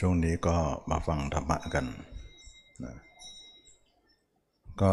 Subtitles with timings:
[0.00, 0.56] ช่วงนี้ก็
[0.90, 1.86] มาฟังธรรมะกัน
[2.84, 2.96] นะ
[4.82, 4.92] ก็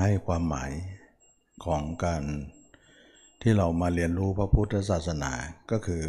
[0.00, 0.70] ให้ความหมาย
[1.64, 2.22] ของการ
[3.42, 5.32] ที่เรามาเรียนรู้พระพุทธศาสนา
[5.70, 6.04] ก็คือ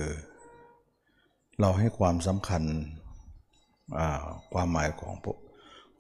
[1.59, 2.63] เราให้ความสำคัญ
[4.53, 5.15] ความหมายของ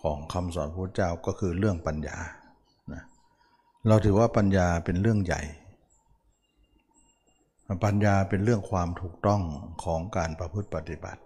[0.03, 2.17] ของคำสอนพระเจ้าก็คือเรื่องปัญญา
[2.93, 3.03] นะ
[3.87, 5.41] เราถือว่าปัญญาเป็นเรื่องใหญ่
[7.83, 9.41] ปัญญาเป็นเรื่องความถูกต้อง
[9.83, 11.21] ของการประพฤติปฏิบัติ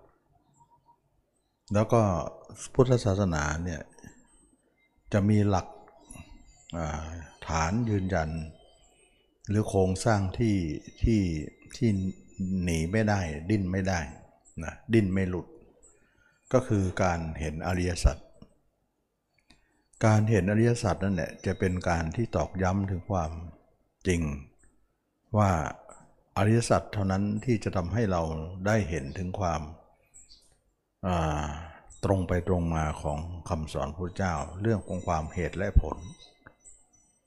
[1.73, 2.01] แล้วก็
[2.73, 3.81] พุทธศาสนาเนี่ย
[5.13, 5.67] จะมีหลัก
[7.47, 8.29] ฐานยืนยัน
[9.49, 10.57] หรือโครงสร้างที่
[11.03, 11.21] ที่
[11.77, 11.89] ที่
[12.63, 13.99] หนีไม่ได้ ดิ้นไม่ได้
[14.63, 15.47] นะดิ้นไม่หลุด
[16.53, 18.17] ก็คือการเห็นอริยสัจ
[20.05, 23.31] การเห็นอริยสัจนั่นแหละจะเป็นการที่ตอกย้ำถึงความ
[24.07, 24.21] จริง
[25.37, 25.51] ว่า
[26.47, 28.21] ริยสัจเท่านั้นที่จะทำให้เรา
[28.65, 29.61] ได้เห็นถึงความ
[32.03, 35.97] ตรงไปตรงมาของคำสอนพระเจ้า เรื่องของความเหตุและผล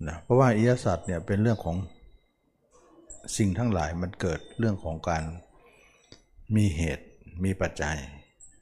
[0.08, 1.77] นะเพราะว่าอริยสัจเนี่ยเป็นเรื่องของ
[3.36, 5.24] สิ่งทั้งหลายมันเกิดเรื่องของการ
[6.56, 7.06] มีเหตุ
[7.44, 7.96] มีปัจจัย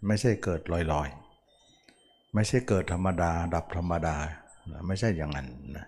[0.06, 4.16] ไม่ใช่เกิดลอยๆ ไม่ใช่เกิดธรรมดา ดับธรรมดา
[4.86, 5.86] ไม่ใช่อย่างนั้นนะ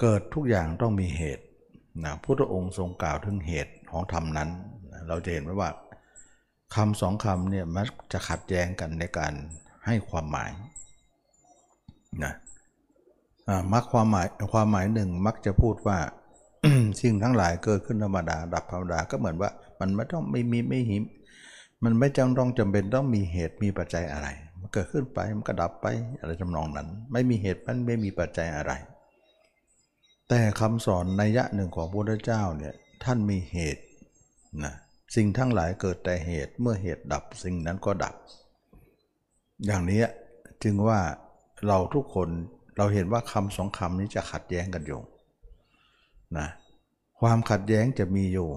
[0.00, 1.44] เกิดทุกอย่างต้องมีเหตุ
[2.02, 4.50] นะพุทธองค์ทรงกล่าวถึงเหตุของธรรมนั้น
[5.08, 5.70] เราจะเห็นว่า
[6.74, 9.32] คำสองคำเนี่ยมักจะขัดแย้งกันในการ
[9.86, 10.50] ให้ความหมาย
[12.24, 12.32] นะ
[13.72, 15.98] มักความหมายความหมายหนึ่งมักจะพูดว่า
[17.00, 21.02] สิ่งทั้งหลายเกิดขึ้นธรรมดา ดับธรรมดาก็เหมือนว่า มันไม่ต้องไม่มีไม่หิม
[21.84, 24.28] มันไม่จำต้องจำเป็นต้องมีเหตุมีปัจจัยอะไร
[24.60, 25.86] มันเกิดขึ้นไปมันก็ดับไป
[26.20, 28.72] อะไรจำนองนั้น ไม่มีเหตุมันไม่มีปัจจัยอะไร
[30.28, 33.84] แต่คำสอนในยะหนึ่งของพระพุทธเจ้าเนี่ยท่านมีเหตุ
[34.64, 34.74] นะ
[35.14, 38.14] สิ่งทั้งหลายเกิดแต่เหตุเมื่อเหตุดับสิ่งนั้นก็ดับ
[39.66, 40.02] อย่างนี้
[40.62, 41.00] จึงว่า
[41.66, 42.28] เราทุกคน
[42.76, 45.00] เราเห็นว่าคำสองคำนี้จะขัดแย้งกันอยู่
[46.38, 46.48] นะ
[47.20, 48.48] ความขัดแย้งจะมีอยู่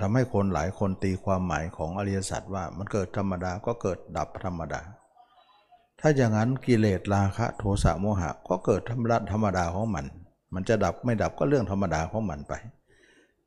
[0.00, 4.80] ทำให้คนหลายคนตีความหมายของอริยสัจว่ามันเกิดธรรมดาก็เกิดดับธรรมดา
[6.00, 10.06] ถ้าอย่างนั้นกิเลสราคะ โทสะโมหะก็เกิดธรรมดาธรรมดาของมัน
[10.54, 12.52] มันจะดับไม่ดับก็เรื่องธรรมดาของมันไป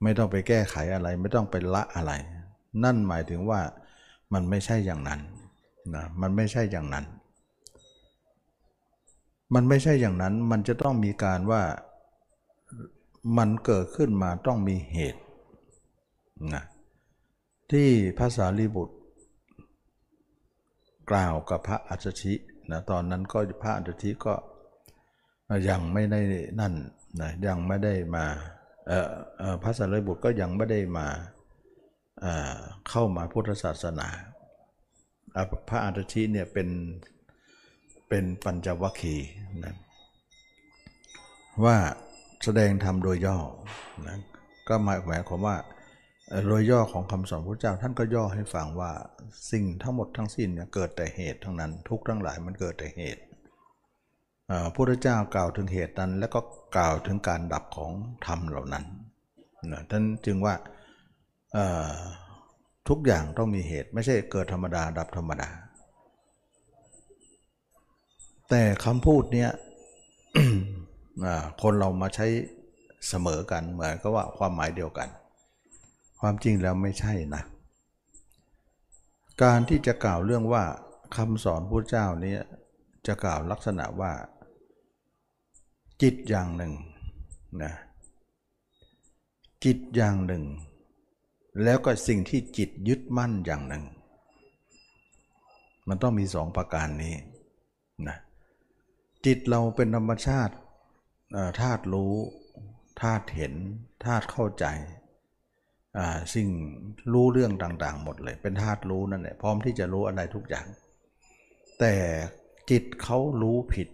[0.04, 2.12] ไม่ต้องไปแก้ไขอะไร ไม่ต้องไปละอะไร
[2.84, 3.62] นั่นหมายถึงว่า
[4.34, 5.20] มันไม่ใช่อย่างนั้น
[5.96, 7.06] นะมันไม่ใช่อย่างนั้น
[9.54, 11.62] มันไม่ใช่อย่างนั้น มันจะต้องมีการว่า
[13.38, 15.22] มันเกิดขึ้นมาต้องมีเหตุ
[16.54, 16.64] นะ
[17.72, 17.88] ที่
[18.20, 18.96] ภาษาลีบุตร
[21.12, 22.34] กล่าวกับพระอัจฉริ
[22.72, 24.34] นะตอนนั้นก็พระอัจฉริก็
[25.70, 26.22] ยังไม่ได้
[26.60, 26.74] นั่น
[27.22, 28.26] นะยังไม่ได้มา
[29.64, 31.08] พระสารีบุตรก็ยังไม่ได้มา
[32.90, 34.08] เข้ามาพุทธศาสนา
[35.70, 36.70] พระอาตชิเนี่ยเป็น
[38.10, 39.30] เป็นปัญจวัคคีย์
[39.64, 39.76] นะ
[41.66, 41.78] ว่า
[42.44, 43.38] แสดงธรรมโดยย่อ
[44.08, 44.18] นะ
[44.68, 45.58] ก็หมายหมายความว่า
[46.48, 48.92] โดยย่อของคำสอนพระเจ้า ท่านก็ย่อให้ฟังว่า
[49.52, 53.22] สิ่งทั้งหมดทั้งสิ้นเนี่ยเกิดแต่เหตุทั้งนั้น ทุกทั้งหลายมันเกิดแต่เหตุ
[54.50, 56.40] พระพุทธเจ้ากล่าวถึงเหตุนั้น แล้วก็
[56.76, 57.92] กล่าวถึงการดับของ
[58.26, 58.86] ธรรมเหล่านั้น
[59.72, 60.54] นะท่านจึงว่า
[62.90, 65.50] ทุกอย่างต้องมีเหตุ ไม่ใช่เกิดธรรมดาดับธรรมดา
[68.50, 69.52] แต่คำพูดเนี้ย
[71.62, 72.28] คนเรามาใช้
[73.10, 75.10] เสมอกันเหมือนกับว่าความหมายเดียวกัน
[76.20, 77.44] ความจริงแล้วไม่ใช่นะ
[79.44, 80.64] การที่จะกล่าวเรื่องว่า
[81.16, 82.36] คำสอนพระเจ้านี้
[83.08, 84.12] จะกล่าวลักษณะว่า
[86.02, 86.74] จิตอย่างหนึ่ง
[87.64, 87.74] นะ
[89.64, 90.44] จิตอย่างหนึ่ง
[91.64, 93.84] แล้วก็สิ่งที่จิตยึดมั่นอย่างหนึ่ง
[95.88, 97.16] มันต้องมีสองประการนี้
[98.08, 98.18] นะ
[99.26, 100.56] จิตเราเป็นธรรมชาติ
[101.62, 102.14] ธาตุรู้
[103.02, 103.54] ธาตุเห็น
[104.06, 104.66] ธาตุเข้าใจ
[106.34, 106.48] สิ่ง
[107.14, 110.68] รู้เรื่องต่างๆ หมดเลย เป็นธาตุรู้นั่นแหละพร้อมที่จะรู้อะไรทุกอย่าง
[111.80, 111.94] แต่
[112.70, 113.88] จิตเขารู้ผิด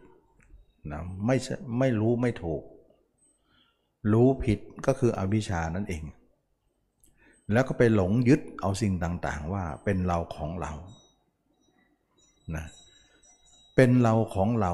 [0.91, 1.35] นะไม่
[1.79, 2.63] ไม่รู้ไม่ถูก
[4.11, 6.03] รู้ผิดก็คืออวิชานั่นเอง
[7.51, 10.71] แล้วก็ไปหลงยึดเอาสิ่งต่างๆ ว่าเป็นเราของเรา
[12.55, 12.65] นะ
[13.75, 14.73] เป็นเราของเรา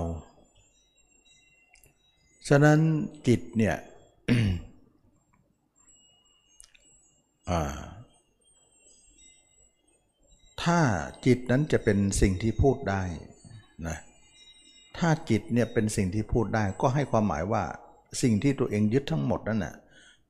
[2.49, 2.79] ฉะนั้น
[3.27, 3.75] จิตเนี่ย
[10.63, 10.79] ถ้า
[11.25, 13.03] จิตนั้นจะเป็นสิ่งที่พูดได้
[13.87, 13.97] นะ
[14.99, 17.63] ถ้าจิตเนี่ยเป็นสิ่งที่พูดได้ก็ให้ความหมายว่า
[18.21, 19.75] สิ่งที่ตัวเองยึดทั้งหมดนั่นน่ะ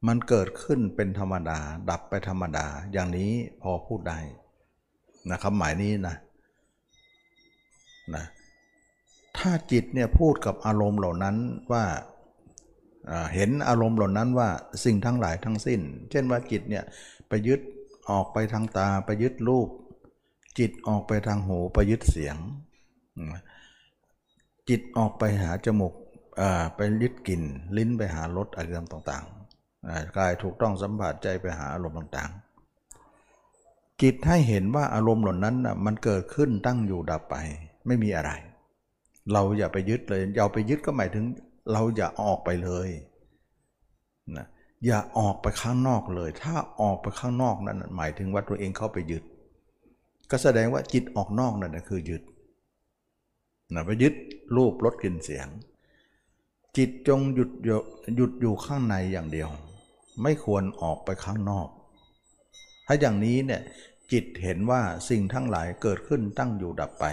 [0.08, 1.60] มันเกิดขึ้นเป็นธรรมดา
[1.90, 3.32] ดับไปธรรมดา อย่างนี้
[3.62, 4.20] พอพูดได้
[5.32, 6.16] นะครับหมายนี้นะ
[8.16, 8.26] นะ
[9.38, 11.36] ถ้าจิตเนี่ยพูดกับอารมณ์เหล่านั้น
[11.72, 11.84] ว่า
[13.34, 14.50] เห็นอารมณ์เหล่านั้นว่า
[14.86, 15.80] สิ่งทั้งหลายทั้งสิ้น
[16.12, 16.84] เช่นว่าจิตเนี่ย
[17.28, 17.62] ไปยึด
[18.10, 19.70] ออกไปทางตาไปยึดรูป
[20.60, 22.38] จิตออกไปทางหูไปยึดเสียง
[24.70, 25.94] จิตออกไปหาจมูก
[26.76, 27.42] ไปยึดกลิ่น
[27.78, 35.56] ลิ้นไปหารสอารมณ์ต่างๆกายถูกต้องสัมผัสใจไปหาอารมณ์ต่างๆ จิตให้เห็นว่าอารมณ์เหล่านั้น
[35.86, 37.36] มันเกิดขึ้นตั้งอยู่ดับไป
[37.88, 38.32] ไม่มีอะไร
[39.34, 41.26] เราอย่าไปยึดเลยอย่าไปยึดก็หมายถึง
[41.72, 42.90] เราอย่าออกไปเลย
[44.38, 44.48] นะ
[44.86, 49.24] อย่าออกไปข้างนอกเลย ถ้าออกไปข้างนอกนั้นหมายถึงว่าตัวเองเข้าไปยึด
[50.32, 52.22] ก็แสดงว่าจิตออกนอกนั่นคือยึด
[53.74, 54.14] นะไปยึด
[54.56, 55.48] รูปรสกลิ่นเสียง
[56.78, 57.52] จิตจงหยุด
[58.16, 59.50] หยุดอยู่ข้างในอย่างเดียว
[60.22, 61.68] ไม่ควรออกไปข้างนอก
[62.88, 63.62] ถ้าอย่างนี้เนี่ย
[64.12, 67.06] จิตเห็นว่าสิ่งทั้งหลายเกิดขึ้นตั้งอยู่ดับไป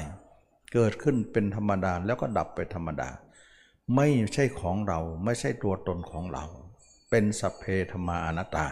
[0.74, 3.08] เกิดขึ้นเป็นธรรมดาแล้วก็ดับไปธรรมดา
[3.96, 6.44] ไม่ใช่ของเราไม่ใช่ตัวตนของเรา
[7.10, 8.66] เป็นสัพเพธรรมานัตตา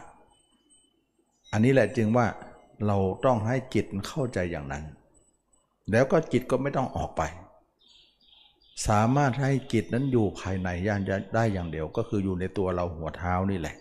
[1.53, 2.27] อันนี้แหละจึงว่า
[2.87, 4.85] เราต้องให้จิตเข้าใจอย่างนั้น
[5.91, 7.23] แล้วก็จิตก็ไม่ต้องออกไป
[8.89, 11.01] สามารถให้จิตนั้นอยู่ภายในย่าน
[11.35, 13.77] ได้อย่างเดียวก็คืออยู่ในตัวเราหัวเท้านี่แหละ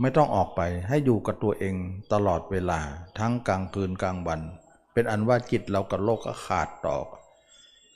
[0.00, 1.74] ไม่ต้องออกไปให้อยู่กับตัวเอง
[2.12, 2.80] ตลอดเวลา
[3.18, 4.40] ทั้งกลางคืนกลางวัน
[4.92, 6.96] เป็นอันว่าจิตเรากับโลกก็ขาดต่อ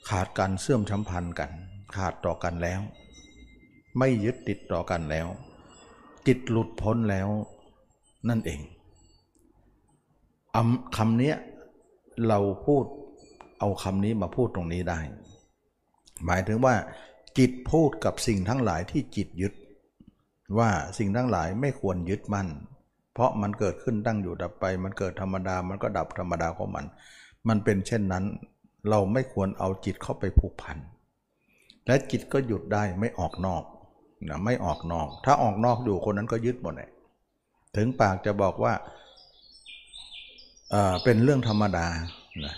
[0.09, 1.51] ขาดการเสื่อมชัมพันธ์กัน
[1.95, 2.81] ขาดต่อกันแล้ว
[3.97, 5.27] ไม่ยึดติดต่อกันแล้ว
[6.27, 7.27] จิตหลุดพ้นแล้ว
[8.29, 8.61] นั่นเอง
[10.97, 11.33] คำนี้
[12.27, 12.85] เราพูด
[13.59, 14.99] เอาคำนี้มาพูดตรงนี้ได้
[16.25, 16.75] หมายถึงว่า
[17.37, 19.53] จิตพูดกับสิ่งทั้งหลายที่จิตยึด
[20.57, 22.47] ว่าสิ่งทั้งหลายไม่ควรยึดมั่น
[23.13, 26.85] เพราะมันเกิดขึ้นตั้งอยู่ดับไป มันเกิดธรรมดามันก็ดับธรรมดาของมัน
[27.47, 28.25] มันเป็นเช่นนั้น
[28.89, 30.77] เราไม่ควรเอาจิตเข้าไปผูกพัน
[31.87, 33.63] และจิตก็หยุดได้ไม่ออกนอก
[34.29, 36.91] นะไม่ออกนอก ถ้าออกนอกอยู่คนนั้นก็ยึดหมดเลย
[37.75, 38.73] ถึงปากจะบอกว่า
[40.69, 41.87] เเป็นเรื่องธรรมดา
[42.45, 42.55] นะ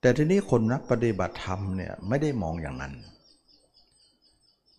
[0.00, 2.94] แต่ทีนี้คนนักปฏิบัติธรรมเนี่ยไม่ได้มองอย่างนั้น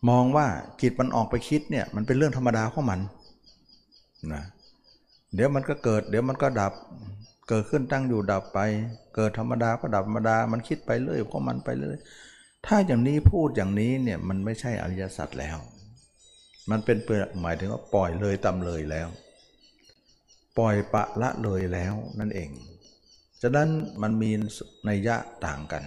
[0.09, 0.47] มองว่า
[0.81, 2.99] จิตมันออกไปคิดเนี่ยมันเป็นเรื่องธรรมดาของมัน
[4.33, 4.43] นะ
[5.33, 6.73] เดี๋ยวมันก็เกิด เดี๋ยวมันก็ดับ
[7.49, 8.59] เกิดขึ้นตั้งอยู่ดับไป
[9.15, 11.99] เกิดธรรมดาก็ดับธรรมดา มันคิดไปเรื่อยของมันไปเรื่อย
[12.65, 15.57] ถ้าอย่างนี้พูดอย่างนี้เนี่ยมันไม่ใช่อริยสัจแล้ว
[16.69, 17.09] มันเป็นเป
[17.41, 19.07] หมายถึงว่าปล่อยเลยตำเลยแล้ว
[20.57, 22.49] ปล่อยปะละเลยแล้วนั่นเอง
[23.41, 23.69] ฉะนั้น
[24.01, 24.31] มันมี
[24.89, 25.15] นัยยะ
[25.45, 25.83] ต่างกัน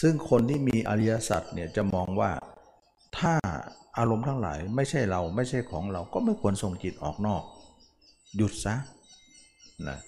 [0.00, 2.30] ซึ่งคนที่มีอริยสัจเนี่ยจะมองว่า
[3.18, 3.34] ถ้า
[3.98, 7.42] อารมณ์ทั้งหลายไม่ใช่เราไม่ใช่ของเราก็ไม่ควรส่งจิตออกนอก
[8.36, 8.74] หยุดซะ
[9.88, 9.98] นะ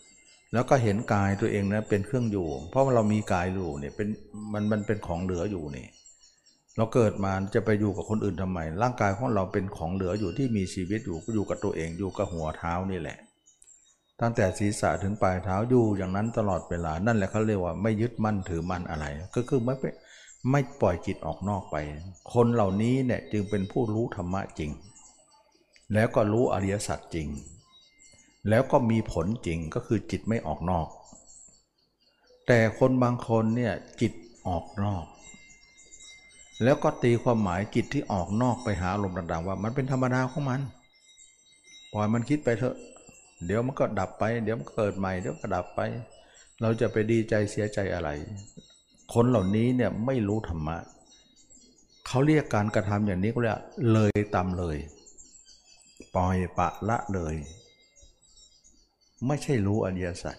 [0.53, 4.09] แล้วก็เห็นกายตัวเองนะเป็นเครื่องอยู่ เพราะว่าเรามีกายอยู่เนี่ยเป็น
[4.53, 5.87] มันมันเป็นของเหลืออยู่นี่
[6.77, 13.19] เราเกิดมาจะไปอยู่กับคนอื่นทำไม ร่างกายของเราเป็นของเหลืออยู่ที่มีชีวิตอยู่ก็อยู่กับตัวเองอยู่กับหัวเท้านี่แหละ
[14.21, 19.85] ตั้งแต่ศีรษะถึงปลายเท้าอยู่อย่างนั้นตลอดเวลานั่นแหละเขาเรียกว่าไม่ยึดมั่นถือมั่นอะไร ก็คือไม่ไป
[20.51, 21.77] ไม่ปล่อยจิตออกนอกไป
[22.35, 24.71] คนเหล่านี้เนี่ยจึงเป็นผู้รู้ธรรมะจริง
[25.95, 27.29] แล้วก็รู้อริยสัจจริง
[28.49, 30.89] แล้วก็มีผลจริงก็คือจิตไม่ออกนอก
[32.47, 34.13] แต่คนบางคนเนี่ยจิต
[34.49, 35.05] ออกนอก
[36.63, 40.61] แล้วก็ตีความหมายจิตที่ออกนอกไปหาลมต่างๆว่า มันเป็นธรรมดาของมัน
[41.93, 42.77] ปล่อยมันคิดไปเถอะ
[43.47, 45.81] เดี๋ยวมันก็ดับไป เดี๋ยวมันเกิดใหม่เดี๋ยวก็ดับไป
[46.61, 48.11] เราจะไปดีใจเสียใจอะไร
[49.15, 50.79] คนเหล่านี้เนี่ยไม่รู้ธรรมะ
[52.07, 53.61] เขาเรียกการกระทำอย่างนี้ก็เรียก
[53.93, 54.77] เลยตามเลย
[56.15, 57.35] ปล่อยปะละเลย
[59.27, 60.37] ไม่ใช่รู้อริยสัจ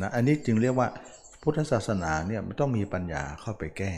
[0.00, 0.88] นะอันนี้จึงเรียกว่า
[1.42, 3.92] พุทธศาสนาเนี่ยมันต้องมีปัญญาเข้าไปแก้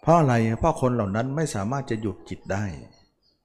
[0.00, 2.64] เพราะอะไรเพราะคนเหล่านั้นไม่สามารถจะหยุดจิตได้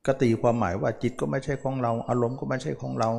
[0.08, 3.10] กตีความหมายว่าจิตก็ไม่ใช่ของเรา อารมณ์ก็ไม่ใช่ของเรา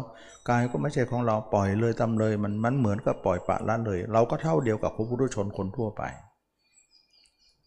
[0.49, 6.03] กายก็ไม่ใช่ของเราปล่อยเลยตำเลย มันมันเหมือนกับปล่อยปะละเลย เราก็เท่าเดียวกับพระพุทธชนคนทั่วไป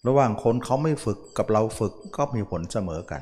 [0.07, 3.21] ระหว่างคนเขาไม่ฝึกกับเราฝึกก็มีผลเสมอกัน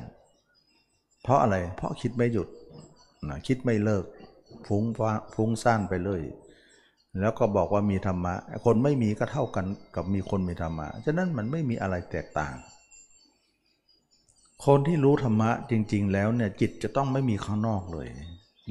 [1.22, 2.48] เพราะอะไรเพราะคิดไม่หยุด
[3.28, 4.04] นะคิดไม่เลิก
[4.66, 4.84] ฟุ้ง
[5.34, 6.22] ฟุ้งซ่านไปเลย
[7.20, 12.54] แล้วก็บอกว่ามีธรรมะ คนไม่มีก็เท่ากันกับมีคนมีธรรมะฉะนั้นมันไม่มีอะไรแตกต่าง
[14.66, 18.08] คนที่รู้ธรรมะจริง ๆ แล้วเนี่ยจิตจะต้องไม่มีข้างนอกเลย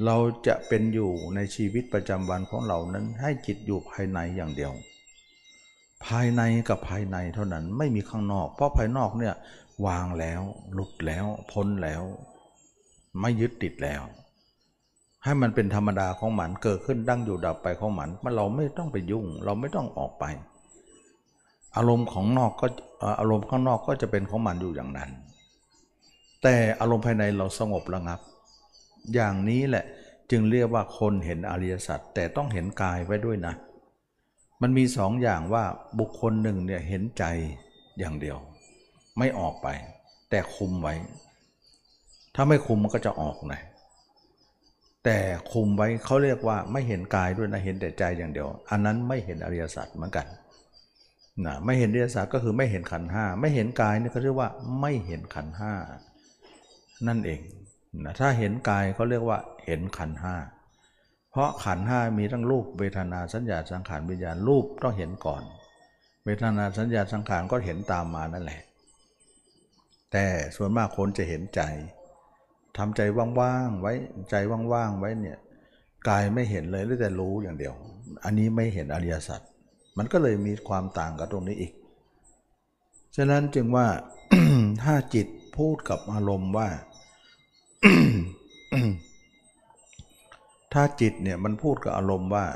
[0.04, 0.16] เรา
[0.46, 4.72] จะเป็นอยู่ในชีวิตประจำวันของเรานั้นให้จิตอยู่ภายในอย่างเดียว
[6.06, 9.34] ภายในกับภายในเท่านั้นไม่มีข้างนอก เพราะภายนอกเนี่ย
[9.86, 10.40] วางแล้ว
[10.72, 12.02] หลุดแล้ว พ้นแล้ว
[13.20, 14.02] ไม่ยึดติดแล้ว
[15.24, 20.24] ให้มันเป็นธรรมดาของมันเกิดขึ้นดั้งอยู่ดับไปของมันมันเราไม่ต้องไปยุ่ง เราไม่ต้องออกไป
[21.76, 22.66] อารมณ์ของนอกก็
[23.20, 25.10] อารมณ์ข้างนอกก็จะเป็นของมันอยู่อย่างนั้น
[26.42, 28.20] แต่อารมณ์ภายในเราสงบระงับ
[29.14, 29.84] อย่างนี้แหละ
[30.30, 33.54] จึงเรียกว่าคนเห็นอริยสัจแต่ต้องเห็นกายไว้ด้วยนะ
[34.62, 35.64] มันมีสองอย่างว่า
[35.98, 37.24] บุคคลหนึ่งเนี่ยเห็นใจ
[37.98, 38.36] อย่างเดียว
[39.18, 39.68] ไม่ออกไป
[40.30, 40.94] แต่คุมไว้
[42.34, 43.60] ถ้าไม่คุมมันก็จะออกนะ
[45.04, 45.18] แต่
[45.52, 50.26] คุมไว้เขาเรียกว่าไม่เห็นกายด้วยนะเห็นแต่ใจอย่างเดียว อันนั้นไม่เห็นอริยสัจเหมือนกัน
[51.46, 54.48] นะไม่เห็นอริยสัจก็คือไม่เห็นขันห้าไม่เห็นกายนี่เขาเรียกว่า
[54.80, 55.72] ไม่เห็นขันห้า
[57.06, 57.40] นั่นเอง
[58.04, 60.36] นะถ้าเห็นกายเขาเรียกว่าเห็นขันห้า
[61.30, 65.42] เพราะขันห้ามีทั้งรูปเวทนาสัญญาสังขารวิญญาณรูปต้องเห็นก่อน
[66.24, 68.62] เวทนาสัญญาสังขารก็เห็นตามมานั่นแหละ
[70.12, 70.24] แต่
[70.56, 71.60] ส่วนมากคนจะเห็นใจ
[72.76, 73.00] ทำใจ
[73.40, 73.92] ว่างๆไว้
[74.30, 74.34] ใจ
[74.72, 75.38] ว่างๆไว้เนี่ย
[76.08, 77.74] กายไม่เห็นเลยแต่รู้อย่างเดียว
[78.24, 79.40] อันนี้ไม่เห็นอริยสัจ
[79.98, 81.72] มันก็เลยมีความต่างกับตรงนี้อีก
[83.16, 83.86] ฉะนั้นจึงว่า
[84.82, 85.26] ถ้าจิต
[85.56, 86.68] พูดกับอารมณ์ว่า
[90.72, 92.46] ถ้าจิตเนี่ยมันพูดกับอารมณ์ว่า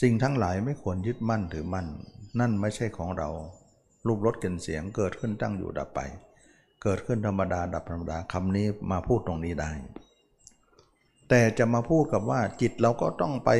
[0.00, 1.86] สิ่งทั้งหลายไม่ควรยึดมั่นถือมั่น
[2.40, 3.28] นั่นไม่ใช่ของเรา
[4.06, 6.00] รูปรสกลิ่นเสียงเกิดขึ้นตั้งอยู่ดับไป
[6.82, 9.70] เกิดขึ้นธรรมดาดับธรรมดาคำนี้มาพูดตรงนี้ได้
[11.28, 13.50] แต่จะมาพูดกับว่าจิตเราก็ต้องไป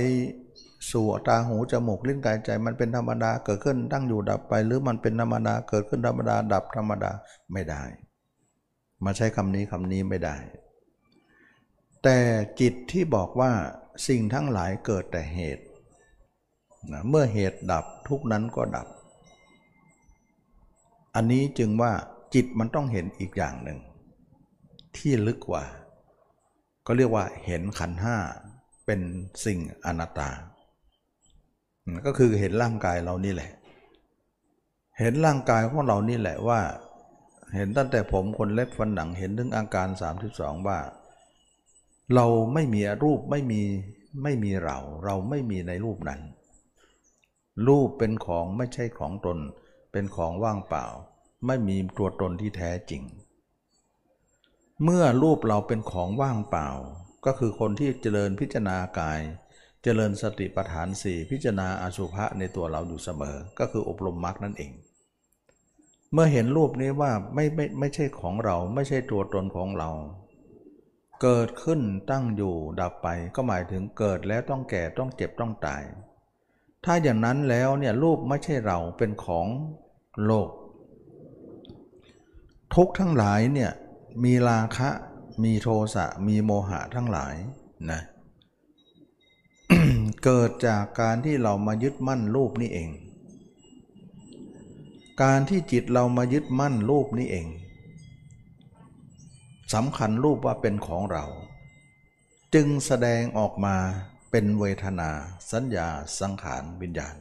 [0.92, 7.12] สู่ตาหูจมูกลิ้นกายใจมันเป็นธรรมดาเกิดขึ้นตั้งอยู่ดับไป หรือมันเป็นธรรมดาเกิดขึ้นธรรมดาดับธรรมดา
[7.52, 7.82] ไม่ได้
[9.04, 10.36] มาใช้คำนี้คำนี้ไม่ได้
[12.04, 12.18] แต่
[12.60, 13.52] จิตที่บอกว่า
[14.08, 15.64] สิ่งทั้งหลายเกิดแต่เหตุ
[16.92, 18.86] นะเมื่อเหตุดับทุกนั้นก็ดับ
[21.14, 21.92] อันนี้จึงว่า
[22.34, 23.78] จิตมันต้องเห็นอีกอย่างหนึ่ง
[24.96, 25.64] ที่ลึกกว่า
[26.86, 28.16] ก็เรียกว่าเห็นขันห้า
[28.86, 29.00] เป็น
[29.44, 30.30] สิ่งอนัตตา
[32.06, 33.50] ก็คือเห็นร่างกายเรานี่แหละ
[34.98, 36.60] เห็นร่างกายของเรานี่แหละว่า
[37.54, 39.88] เห็นตั้งแต่ผมคนเล็บฟันหนังเห็นถึงอาการ
[40.26, 40.78] 32 ว่า
[42.14, 43.62] เราไม่มีรูปไม่มี
[44.22, 46.20] ไม่มีเรา เราไม่มีในรูปนั้น
[47.66, 49.38] รูปเป็นของไม่ใช่ของตน
[49.92, 50.86] เป็นของว่างเปล่า
[51.46, 53.02] ไม่มีตัวตนที่แท้จริง
[54.84, 56.68] เมื่อรูปเราเป็นของว่างเปล่า
[57.26, 59.20] ก็คือคนที่เจริญพิจารณากาย
[59.82, 64.72] เจริญสติปัฏฐานสี่พิจารณาอสุภะในตัวเราอยู่เสมอ ก็คืออบรมมรรคนั่นเอง
[66.12, 69.90] เมื่อเห็นรูปนี้ว่าไม่ไม่ไม่ใช่ของเราไม่ใช่ตัวตนของเรา
[71.22, 75.82] เกิดขึ้นตั้งอยู่ดับไปก็หมายถึงเกิดแล้วต้องแก่ต้องเจ็บต้องตาย
[76.84, 79.46] ถ้าอย่างนั้นแล้วเนี่ยรูปไม่ใช่เราเป็นของ
[80.24, 80.50] โลก
[82.74, 83.70] ทุกทั้งหลายเนี่ย
[84.24, 84.90] มีราคะ
[85.44, 87.34] มีโทสะมีโมหะทั้งหลาย
[87.90, 88.00] นะ
[90.24, 92.90] เกิดจากการที่เรามายึดมั่นรูปนี่เอง
[95.22, 97.46] การที่จิตเรามายึดมั่นรูปนี่เอง
[99.72, 101.24] สำคัญรูปว่าเป็นของเรา
[102.54, 103.76] จึงแสดงออกมา
[104.30, 105.10] เป็นเวทนา
[105.52, 105.88] สัญญา
[106.20, 107.16] สังขารวิญญาณ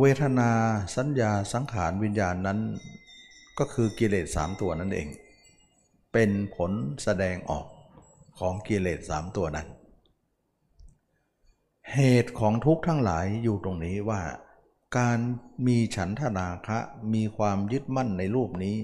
[0.00, 0.50] เวทนา
[0.96, 2.58] สัญญาสังขารวิญญาณนั้น
[3.58, 5.08] ก็คือกิเลสสามตัวนั่นเอง
[6.12, 6.72] เป็นผล
[7.02, 7.66] แสดงออก
[8.38, 9.68] ของกิเลสสามตัวนั้น
[11.94, 14.22] เหตุของทุกข์ทั้งหลายอยู่ตรงนี้ว่า
[14.98, 15.18] การ
[15.66, 16.78] มีฉันทนาคะ
[17.14, 18.76] มีความยึดมั่นในรูปนี้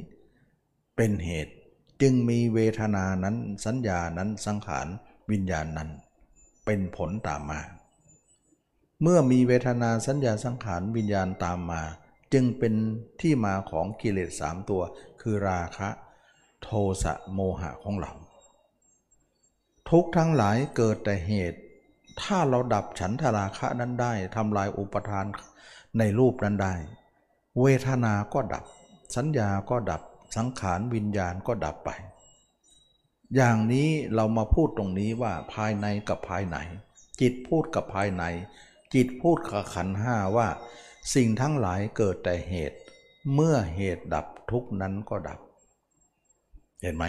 [0.97, 1.55] เป็นเหตุ
[2.03, 4.87] จึงมีเวทนานั้นสัญญานั้นสังขาร
[5.31, 5.91] วิญญาณนั้น
[6.65, 7.61] เป็นผลตามมา
[9.03, 11.83] เมื่อมีเวทนาสัญญาสังขารวิญญาณตามมา
[12.33, 12.75] จึงเป็น
[13.21, 14.83] ที่มาของกิเลสสามตัว
[15.21, 15.89] คือราคะ
[16.63, 16.69] โท
[17.03, 18.13] สะโมหะของเรา
[19.91, 21.61] ทุกทั้งหลายเกิดแต่เหตุ
[22.21, 25.27] ถ้าเราดับฉันทราคะนั้นได้ทำลายอุปทาน
[25.99, 26.75] ในรูปนั้นได้
[27.61, 28.65] เวทนาก็ดับ
[29.17, 30.03] สัญญาก็ดับ
[30.37, 31.91] สังขารวิญญาณก็ดับไป
[33.37, 36.57] อย่างนี้เรามาพูดตรงนี้ว่าภายในกับภายใน
[37.21, 38.25] จิตพูดกับภายใน
[38.95, 40.49] จิตพูดกับขันห้าว่า
[41.15, 42.79] สิ่งทั้งหลายเกิดแต่เหตุ
[43.35, 45.39] เมื่อเหตุดับทุกนั้นก็ดับ
[46.83, 47.05] เห็นไหม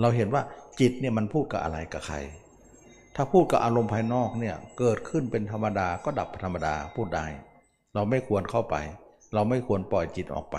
[0.00, 0.42] เราเห็นว่า
[0.80, 2.16] จิตเนี่ยมันพูดกับอะไรกับใคร
[3.16, 7.26] ถ้าพูดกับอารมณ์ภายนอกเนี่ยเกิดขึ้นเป็นธรรมดาก็ดับธรรมดาพูดได้
[7.94, 8.76] เราไม่ควรเข้าไป
[9.34, 10.56] เราไม่ควรปล่อยจิตออกไป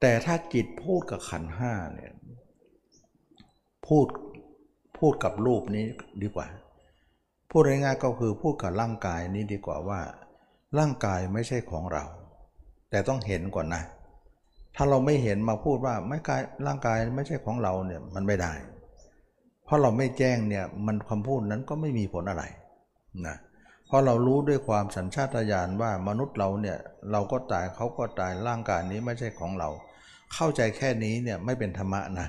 [0.00, 2.12] แต่ถ้าจิตพูดกับขันห้าเนี่ย
[3.86, 4.06] พูด
[4.98, 5.84] พูดกับรูปนี้
[6.22, 6.46] ดีกว่า
[7.50, 10.00] พูดง่ายๆก็คือพูดกับร่างกายนี้ดีกว่าว่า
[10.78, 12.04] ร่างกายไม่ใช่ของเรา
[12.90, 13.82] แต่ต้องเห็นก่อนนะ
[14.76, 18.52] ถ้าเราไม่เห็นมาพูดว่าไม่กายร่างกายไม่ใช่ของเราเนี่ยมันไม่ได้
[19.64, 22.44] เพราะเราไม่แจ้งเนี่ยมันคำพูดนั้นก็ไม่มีผลอะไร
[23.26, 26.78] นะเเพราะเรารู้ด้วยความสัญชาตญาณว่ามนุษย์เราเนี่ย
[27.10, 29.68] เราก็ตายเขาก็ตายร่างกายนี้ไม่ใช่ของเรา
[30.34, 32.28] เข้าใจแค่นี้เนี่ยไม่เป็นธรรมะนะ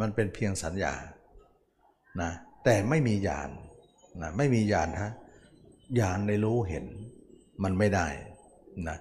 [0.00, 0.94] มันเป็นเพียงสัญญา
[2.20, 2.30] นะ
[2.64, 3.50] แต่ไม่มีญาณ
[4.22, 5.12] นะไม่มีญาณฮะ
[6.00, 6.84] ญาณในรู้เห็น
[7.62, 8.06] มันไม่ได้
[8.88, 8.96] นะ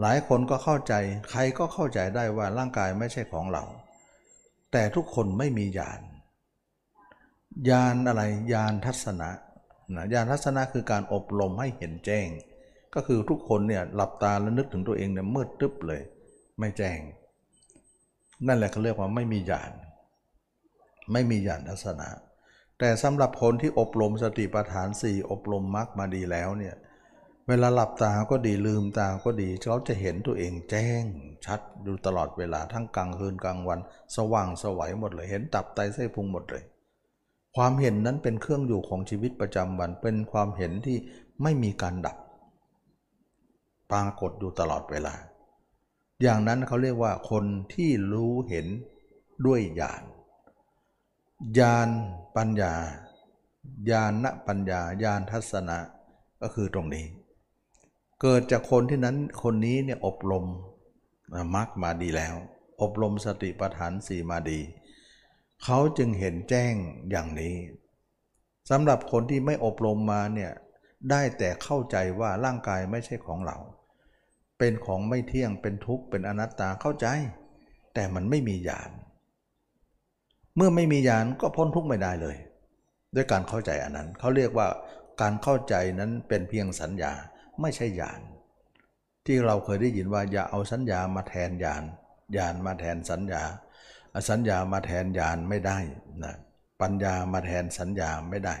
[0.00, 0.94] หลายคนก็เข้าใจ
[1.30, 3.64] ใครก็เข้าใจได้ว่าร่างกายไม่ใช่ของเรา
[4.72, 6.00] แต่ทุกคนไม่มีญาณ
[7.70, 9.30] ญาณอะไรญาณทัศนะ
[9.94, 12.28] นะญาณทัศนะคือการอบรมให้เห็นแจ้ง
[12.94, 16.02] ก็คือทุกคนเนี่ยหลับตาแล้วนึกถึงตัวเองเนี่ยมืดตึ๊บเลย
[16.58, 16.98] ไม่แจ้ง
[18.46, 19.72] นั่นแหละเขาเรียกว่าไม่มีญาณ
[21.12, 22.08] ไม่มีญาณทัศนะ
[22.78, 26.74] แต่สำหรับคนที่อบรมสติปัฏฐานสี่อบรมมรรคมาดีแล้วเนี่ย
[27.48, 31.04] เวลาหลับตาก็ดีลืมตาก็ดีเขาจะเห็นตัวเองแจ้ง
[31.46, 33.80] ชัดอยู่ตลอดเวลาทั้งกลางคืนกลางวัน
[34.16, 36.64] สว่างสวัยหมดเลยเห็นตับไตไส้พุงหมดเลย
[37.56, 40.96] ความเห็นนั้นเป็นเครื่องอยู่ของชีวิตประจำวัน เป็นความเห็นที่
[41.42, 42.16] ไม่มีการดับ
[43.92, 45.14] ปรากฏอยู่ตลอดเวลา
[46.22, 48.66] อย่างนั้นเขาเรียกว่าคนที่รู้เห็น
[49.46, 50.02] ด้วยญาณ
[51.58, 51.88] ญาณ
[52.36, 52.74] ปัญญา
[53.90, 55.78] ญาณปัญญาญาณทัศนะ
[56.40, 57.06] ก็คือตรงนี้
[58.22, 60.44] เกิดจากคนที่นั้นคนนี้เนี่ยอบรม
[61.54, 62.34] มรรคมาดีแล้ว
[62.82, 64.60] อบรมสติปัฏฐานสี่มาดี
[65.64, 66.74] เขาจึงเห็นแจ้ง
[67.10, 67.56] อย่างนี้
[68.70, 70.52] สำหรับคนที่ไม่อบรมมาเนี่ย
[71.10, 73.58] ได้แต่เข้าใจว่าร่างกายไม่ใช่ของเรา
[74.58, 77.06] เป็นของไม่เที่ยงเป็นทุกข์เป็นอนัตตาเข้าใจ
[77.94, 78.90] แต่มันไม่มีญาณ
[80.56, 82.36] เมื่อไม่มีญาณก็พ้นทุกข์ไม่ได้เลย
[83.14, 84.68] ด้วยการเข้าใจอันนั้นเขาเรียกว่า
[85.20, 87.12] การเข้าใจนั้นเป็นเพียงสัญญา
[87.60, 88.20] ไม่ใช่ญาณ
[89.26, 91.82] ที่เราเคยได้ยินว่าอย่าเอาสัญญามาแทนญาณ
[92.36, 93.42] ญาณมาแทนสัญญา
[94.30, 95.78] สัญญามาแทนญาณไม่ได้
[96.24, 96.34] นะ
[96.80, 98.56] ปัญญามาแทนสัญญาไม่ได้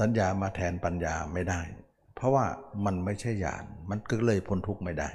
[0.00, 1.60] สัญญามาแทนปัญญาไม่ได้
[2.14, 2.46] เพราะว่า
[2.84, 5.10] มันไม่ใช่ญาณมันก็เลยพ้นทุกข์ไม่ได้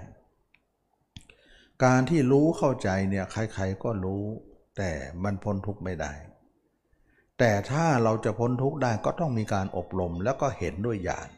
[1.84, 4.24] การที่รู้เข้าใจเนี่ยใครๆก็รู้
[4.78, 4.92] แต่
[5.24, 6.14] มันพ้นทุกข์ไม่ได้
[7.40, 11.30] แต่ถ้าเราจะพ้นทุกข์ได้ก็ต้องมีการอบรมแล้วก็เห็นด้วยญาณ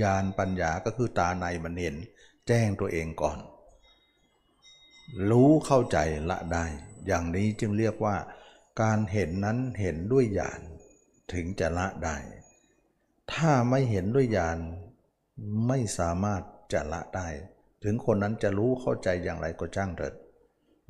[0.00, 1.96] ญาณปัญญาก็คือตาในมันเห็น
[2.48, 3.38] แจ้งตัวเองก่อน
[5.30, 5.98] รู้เข้าใจ
[6.30, 6.64] ละได้
[7.06, 8.16] อย่างนี้จึงเรียกว่า
[8.82, 10.60] การเห็นนั้นเห็นด้วยญาณ
[11.32, 12.16] ถึงจะละได้
[13.32, 14.58] ถ้าไม่เห็นด้วยญาณ
[15.68, 17.28] ไม่สามารถจะละได้
[17.84, 20.14] ถึงคนนั้นจะรู้เข้าใจอย่างไรก็จ้างเถิด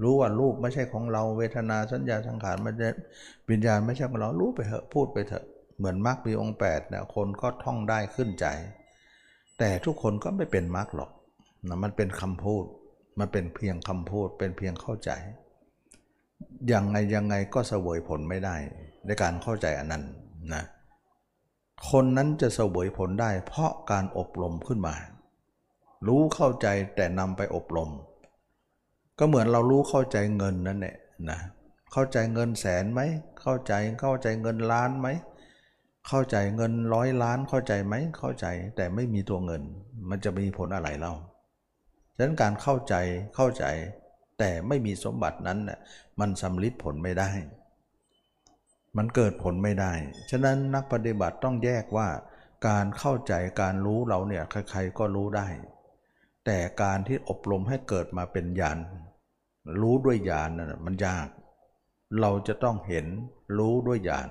[0.03, 2.91] รู้ว่ารูปไม่ใช่ของเราเวทนาสัญญาสังขารไม่ใช่
[3.51, 5.45] วิญญาณไม่ใช่ของเรารู้ไปเถอะพูดไปเถอะ
[5.77, 8.47] เหมือนมรรคมีองค์8เนี่ยคนก็ท่องได้ขึ้นใจ
[9.59, 11.11] แต่ทุกคนก็ไม่เป็นมรรคหรอก
[11.69, 12.65] นะมันเป็นคำพูด
[13.19, 15.11] มันเป็นเพียงคำพูดเป็นเพียงเข้าใจ
[16.73, 18.57] ยังไงยังไงก็เสวยผลไม่ได้
[19.07, 20.05] ในการเข้าใจอันนั้น
[20.55, 20.65] นะ
[21.91, 24.95] คนนั้นจะเสวยผลได้ เพราะการอบรมขึ้นมา
[26.07, 26.67] รู้เข้าใจ
[26.97, 27.91] แต่นำไปอบรม
[29.19, 30.97] ก็เหมือนเรารู้เข้าใจเงินนั่นแหละ
[31.31, 31.39] นะ
[31.93, 33.01] เข้าใจเงินแสนไหม
[33.41, 35.09] เข้าใจเข้าใจเงินล้านไหม
[36.09, 39.63] เข้าใจเงินร้อยล้านเข้าใจไหมเข้าใจแต่ไม่มีตัวเงิน
[40.09, 41.15] มันจะมีผลอะไรเล่า
[42.17, 42.95] ฉะนั้นการเข้าใจ
[43.37, 43.65] เข้าใจ
[44.39, 45.79] แต่ไม่มีสมบัตินั้นน่ะ
[46.21, 47.31] มันสำลิดผลไม่ได้
[48.97, 49.93] มันเกิดผลไม่ได้
[50.31, 52.09] ฉะนั้นนักปฏิบัติต้องแยกว่า
[52.69, 55.47] การเข้าใจการรู้เราเนี่ยใครๆก็รู้ได้
[56.47, 58.79] แต่การที่อบรมให้เกิดมาเป็นญาณ
[59.81, 61.29] รู้ด้วยญาณน่ะมันยาก
[62.21, 63.07] เราจะต้องเห็น
[63.59, 64.29] รู้ด้วยญาณ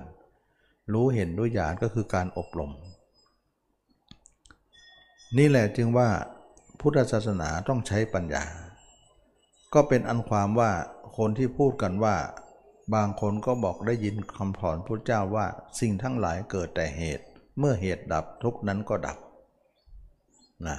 [0.92, 2.72] รู้เห็นด้วยญาณก็คือการอบรม
[5.38, 6.08] นี่แหละจึงว่า
[6.80, 8.44] พุทธศาสนาต้องใช้ปัญญา
[9.74, 10.70] ก็เป็นอันความว่า
[11.16, 12.16] คนที่พูดกันว่า
[12.94, 15.46] บางคนก็บอกได้ยินคำสอนพระเจ้าว่า
[15.80, 17.24] สิ่งทั้งหลายเกิดแต่เหตุ
[17.58, 19.18] เมื่อเหตุดับทุกนั้นก็ดับ
[20.68, 20.78] นะ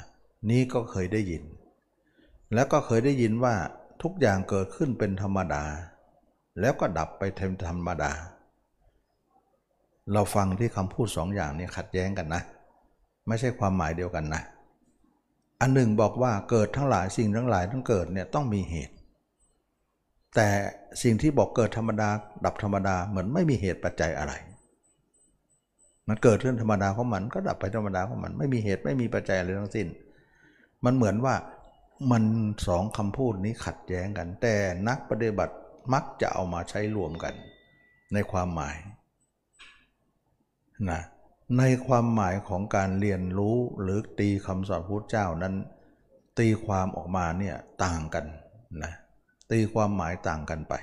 [0.50, 1.44] นี่ก็เคยได้ยิน
[2.54, 3.56] แล้วก็เคยได้ยินว่า
[4.02, 5.64] ทุกอย่างเกิดขึ้นเป็นธรรมดา
[6.60, 8.12] แล้วก็ดับไปเทมธรรมดา
[10.14, 12.42] เราฟังที่คำพูดสองอย่างนี้ขัดแย้งกันนะ
[13.28, 14.42] ไม่ใช่ความหมายเดียวกันนะ
[15.62, 18.96] อันหนึ่งบอกว่าเกิดทั้งหลายสิ่งทั้งหลายทั้งเกิดเนี่ยต้องมีเหตุ
[20.36, 20.48] แต่
[21.04, 22.10] สิ่งที่บอกเกิดธรรมดา
[22.46, 24.34] ดับธรรมดาเหมือนไม่มีเหตุปัจจัยอะไร
[26.08, 29.88] มันเกิดขึ้นธรรมดาของมันก็ดับไปธรรมดาของมันไม่มีเหตุไม่มีปัจจัยอะไรทั้งสิ้น
[30.86, 31.36] มันเหมือนว่า
[32.12, 32.24] มัน
[32.68, 34.54] สองคำพูดนี้ขัดแย้งกัน แต่
[34.88, 35.56] นักปฏิบัติ
[35.94, 37.34] มักจะเอามาใช้รวมกัน
[38.14, 38.76] ในความหมาย
[40.92, 41.02] นะ
[41.58, 45.56] ในความหมายของการเรียนรู้หรือตีคำสอนพุทธเจ้านั้น
[46.40, 48.26] ตีความออกมาเนี่ยต่างกัน
[48.84, 48.94] นะ
[49.52, 50.74] ตีความหมายต่างกันไป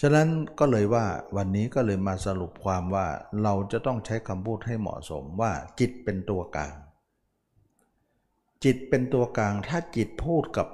[0.00, 3.06] ฉะนั้นก็เลยว่าวันนี้ก็เลยมาสรุปความว่า
[3.42, 6.74] เราจะต้องใช้คำพูดให้เหมาะสมว่าจิตเป็นตัวกลาง
[8.64, 10.68] จิตเป็นตัวกลางถ้าจิตพูดกับ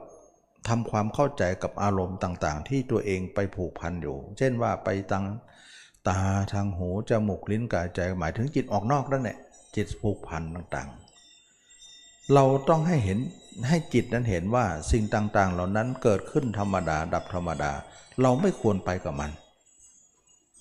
[0.68, 5.24] ทำความเข้าใจกับอารมณ์ต่างๆ ที่ตัวเองไปผูกพันอยู่ เช่นว่าไปทาง
[6.08, 6.20] ตา
[6.52, 9.38] ทางหูจมูกลิ้นกายใจหมายถึงจิตออกนอกนั่นแหละ
[9.76, 13.18] จิตผูกพันต่างๆ เราต้องให้เห็น
[13.68, 17.72] ให้จิตนั้นเห็นว่าสิ่งต่างๆ เหล่านั้นเกิดขึ้นธรรมดาดับธรรมดา
[18.22, 19.30] เราไม่ควรไปกับมัน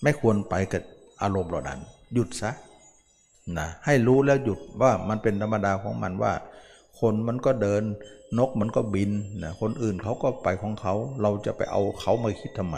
[0.03, 0.83] ไม่ควรไปกับ
[1.21, 1.79] อารมณ์เหล่านั้น
[2.13, 2.51] หยุดซะ
[3.57, 6.33] นะให้รู้แล้วหยุดว่ามันเป็นธรรมดาของมันว่า
[6.99, 7.83] คนมันก็เดิน
[8.37, 9.11] นกมันก็บิน
[9.43, 12.77] นะคนอื่นเขาก็ไปของเขา เราจะไปเอาเขามาคิดทำไม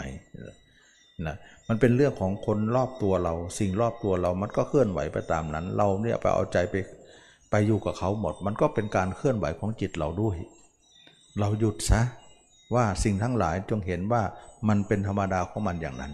[1.26, 1.36] นะ
[1.68, 6.74] มันเป็นเรื่องของคนรอบตัวเรา สิ่งรอบตัวเรามันก็เคลื่อนไหวไปตามนั้น เราเนี่ยไปเอาใจไป
[7.50, 10.36] ไปอยู่กับเขาหมด มันก็เป็นการเคลื่อนไหวของจิตเราด้วย
[11.38, 12.00] เราหยุดซะ
[12.74, 14.22] ว่าสิ่งทั้งหลายจงเห็นว่า
[14.68, 16.12] มันเป็นธรรมดาของมันอย่างนั้น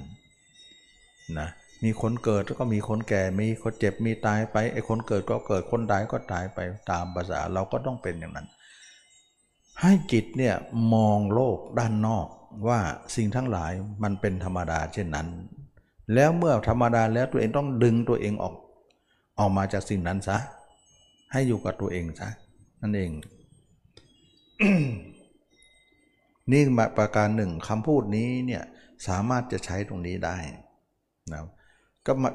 [1.39, 1.49] นะ
[1.85, 6.59] มีคนเกิดก็มีคนแก่ มีคนเจ็บมีตายไปไอ้คนเกิดก็เกิดคนตายก็ตายไป
[6.91, 8.47] ตามภาษาเราก็ต้องเป็นอย่างนั้น
[9.83, 10.55] ให้จิตเนี่ย
[10.95, 12.27] มองโลกด้านนอก
[12.69, 12.81] ว่า
[13.17, 15.29] สิ่งทั้งหลายมันเป็นธรรมดาเช่นนั้น
[16.15, 18.55] แล้วเมื่อธรรมดาแล้วตัวเองต้องดึงตัวเองออก
[19.39, 20.39] ออกมาจากสิ่งนั้นซะ
[21.33, 22.29] ให้อยู่กับตัวเองซะ
[22.81, 23.11] นั่นเอง
[26.51, 28.63] นี่มาประการหนึ่งคำพูดนี้เนี่ย
[29.07, 30.37] สามารถจะใช้ตรงนี้ได้
[31.33, 31.41] นะ
[32.07, 32.31] ก็มา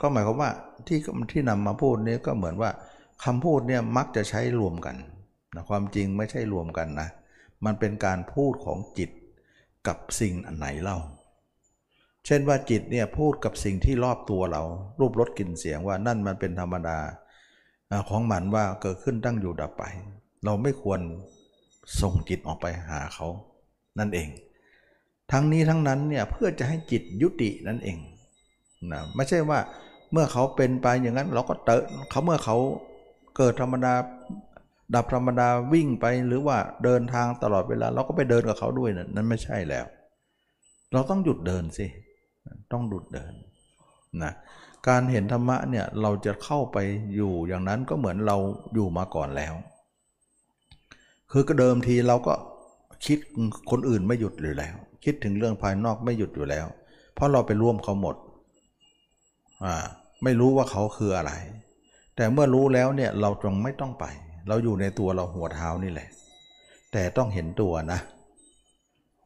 [0.00, 0.50] ก็หมายความว่า
[0.86, 0.98] ที่
[1.32, 2.70] ที่นำมาพูดนี้ก็เหมือนว่า
[3.24, 4.96] คำพูดเนี่ยมักจะใช้รวมกัน
[5.54, 7.08] นะความจริงไม่ใช่รวมกันนะ
[7.64, 9.10] มันเป็นการพูดของจิต
[9.86, 10.98] กับสิ่งอันไหนเล่า
[12.26, 14.62] เช่นว่าจิตเนี่ยพูดกับสิ่งที่รอบตัวเรา
[15.00, 16.98] รูปรสกลิ่นเสียงว่านั่นมันเป็นธรรมดา
[18.08, 19.84] ของมันว่าเกิดขึ้นตั้งอยู่ดับไป
[20.44, 21.00] เราไม่ควร
[22.00, 23.26] ส่งจิตออกไปหาเขา
[23.98, 24.28] นั่นเอง
[25.32, 27.98] ทั้งนี้ทั้งนั้นเนี่ยเพื่อจะให้จิตยุตินั่นเอง
[28.92, 29.58] นะไม่ใช่ว่า
[30.12, 32.56] เมื่อเขาเป็นไปอย่างนั้นเราก็เตะเขาเมื่อเขา
[33.36, 33.94] เกิดธรรมดา
[34.94, 39.86] ดับธรรมดาวิ่งไปหรือว่าเดินทางตลอดเวลา เราก็ไปเดินกับเขาด้วยนะนั่นไม่ใช่แล้ว
[40.92, 41.86] เราต้องหยุดเดินสิ
[42.72, 43.32] ต้องหยุดเดิน
[44.22, 44.32] นะ
[44.88, 46.78] การเห็นธรรมะเนี่ยเราจะเข้าไป
[47.14, 48.36] อยู่อย่างนั้นก็เหมือนเรา
[48.74, 49.54] อยู่มาก่อนแล้ว
[51.30, 52.34] คือก็เดิมทีเราก็
[53.06, 53.18] คิด
[53.70, 56.66] คนอื่นไม่หยุดอยู่แล้ว คิดถึงเรื่องภายนอกไม่หยุดอยู่แล้ว
[57.14, 58.16] เพราะเราไปร่วมเขาหมด
[59.64, 59.84] อ่า
[60.24, 61.32] ไม่รู้ว่าเขาคืออะไร
[62.16, 64.04] แต่เมื่อรู้แล้วเนี่ยเราจงไม่ต้องไป
[64.48, 66.08] เราอยู่ในตัวเราหัวเท้านี่แหละ
[66.92, 68.00] แต่ต้องเห็นตัวนะ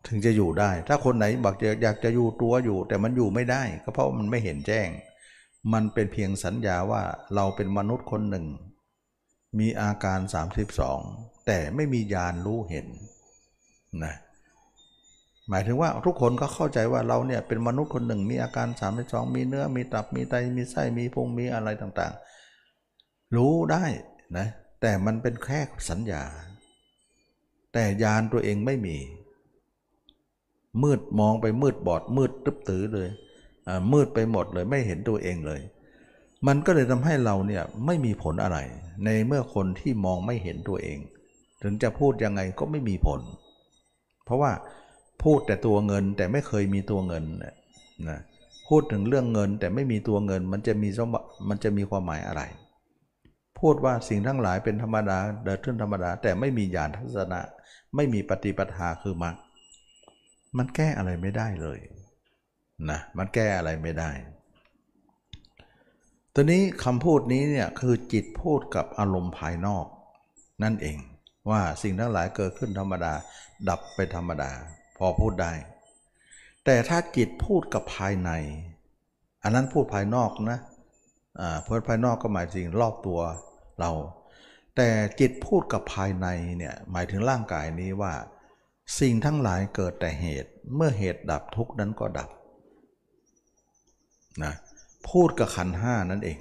[0.07, 4.89] ถึงจะอยู่ได้ ถ้าคนไหนบอกจะอยากจะอยู่ตัวอยู่ แต่มันอยู่ไม่ได้ ก็เพราะมันไม่เห็นแจ้ง
[5.73, 7.03] มันเป็นเพียงสัญญาว่า
[7.35, 8.47] เราเป็นมนุษย์คนหนึ่ง
[9.59, 10.21] มีอาการ
[10.83, 12.87] 32 แต่ไม่มีญาณรู้เห็น
[14.05, 14.15] นะ
[15.49, 18.69] หมายถึงว่าทุกคนก็เข้าใจว่าเราเนี่ยเป็นมนุษย์คนหนึ่ง มีอาการ
[19.01, 23.85] 32 มีเนื้อมีตับมีไตมีไส้มีพุงมีอะไรต่างๆ รู้ได้
[24.39, 24.49] นะ
[24.87, 26.25] แต่มันเป็นแค่สัญญา
[27.73, 28.97] แต่ยานตัวเองไม่มี
[30.83, 33.09] มืดมองไปมืดบอด มืดตึ๊บตือเลย
[33.93, 35.61] มืดไปหมดเลยไม่เห็นตัวเองเลย
[36.47, 38.59] มันก็เลยทำให้เราเนี่ยไม่มีผลอะไร
[39.05, 40.99] ในเมื่อคนที่มองไม่เห็นตัวเอง
[41.63, 43.21] ถึงจะพูดยังไงก็ไม่มีผล
[44.25, 44.53] เพราะว่า
[45.23, 48.21] พูดแต่ตัวเงินแต่ไม่เคยมีตัวเงินนะ
[48.69, 50.89] พูดถึงเรื่องเงินแต่ไม่มีตัวเงินมันจะมี
[51.49, 52.43] มันจะมีความหมายอะไร
[53.61, 57.41] พูดว่าสิ่งทั้งหลายเป็นธรรมดาเดินขึ้นธรรมดา แต่ไม่มีญาณทัศนะ
[57.97, 59.35] ไม่มีปฏิปทาคือมรรค
[60.59, 61.79] มันแก้อะไรไม่ได้เลย
[62.91, 64.11] นะมันแก้อะไรไม่ได้
[66.35, 69.87] ตัวนี้คำพูดนี้เนี่ยคือจิตพูดกับอารมณ์ภายนอก
[70.63, 70.99] นั่นเอง
[71.51, 73.13] ว่าสิ่งทั้งหลายเกิดขึ้นธรรมดา
[73.69, 74.51] ดับไปธรรมดา
[74.99, 75.53] พอพูดได้
[76.65, 78.31] แต่ถ้าจิตพูดกับภายใน
[79.43, 80.59] อันนั้นพูดภายนอกนะ
[81.65, 83.21] เพื่อภายนอกก็หมายถึงรอบตัว
[83.81, 83.91] เรา
[84.77, 84.89] แต่
[85.21, 86.27] จิตพูดกับภายใน
[86.59, 88.15] เนี่ยหมายถึงร่างกายนี้ว่า
[89.01, 92.31] สิ่งทั้งหลายเกิดแต่เหตุ เมื่อเหตุดับทุกนั้นก็ดับ
[94.45, 94.55] นะ
[95.11, 96.39] พูดกับขันห้านั่นเอง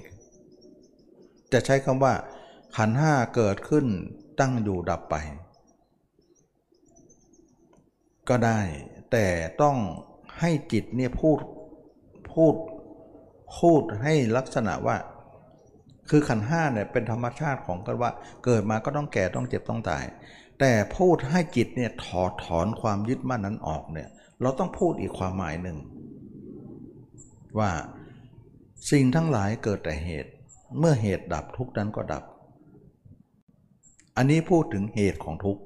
[1.52, 2.14] จะใช้คำว่า
[2.76, 3.86] ขันห้าเกิดขึ้น
[4.40, 5.14] ตั้งอยู่ดับไป
[8.28, 8.60] ก็ได้
[9.12, 9.26] แต่
[9.62, 9.76] ต้อง
[10.40, 11.38] ให้จิตเนี่ยพูด
[12.32, 12.54] พูด
[13.58, 14.96] พูดให้ลักษณะว่า
[16.10, 18.10] คือขันห้าเนี่ยเป็นธรรมชาติของกันว่า
[18.44, 20.04] เกิดมาก็ต้องแก่ต้องเจ็บต้องตาย
[20.60, 24.08] แต่พูดให้จิตเนี่ยถอดถอนความยึดมั่นนั้นออกเนี่ย
[24.40, 25.78] เราต้องพูดอีกความหมายหนึ่ง
[27.58, 27.70] ว่า
[28.90, 30.30] สิ่งทั้งหลายเกิดแต่เหตุ
[30.78, 32.24] เมื่อเหตุดับทุกนั้นก็ดับ
[34.16, 35.58] อันนี้พูดถึงเหตุของทุก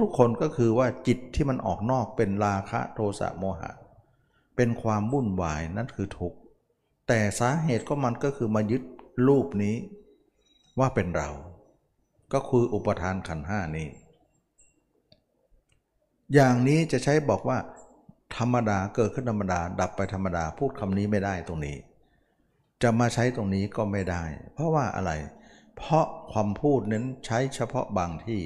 [0.00, 3.70] ทุกๆคนก็คือว่าจิตที่มันออกนอกเป็นราคะโทสะโมหะ
[4.56, 6.38] เป็นความวุ่นวายนั่นคือทุกข์
[7.12, 8.82] แต่สาเหตุก็มันก็คือมายึด
[9.28, 9.76] รูปนี้
[10.78, 11.28] ว่าเป็นเรา
[12.32, 13.88] ก็คืออุปทานขันห้านี้
[16.34, 17.58] อย่างนี้จะใช้บอกว่า
[18.36, 21.76] ธรรมดาเกิดขึ้นธรรมดา ดับไปธรรมดาพูดคำนี้ไม่ได้ตรงนี้
[22.82, 24.22] จะมาใช้ตรงนี้ก็ไม่ได้
[24.54, 25.12] เพราะว่าอะไร
[25.76, 28.42] เพราะความพูดนั้นใช้เฉพาะบางที่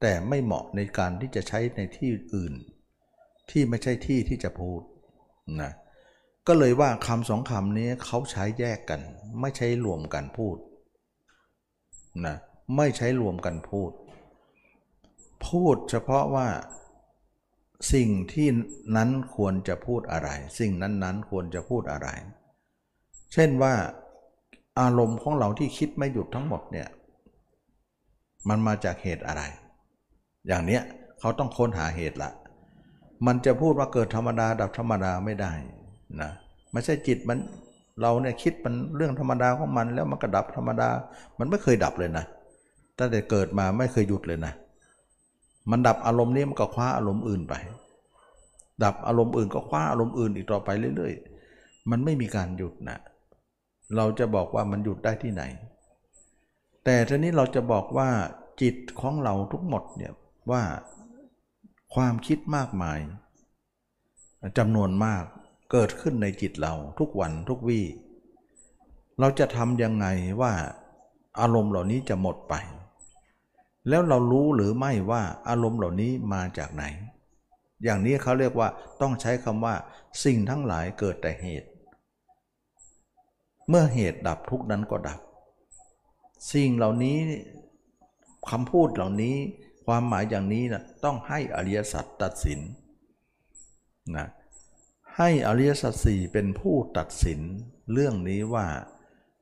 [0.00, 2.52] แต่ไม่เหมาะในการที่จะใช้ในที่อื่น
[3.50, 4.80] ที่ไม่ใช่ที่ที่จะพูด
[5.62, 5.72] นะ
[6.48, 9.00] ก็เลยว่าคำสองคำนี้เขาใช้แยกกัน
[9.40, 10.56] ไม่ใช้รวมกันพูด
[12.26, 12.36] นะ
[12.76, 13.90] ไม่ใช้รวมกันพูด
[15.46, 16.48] พูดเฉพาะว่า
[17.92, 18.48] สิ่งที่
[18.96, 22.08] นั้นควรจะพูดอะไร สิ่งนั้นๆควรจะพูดอะไร
[23.32, 23.74] เช่นว่า
[24.80, 26.88] อารมณ์ของเราที่คิดไม่หยุดทั้งหมดเนี่ย
[28.48, 29.42] มันมาจากเหตุอะไร
[30.46, 30.82] อย่างเนี้ย
[31.20, 32.30] เขาต้องค้นหาเหตุละ
[33.26, 35.52] มันจะพูดว่าเกิดธรรมดาดับธรรมดาไม่ได้
[36.20, 36.30] นะ
[36.72, 37.38] ไม่ใช่จิตมัน
[38.00, 40.88] เราเนี่ยคิดมันเรื่องธรรมดาของมันแล้วมันก็ดับธรรมดา
[41.38, 42.24] มันไม่เคยดับเลยนะ
[42.98, 44.52] ตั้งแต่เกิดมาไม่เคยหยุดเลยนะ
[45.70, 47.54] มันดับอารมณ์นี้มันก็คว้าอารมณ์อื่นไป
[48.84, 52.98] ดับอารมณ์อื่นก็คว้าอารมณ์อื่นอีกต่อไปเรื่อยๆ มันไม่มีการหยุดนะ
[53.96, 55.42] เราจะบอกว่ามันหยุดได้ที่ไหน
[56.84, 58.08] แต่ทีนี้เราจะบอกว่า
[58.60, 60.12] จิตของเราทุกหมดเนี่ย
[60.50, 60.62] ว่า
[61.94, 62.98] ความคิดมากมาย
[64.58, 65.24] จำนวนมาก
[65.70, 67.86] เกิดขึ้นในจิตเราทุกวันทุกวี่
[69.20, 70.06] เราจะทำยังไง
[70.40, 70.52] ว่า
[71.40, 72.54] อารมณ์เหล่านี้จะหมดไป
[73.88, 76.84] แล้วเรารู้หรือไม่ว่าอารมณ์เหล่านี้มาจากไหน
[77.84, 78.68] อย่างนี้เขาเรียกว่า
[79.00, 79.74] ต้องใช้คำว่า
[80.24, 81.68] สิ่งทั้งหลายเกิดแต่เหตุ
[83.68, 85.20] เมื่อเหตุดับทุกนั้นก็ดับ
[86.52, 87.18] สิ่งเหล่านี้
[88.50, 89.36] คำพูดเหล่านี้
[89.86, 92.60] ความหมายอย่างนี้นะต้องให้อริยสัจตัดสิน
[94.16, 94.26] นะ
[95.18, 97.40] ให้อริยสัจสี่เป็นผู้ตัดสิน
[97.92, 98.66] เรื่องนี้ว่า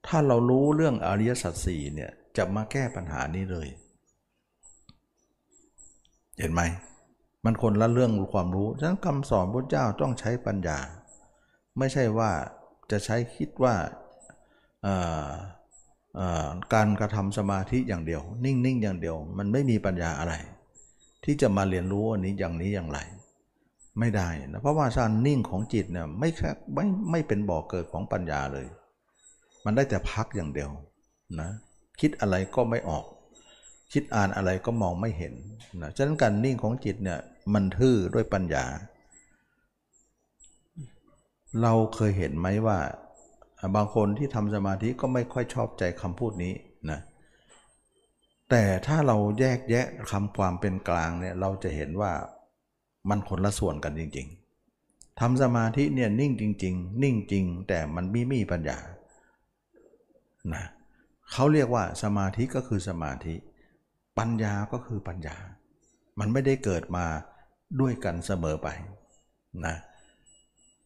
[0.07, 3.69] ถ้าเรารู้เรื่องอริยสัจสี่เนี่ยจะมาแก้ปัญหานี้เลย
[6.39, 6.63] เห็นไหม
[7.45, 10.79] มันคนละเรื่องความรู้ฉะนั้นคำสอนพระเจ้าต้องใช้ปัญญา
[11.79, 12.31] ไม่ใช่ว่า
[12.91, 13.75] จะใช้คิดว่า
[16.75, 20.35] การกระทำสมาธิอย่างเดียว นิ่งๆอย่างเดียว มันไม่มีปัญญาอะไร
[21.25, 22.99] ที่จะมาเรียนรู้อันนี้อย่างนี้อย่างไร
[23.99, 26.29] ไม่ได้นะเพราะว่าการนิ่งของจิตเนี่ยไม่
[26.75, 28.67] ไม่ไม่เป็นบ่อกเกิดของปัญญาเลย
[29.65, 30.71] มันได้แต่พักอย่างเดียว
[31.41, 31.51] นะ
[32.01, 33.05] คิดอะไรก็ไม่ออก
[33.93, 35.35] คิดอ่านอะไรก็มองไม่เห็น
[35.83, 37.21] นะฉะนั้นการนิ่งของจิตเนี่ย
[37.55, 38.65] มันทื่อด้วยปัญญา
[41.63, 42.79] เราเคยเห็นไหมว่า
[43.77, 46.55] บางคนที่ทำสมาธิก็ไม่ค่อยชอบใจคำพูดนี้
[46.91, 47.01] นะ
[48.51, 52.13] แต่ถ้าเราแยกแยะคำความเป็นกลางเนี่ยเราจะเห็นว่า
[53.09, 54.27] มันคนละส่วนกันจริง
[54.75, 58.79] ๆทำสมาธิเนี่ยนิ่งจริง ๆ นิ่งจริง แต่มันไม่มีปัญญา
[60.55, 60.65] นะ
[61.33, 63.35] เขาเรียกว่าสมาธิก็คือสมาธิ
[64.19, 65.37] ปัญญาก็คือปัญญา
[66.21, 67.07] มันไม่ได้เกิดมา
[67.81, 68.69] ด้วยกันเสมอไป
[69.67, 69.77] นะ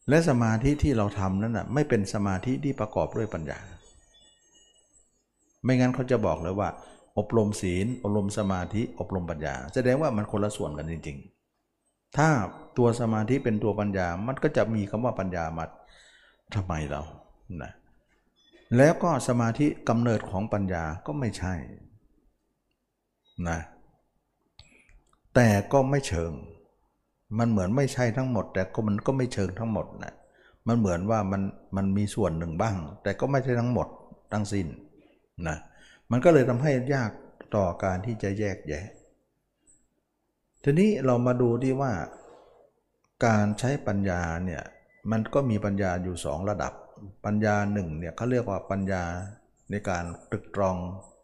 [0.09, 3.59] และสมาธิที่เราทำนั้นนะไม่เป็นสมาธิที่ประกอบด้วยปัญญา
[5.65, 6.69] ไม่งั้นเขาจะบอกเลยว่า
[7.19, 11.40] อบรมศีล อบรมสมาธิ อบรมปัญญา แสดงว่ามันคนละส่วนกันจริง ๆ
[12.17, 12.29] ถ้า
[12.79, 15.65] ตัวสมาธิเป็นตัวปัญญา มันก็จะมีคำว่าปัญญามา
[16.55, 17.03] ทำไมเรา
[17.63, 17.73] นะ
[18.77, 21.55] แล้วก็สมาธิกำเนิดของปัญญาก็ไม่ใช่
[23.49, 23.59] นะ
[25.35, 26.33] แต่ก็ไม่เชิง
[27.39, 30.15] มันเหมือนไม่ใช่ทั้งหมด แต่ก็มันก็ไม่เชิงทั้งหมดนะ
[30.67, 31.43] มันเหมือนว่ามัน
[31.77, 33.89] มันมีส่วนหนึ่งบ้าง แต่ก็ไม่ใช่ทั้งหมด
[34.33, 34.67] ทั้งสิ้น
[35.49, 35.57] นะ
[36.11, 37.11] มันก็เลยทำให้ยาก
[37.57, 38.85] ต่อการที่จะแยกแยะ
[40.65, 41.93] ทีนี้เรามาดูที่ว่า
[43.27, 44.63] การใช้ปัญญาเนี่ย
[45.11, 46.73] มันก็มีปัญญาอยู่สองระดับ
[47.25, 49.05] ปัญญาหนึ่งเนี่ยเขาเรียกว่าปัญญา
[49.71, 50.77] ในการตรึกตรอง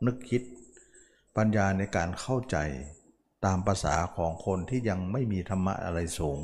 [0.07, 0.43] นึกคิด
[1.37, 2.57] ปัญญาในการเข้าใจ
[3.45, 6.39] ตามภาษาของคนที่ยังไม่มีธรรมะอะไรสูง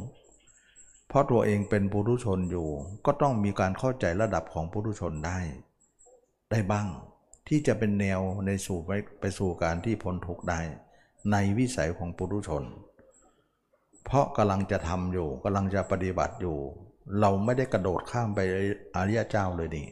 [1.08, 2.68] เพราะตัวเองเป็นปุถุชนอยู่
[3.06, 5.38] ก็ต้องมีการเข้าใจระดับของปุถุชนได้
[6.50, 6.86] ได้บ้าง
[7.48, 10.60] ที่จะเป็นแนวในสู่ไปไปสู่การที่พ้นทุกข์ได้
[11.30, 12.64] ในวิสัยของปุถุชน
[14.04, 16.58] เพราะกำลังจะทำอยู่กำลังจะปฏิบัติอยู่
[17.20, 18.40] เราไม่ได้กระโดดข้ามไป
[18.96, 19.88] อริยเจ้าเลยนี่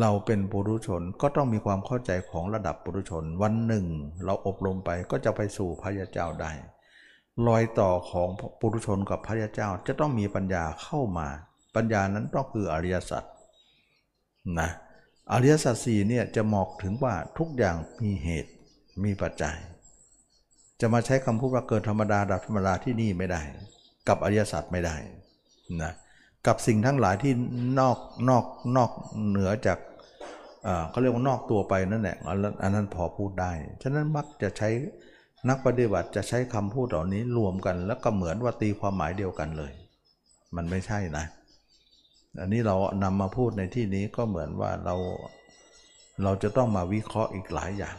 [0.00, 3.86] เราเป็นปุถุชนก็ต้องมีความเข้าใจของระดับปุถุชน วันหนึ่ง
[4.24, 6.52] เราอบรมไปก็จะไปสู่พระยาเจ้าได้
[7.46, 8.28] รอยต่อของ
[8.60, 11.28] ปุถุชนกับพระยาเจ้าจะต้องมีปัญญาเข้ามา
[11.74, 13.24] ปัญญานั้นต้องคืออริยสัจ
[14.58, 14.68] นะ
[15.32, 18.52] อริยสัจสี่เนี่ยจะหมอกถึงว่าทุกอย่างมีเหตุ
[19.02, 19.56] มีปัจจัย
[20.80, 23.40] จะมาใช้คำพูดว่าเกิดธรรมดาดับธรรมดาที่นี่ไม่ได้
[24.08, 24.96] กับอริยสัจไม่ได้
[25.82, 25.92] นะ
[26.46, 27.32] กับสิ่งทั้งหลายที่
[27.80, 28.44] นอกนอก
[28.76, 28.90] นอก
[29.28, 29.78] เหนือจาก
[30.90, 32.16] เขาเรียกว่านอกตัวไปนั่นแหละ
[32.62, 34.68] อันนั้นพอพูดได้ ฉะนั้นมักจะใช้
[35.48, 39.72] นักปฏิบัติจะใช้คำพูดเหล่านี้รวมกัน แล้วก็เหมือนว่าตีความหมายเดียวกันเลย
[40.56, 41.24] มันไม่ใช่นะ
[42.40, 44.94] อันนี้เรานำมาพูดในที่นี้ก็เหมือนว่าเรา
[46.22, 47.96] เราจะต้องมาวิเคราะห์อีกหลายอย่าง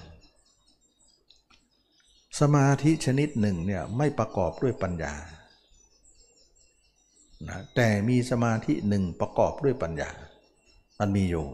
[2.39, 5.13] สมาธิชนิดหนึ่งเนี่ยไม่ประกอบด้วยปัญญา
[7.47, 10.09] นะแต่มีสมาธิหนึ่งประกอบด้วยปัญญา
[10.99, 11.47] มันมีอยู่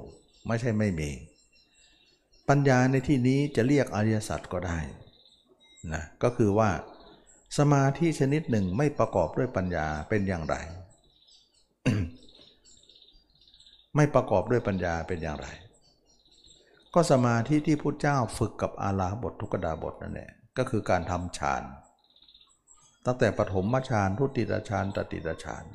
[0.47, 1.09] ไม่ใช่ไม่มี
[2.49, 4.79] ปัญญาในที่นี้จะเรียกอริยสัจก็ได้
[5.93, 6.69] นะก็คือว่า
[7.57, 10.55] สมาธิชนิดหนึ่งไม่ประกอบด้วยปัญญาเป็นอย่างไร
[13.95, 15.47] ไม่ประกอบด้วยปัญญาเป็นอย่างไร
[16.93, 21.63] ก็สมาธิที่พุทธเจ้าฝึกกับอาลาบททุกดาบทนั่นแหละ ก็คือการทำฌาน
[23.05, 25.65] ตั้งแต่ปฐมฌานทุติยฌานตติยฌาน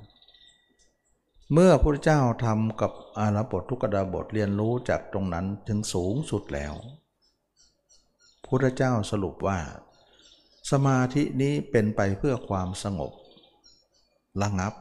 [1.53, 6.75] เมื่อพระพุทธเจ้าทำกับอาราบททุกดาบทเรียนรู้จากตรงนั้นถึงสูงสุดแล้ว
[8.47, 9.59] พุทธเจ้าสรุปว่า
[10.71, 13.13] สมาธินี้เป็นไปเพื่อความสงบ
[14.43, 14.73] ระงับ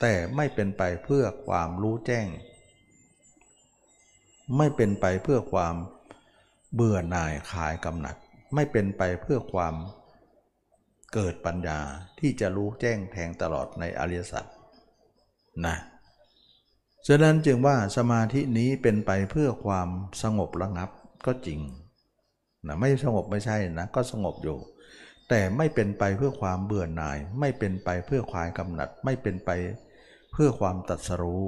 [0.00, 2.26] แต่ไม่เป็นไปเพื่อความรู้แจ้ง
[4.56, 5.74] ไม่เป็นไปเพื่อความ
[6.74, 8.16] เบื่อหน่ายคลายกำหนัด
[8.54, 9.74] ไม่เป็นไปเพื่อความ
[11.12, 11.80] เกิดปัญญา
[12.20, 14.44] ที่จะรู้แจ้งแทงตลอดในอริยสัจ
[15.66, 15.76] นะ
[17.06, 19.88] ฉะนั้นจึงว่าสมาธินี้เป็นไปเพื่อความ
[20.22, 20.90] สงบระงับ
[21.26, 21.60] ก็จริง
[22.66, 24.58] นะไม่สงบไม่ใช่นะก็สงบอยู่
[25.28, 29.50] แต่ไม่เป็นไปเพื่อความเบื่อหน่าย ไม่เป็นไปเพื่อความกำหนัด ไม่เป็นไป
[30.32, 31.44] เพื่อความตัดสรู้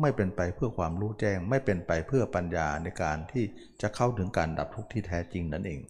[0.00, 3.44] ไม่เป็นไปเพื่อความรู้แจ้ง ไม่เป็นไปเพื่อปัญญาในการที่
[3.80, 5.80] จะเข้าถึงการดับทุกข์ที่แท้จริงนั่นเอง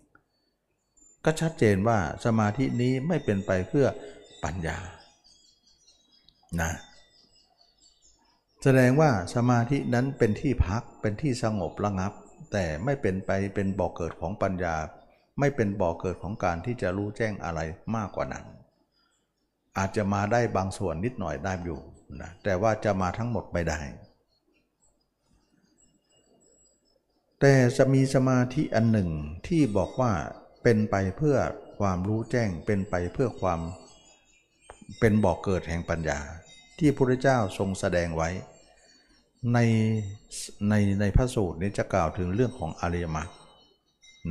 [1.31, 3.87] ก็ชัดเจนว่าสมาธินี้ไม่เป็นไปเพื่อ
[4.45, 4.79] ปัญญา
[6.61, 6.71] นะ
[8.63, 12.13] แสดงว่าสมาธินั้นเป็นที่พักเป็นที่สงบระงับ
[12.53, 14.77] แต่ไม่เป็นไปเป็นบ่อกเกิดของปัญญา
[15.41, 17.61] ไม่เป็นบ่อกเกิดของการที่จะรู้แจ้งอะไร
[17.97, 18.45] มากกว่านั้น
[19.79, 21.81] อาจจะมาได้บางส่วนนิดหน่อยได้อยู่
[22.21, 23.79] นะแต่ว่าจะมาทั้งหมดไม่ได้
[27.41, 29.11] แต่จะมีสมาธิอันหนึ่ง
[29.47, 30.13] ที่บอกว่า
[30.71, 31.39] เป็นไปเพื่อ
[31.79, 33.61] ความรู้แจ้งเป็นไปเพื่อความ
[35.01, 36.19] เป็นบอกเกิดแห่งปัญญา
[36.79, 38.31] ที่พระพุทธเจ้าทรงแสดงไว้
[39.53, 39.59] ใน
[40.69, 43.29] ในในพระสูตรนี้จะกล่าวถึงเรื่องของอริยมรรค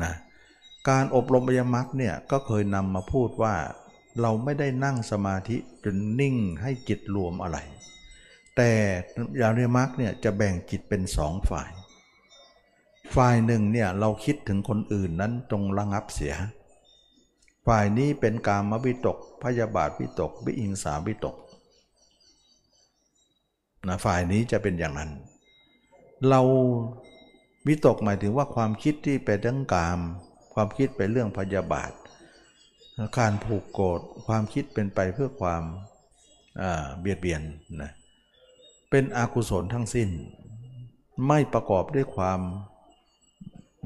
[0.04, 0.14] นะ
[0.90, 3.56] การอบรมอริยมรรคเนี่ยก็เคยนำมาพูดว่า
[4.22, 7.58] เราไม่ได้นั่งสมาธิจนนิ่งให้จิตรวมอะไร
[8.56, 8.72] แต่
[9.44, 11.72] อริยมรรคเนี่ยจะแบ่งจิตเป็นสองฝ่าย
[13.16, 16.34] ฝ่ายหนึ่งเนี่ยเราคิดถึงคนอื่นนั้นตรงระงับเสีย
[17.68, 21.36] ฝ่ายนี้เป็นกามวิตก พยาบาทวิตก วิอิงสาวิตก
[23.88, 25.12] นะฝ่ายนี้จะเป็นอย่างนั้น
[26.30, 26.42] เรา
[27.68, 30.00] วิตกหมายถึงว่าความคิดที่ไปดังกาม
[30.54, 31.92] ความคิดไปเรื่องพยาบาท
[33.18, 35.64] การผูกโกรธความคิดเป็นไปเพื่อความ
[37.00, 37.42] เบียดเบียน
[37.82, 37.92] นะ
[38.90, 40.10] เป็นอกุศลทั้งสิ้น
[41.28, 42.40] ไม่ประกอบด้วยความ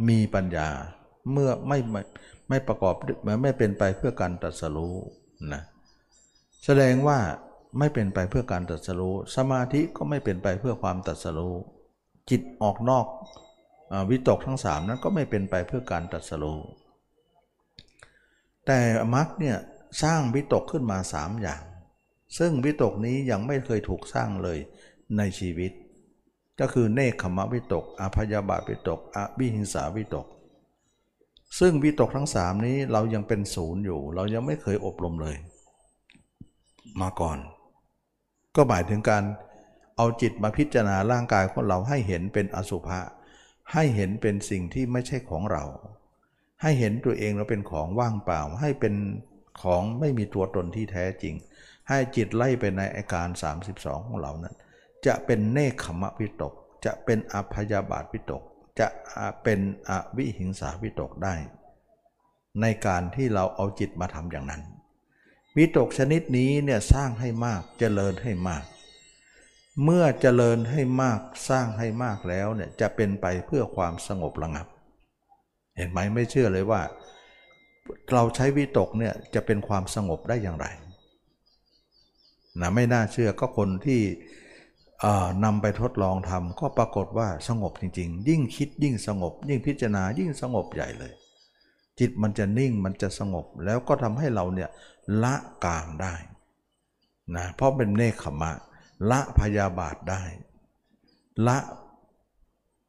[0.09, 0.69] มีปัญญา
[1.31, 2.01] เมื่อไม่ไม่
[2.49, 2.95] ไม่ประกอบ
[3.43, 4.95] ไม่เป็นไปเพื่อการตรัสรู้
[5.53, 5.61] นะ
[6.65, 7.19] แสดงว่า
[7.79, 11.55] ไม่เป็นไปเพื่อการตรัสรู้สมาธิก็ไม่เป็นไปเพื่อความตรัสรู้
[12.29, 13.05] จิตออกนอก
[14.09, 16.59] วิตกทั้งสามนั้นก็ไม่เป็นไปเพื่อการตรัสรู้
[18.65, 18.79] แต่
[19.15, 19.57] มรรคเนี่ย
[20.03, 21.63] สร้างวิตกขึ้นมาสามอย่าง
[22.37, 24.59] ซึ่งวิตกนี้ยังไม่เคยถูกสร้างเลย
[25.17, 25.71] ในชีวิต
[26.61, 30.27] ก็คือเนคขมวิตกอภยาบาวิตกอวิหิงสาวิตก
[31.59, 35.35] ซึ่งวิตกทั้งสามนี้เรายังเป็นศูนย์อยู่ เรายังไม่เคยอบรมเลย
[37.01, 37.37] มาก่อน
[38.55, 39.23] ก็หมายถึงการ
[39.97, 42.99] เอาจิตมาพิจารณาร่างกายของเราให้เห็นเป็นอสุภะ
[43.73, 45.63] ให้เห็นเป็นสิ่งที่ไม่ใช่ของเรา
[46.61, 48.95] ให้เห็นตัวเองเราเป็นของว่างเปล่า ให้เป็น
[49.61, 51.35] ของไม่มีตัวตนที่แท้จริง
[51.89, 53.27] ให้จิตไล่ไปในอาการ
[53.67, 54.55] 32 ของเรานั้น
[55.07, 56.53] จะเป็นเนคขมวิตก
[56.85, 58.43] จะเป็นอภยาบาทวิตก
[58.79, 58.87] จะ
[59.43, 61.35] เป็นอวิหิงสาวิตกได้
[62.61, 64.61] ในการที่เราเอาจิตมาทำอย่างนั้น
[65.57, 68.63] วิตกชนิดนี้เนี่ยสร้างให้มากเจริญให้มาก
[69.83, 74.67] เมื่อเจริญให้มากสร้างให้มากแล้วเนี่ยจะเป็นไปเพื่อความสงบระงับ
[75.77, 76.81] เห็นไหมไม่เชื่อเลยว่า
[78.13, 80.67] เราใช้วิตกเนี่ยจะเป็นความสงบได้อย่างไร
[82.61, 84.01] นะไม่น่าเชื่อก็คนที่
[85.43, 91.13] นำไปทดลองทำก็ปรากฏว่าสงบจริง ๆ ยิ่งคิดยิ่งสงบ ยิ่งพิจารณายิ่งสงบใหญ่เลย
[91.99, 94.69] จิตมันจะนิ่งมันจะสงบแล้วก็ทำให้เราเนี่ย
[95.23, 95.35] ละ
[95.65, 96.15] กามได้
[97.35, 98.51] นะเพราะเป็นเนคขมะ
[99.09, 100.23] ละพยาบาทได้
[101.47, 101.57] ละ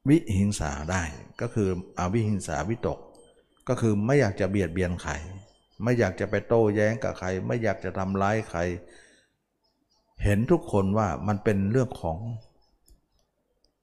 [0.09, 1.03] วิหิงสาได้
[1.41, 2.99] ก็คืออวิหิงสาวิตก
[3.69, 5.13] ก็คือไม่อยากจะเบียดเบียนใคร
[5.83, 8.61] ไม่อยากจะไปโต้แย้งกับใคร ไม่อยากจะทำร้ายใคร
[10.25, 12.19] เห็นทุกคนว่ามันเป็นเรื่องของ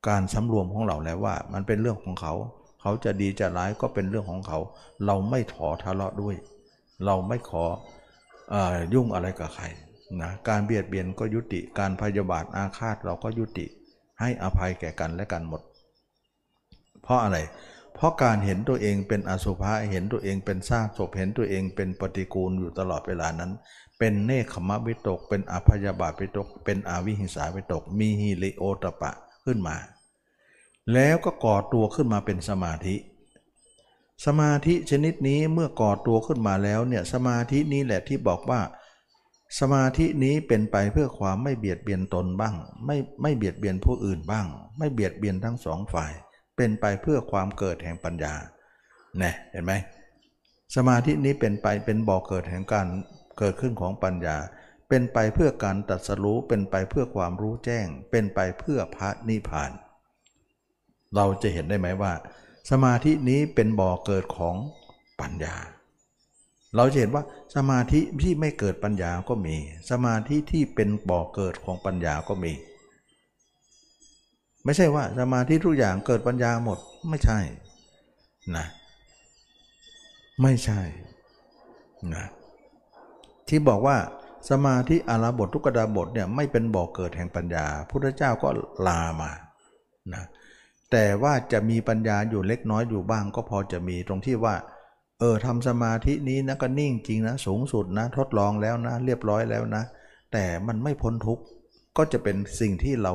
[0.08, 2.34] การสำรวมของเราแล้วว่า มันเป็นเรื่องของเขา
[2.82, 4.60] เขาจะดีจะร้ายก็เป็นเรื่องของเขา
[5.06, 6.36] เราไม่ขอทะเลาะด้วย
[7.06, 7.64] เราไม่ขอ
[8.54, 8.56] อ
[8.94, 9.66] ยุ่งอะไรกับใคร
[10.22, 13.66] นะการเบียดเบียนก็ยุติการพยาบาทอาฆาตเราก็ยุติ
[14.20, 15.62] ให้อภัยแก่กันและกันหมด
[17.04, 17.38] เพราะอะไร
[17.96, 23.52] เพราะการเห็นตัวเองเป็นอสุภะเห็นตัวเองเป็นซากศพเห็นตัวเองเป็นปฏิกูลอยู่ตลอดเวลานั้น
[24.00, 29.12] เป็นเนคขมะวิตก เป็นอภยาบาทวิตก เป็นอาวิหิงสาวิตก มีฮิริโอตปะ
[29.45, 29.78] ขึ้นมา
[30.93, 32.95] แล้วก็ก่อตัวขึ้นมาเป็นสมาธิ
[34.26, 38.62] สมาธิชนิดนี้เมื่อก่อตัวขึ้นมาแล้วเนี่ยสมาธินี้แหละที่บอกว่า
[39.60, 44.45] สมาธินี้เป็นไปเพื่อความไม่เบียดเบียนตนบ้าง ไม่ไม่เบียดเบียนผู้อื่นบ้าง
[44.78, 46.12] ไม่เบียดเบียนทั้งสองฝ่าย
[46.56, 48.34] เป็นไปเพื่อความเกิดแห่งปัญญา
[49.20, 49.74] เนี่ยเห็นไหม
[50.76, 52.88] สมาธินี้เป็นไปเป็นบ่อกเกิดแห่งการ
[53.40, 54.38] เกิดขึ้นของปัญญา
[54.90, 59.72] เป็นไปเพื่อการตัดสรู้เป็นไปเพื่อความรู้แจ้ง เป็นไปเพื่อพระนิพพาน
[61.16, 62.14] เราจะเห็นได้ไหมว่า
[62.72, 64.56] สมาธินี้เป็นบ่อเกิดของ
[65.20, 65.56] ปัญญา
[66.76, 67.24] เราจะเห็นว่า
[67.56, 69.56] สมาธิที่ไม่เกิดปัญญาก็มี
[69.90, 72.54] สมาธิที่เป็นบ่อเกิดของปัญญาก็มี
[74.64, 76.78] ไม่ใช่ว่าสมาธิทุกอย่างเกิดปัญญาหมด
[77.10, 77.40] ไม่ใช่
[78.58, 78.66] นะ
[80.42, 80.82] ไม่ใช่
[82.16, 82.26] นะ
[83.50, 83.97] ที่บอกว่า
[84.50, 88.50] สมาธิอาราบททุกดาบทเนี่ยไม่เป็นบ่อกเกิดแห่งปัญญา พุทธเจ้าก็
[88.88, 89.32] ลามา
[90.14, 90.24] นะ
[90.91, 94.56] แต่ว่าจะมีปัญญาอยู่เล็กน้อยอยู่บ้างก็พอจะมีตรงที่ว่า
[95.20, 99.84] เออทำสมาธินี้นะก็นิ่งจริงนะ สูงสุดนะ ทดลองแล้วนะ เรียบร้อยแล้วนะ
[100.34, 101.43] แต่มันไม่พ้นทุกข์
[101.97, 103.14] ก็จะเป็นสิ่งที่เรา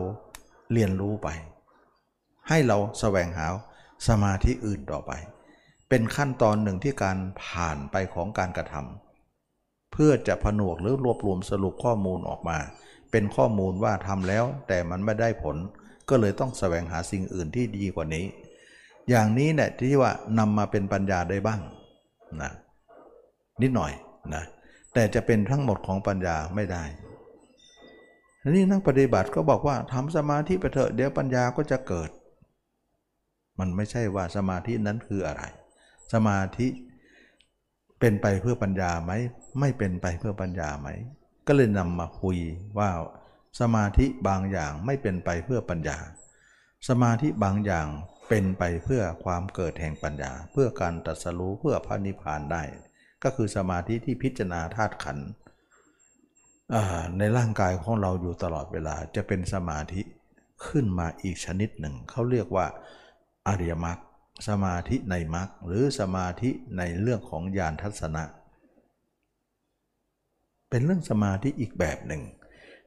[0.73, 1.29] เรียนรู้ไป
[2.49, 3.47] ให้เราแสวงหา
[4.09, 5.13] สมาธิอื่นต่อไป
[5.89, 9.14] เป็นขั้นตอนหนึ่งที่การผ่านไปของการกระทำ
[9.95, 12.59] เพื่อจะผนวกหรือรวบรวมสรุปข้อมูลออกมา
[13.11, 15.57] เป็นข้อมูลว่าทำแล้วแต่มันไม่ได้ผล
[16.09, 18.25] ก็เลยต้องแสวงหาสิ่งอื่นที่ดีกว่านี้
[19.11, 21.61] อย่างนี้เนี่ยที่ว่านำมาเป็นปัญญาได้บ้าง
[22.43, 22.53] นะ
[23.63, 23.93] นิดหน่อย
[24.35, 24.45] นะ
[24.95, 26.85] แต่จะเป็นทั้งหมดของปัญญาไม่ได้
[28.43, 32.11] ทีนี้นักปฏิบัติก็บอกว่าทำสมาธิไปเถอะเดี๋ยวปัญญาก็จะเกิด
[33.59, 35.43] มันไม่ใช่ว่าสมาธินั้นคืออะไร
[36.13, 36.69] สมาธิ
[38.01, 39.13] เป็นไปเพื่อปัญญาไหม
[39.61, 40.89] ไม่เป็นไปเพื่อปัญญาไหม
[41.47, 42.39] ก็เลยนำมาคุย
[42.79, 42.91] ว่า
[43.61, 45.99] สมาธิบางอย่างไม่เป็นไปเพื่อปัญญา
[46.89, 47.87] สมาธิบางอย่าง
[48.29, 52.63] เป็นไปเพื่อความเกิดแห่งปัญญา เพื่อการตรัสรู้เพื่อพระนิพพานได้
[53.23, 55.29] ก็คือสมาธิที่พิจารณาธาตุขันธ์
[57.19, 60.03] ในร่างกายของเราอยู่ตลอดเวลาจะเป็นสมาธิ
[60.67, 62.67] ขึ้นมาอีกชนิดหนึ่ง เขาเรียกว่า
[63.49, 63.99] อริยมรรค
[64.49, 68.25] สมาธิในมรรคหรือสมาธิในเรื่องของญาณทัศนะ
[70.75, 72.23] เป็นเรื่องสมาธิอีกแบบหนึ่ง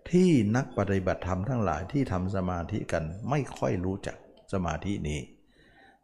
[0.10, 4.16] ที่นักปฏิบัติธรรมทั้งหลายที่ทำสมาธิกันไม่ค่อยรู้จัก
[4.54, 5.20] สมาธินี้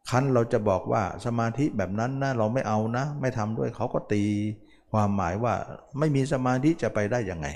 [0.10, 4.24] คันเราจะบอกว่าสมาธิแบบนั้นนะเราไม่เอานะ ไม่ทำด้วยเขาก็ตี
[4.92, 5.54] ความหมายว่า
[6.00, 7.48] ไม่มีสมาธิจะไปได้ยังไง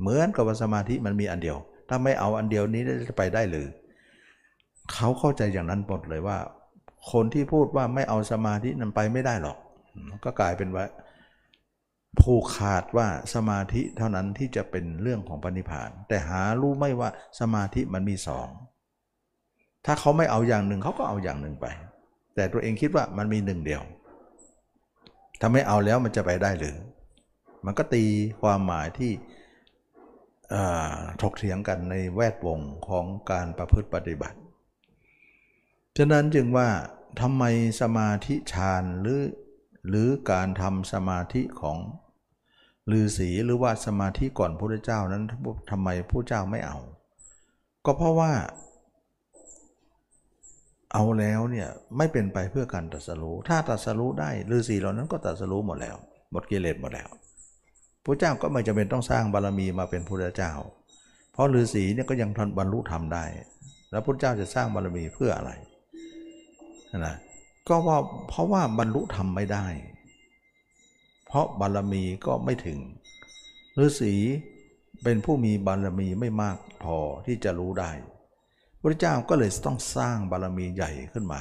[0.00, 1.56] เหมือนกับว่าสมาธิมันมีอันเดียว
[1.88, 3.66] ถ้าไม่เอาอันเดียวนี้จะไปได้หรือ
[4.92, 6.38] เขาเข้าใจอย่างนั้นหมดเลยว่า
[7.12, 9.58] คนที่พูดว่าไม่เอาสมาธินั้นไปไม่ได้หรอก
[10.24, 10.84] ก็กลายเป็นว่า
[12.22, 17.08] ผูกขาดว่าสมาธิเท่านั้นที่จะเป็นเรื่องของปณิพาน แต่หารู้ไม่ว่า
[17.40, 18.48] สมาธิมันมีสอง
[19.86, 21.66] ถ้าเขาไม่เอาอย่างหนึ่งเขาก็เอาอย่างหนึ่งไป
[22.34, 23.82] แต่ตัวเองคิดว่ามันมีหนึ่งเดียว
[25.40, 26.76] ถ้าไม่เอาแล้วมันจะไปได้หรือ
[27.64, 28.04] มันก็ตี
[28.42, 29.12] ความหมายที่
[31.22, 34.38] ถกเถียงกันในแวดวงของการประพฤติปฏิบัติ
[35.96, 36.68] ฉะนั้นจึงว่า
[37.20, 37.44] ทำไม
[37.80, 39.22] สมาธิฌานหรือ
[39.88, 41.78] หรือการทำสมาธิของ
[42.92, 45.22] ฤาษีหรือว่าสมาธิก่อนพระเจ้านั้น
[45.70, 46.78] ทำไมพระเจ้าไม่เอา
[47.86, 48.32] ก็เพราะว่า
[50.92, 55.96] เอาแล้วเนี่ยไม่เป็นไปเพื่อการตัดสรู้ถ้าตัดสรู้ได้ฤาษีเหล่านั้นก็ตัดสรู้หมดแล้ว
[56.32, 57.08] หมดกิเลสหมดแล้ว
[58.04, 60.52] พระเจ้าก็ไม่จำเป็นต้องสร้างบารมีมาเป็นพระเจ้า
[61.32, 63.24] เพราะฤาษีเนี่ยก็ยังทันบรรลุธรรมได้
[63.90, 65.52] แล้วพระเจ้าจะสร้างบารมีเพื่ออะไร
[67.06, 67.16] นะ
[67.68, 69.66] ก็ว่าเพราะว่าบรรลุธรรมไม่ได้
[71.28, 72.78] เพราะบารมีก็ไม่ถึง
[73.84, 74.14] ฤาษี
[75.02, 77.90] เป็นผู้มีบารมีไม่มากพอที่จะรู้ได้
[78.80, 81.40] พระเจ้าก็เลยต้องสร้างบารมีใหญ่ขึ้นมา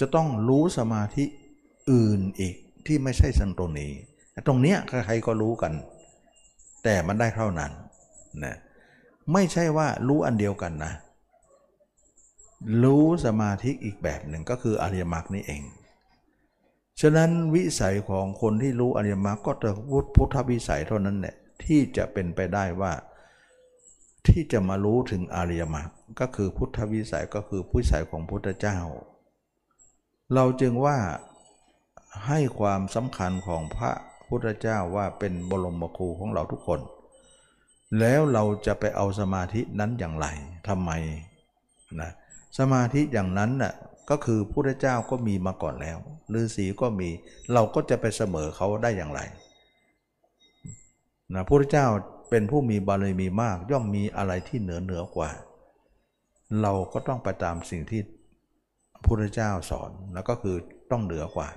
[0.00, 1.24] จะต้องรู้สมาธิ
[1.92, 2.54] อื่นอีก
[2.86, 3.92] ที่ไม่ใช่สันตรงนี้
[4.46, 5.72] ตรงเนี้ยใครก็รู้กัน
[6.84, 7.72] แต่มันได้เท่านั้น
[8.44, 8.56] นะ
[9.32, 10.92] ไม่ใช่ว่ารู้อันเดียวกันนะ
[12.82, 15.62] รู้สมาธิอีกแบบหนึ่งก็คืออริยมรรคนี่เอง
[17.00, 19.70] ฉะนั้นวิสัยของคนที่รู้อริยมรรคก็จะ
[20.14, 21.34] พุทธวิสัยเท่านั้นแหละ
[21.64, 22.92] ที่จะเป็นไปได้ว่า
[24.26, 25.88] ที่จะมารู้ถึงอริยมรรค
[26.20, 28.78] ก็คือพุทธวิสัยก็คือพุทธวิสัยของพุทธเจ้า
[30.34, 30.98] เราจึงว่า
[32.26, 33.92] ให้ความสำคัญของพระ
[34.28, 36.80] พุทธเจ้าว่าเป็นบรมครูของเราทุกคน
[37.98, 40.26] แล้วเราจะไปเอาสมาธินั้นอย่างไร
[40.68, 40.90] ทำไม
[42.00, 42.10] นะ
[42.58, 43.72] สมาธิอย่างนั้นน่ะ
[44.10, 45.98] ก็คือพุทธเจ้าก็มีมาก่อนแล้ว
[46.34, 47.08] ฤาษีก็มี
[47.52, 49.20] เราก็จะไปเสมอเขาได้อย่างไร
[51.34, 51.86] นะพุทธเจ้า
[52.30, 55.30] เป็นผู้มีบารมีมาก ย่อมมีอะไรที่เหนือเหนือกว่า
[56.62, 58.02] เราก็ต้องไปตามสิ่งที่
[59.04, 60.56] พุทธเจ้าสอนแล้วก็คือ
[60.90, 61.48] ต้องเหนือกว่า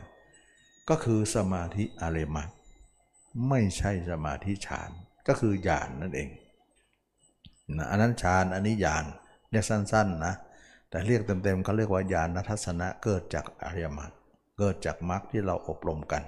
[0.90, 2.50] ก็คือสมาธิอะเรมัก
[3.50, 4.90] ไม่ใช่สมาธิฌาน
[5.28, 6.30] ก็คือญาณนนั่นเอง
[7.78, 9.06] นะอันนั้นฌานอันนี้ญาณ
[9.52, 10.34] เรียกสั้นๆนะ
[10.90, 14.12] แต่เรียกเต็มๆเขาเรียกว่าญาณทัศนะเกิดจากอริยมรรค
[14.60, 16.24] เกิดจากมรรคที่เราอบรมกัน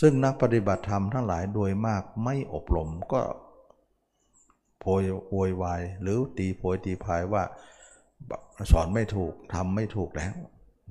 [0.00, 3.20] ซึ่งนักปฏิบัติธรรมทั้งหลายโดยมากไม่อบรมก็
[4.80, 7.42] โพยโวยวายหรือตีโพยตีพายว่า
[8.72, 10.34] สอนไม่ถูกทำไม่ถูกแล้ว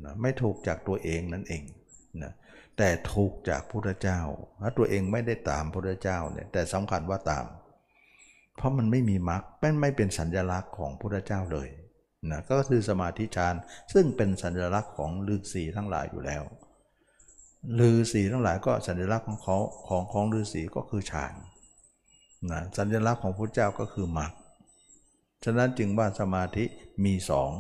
[0.04, 1.64] นะไม่ถูกจากตัวเองนั่นเอง
[2.24, 2.34] นะ
[2.78, 4.20] แต่ถูกจากพุทธเจ้า
[4.62, 7.46] ถ้าตัวเองไม่ได้ตามพุทธเจ้าเนี่ยแต่สำคัญว่าตาม
[8.56, 11.70] เพราะมันไม่มีมรรคเป็นไม่เป็นสัญลักษณ์ของพุทธเจ้าเลย
[12.32, 13.56] นะก็คือสมาธิฌาน
[13.94, 16.44] ซึ่งเป็นสัญลักษณ์ของฤาษีทั้งหลายอยู่แล้ว
[17.80, 19.58] ฤาษีทั้งหลายก็สัญลักษณ์ของเขา
[19.88, 21.34] ของของฤาษีก็คือฌาน
[22.52, 24.32] นะสัญลักษณ์ของพระเจ้าก็คือมรรค
[25.44, 26.66] ฉะนั้นจึงว่าสมาธิ
[27.06, 27.52] มีสอง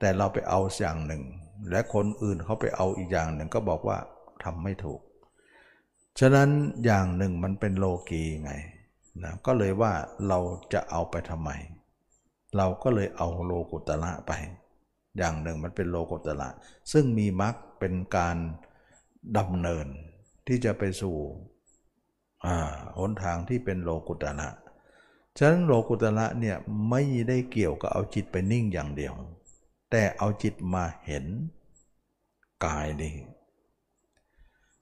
[0.00, 1.22] แต่เราไปเอาอย่างหนึ่ง
[1.70, 3.98] และคนอื่นเขาไปเอาอีกอย่างหนึ่งก็บอกว่า
[4.44, 5.00] ทำไม่ถูก
[6.20, 6.48] ฉะนั้น
[6.84, 8.52] อย่างหนึ่งมันเป็นโลกีไง
[9.24, 9.92] นะก็เลยว่า
[10.28, 10.38] เรา
[10.72, 11.50] จะเอาไปทำไม
[12.56, 14.32] เราก็เลยเอาโลกุตละไป
[15.16, 16.48] อย่างหนึ่งมันเป็นโลกุตละ
[16.92, 18.36] ซึ่งมีมรรคเป็นการ
[19.38, 19.86] ดำเนิน
[20.46, 21.16] ที่จะไปสู่
[22.98, 24.48] หนทางที่เป็นโลกุตระ
[25.38, 26.56] ฉะนั้นโลกุตระเนี่ย
[26.90, 29.14] ไม่ได้เกี่ยวกับเอาจิตไปนิ่งอย่างเดียว
[29.90, 31.26] แต่เอาจิตมาเห็น
[32.66, 33.16] กายนี้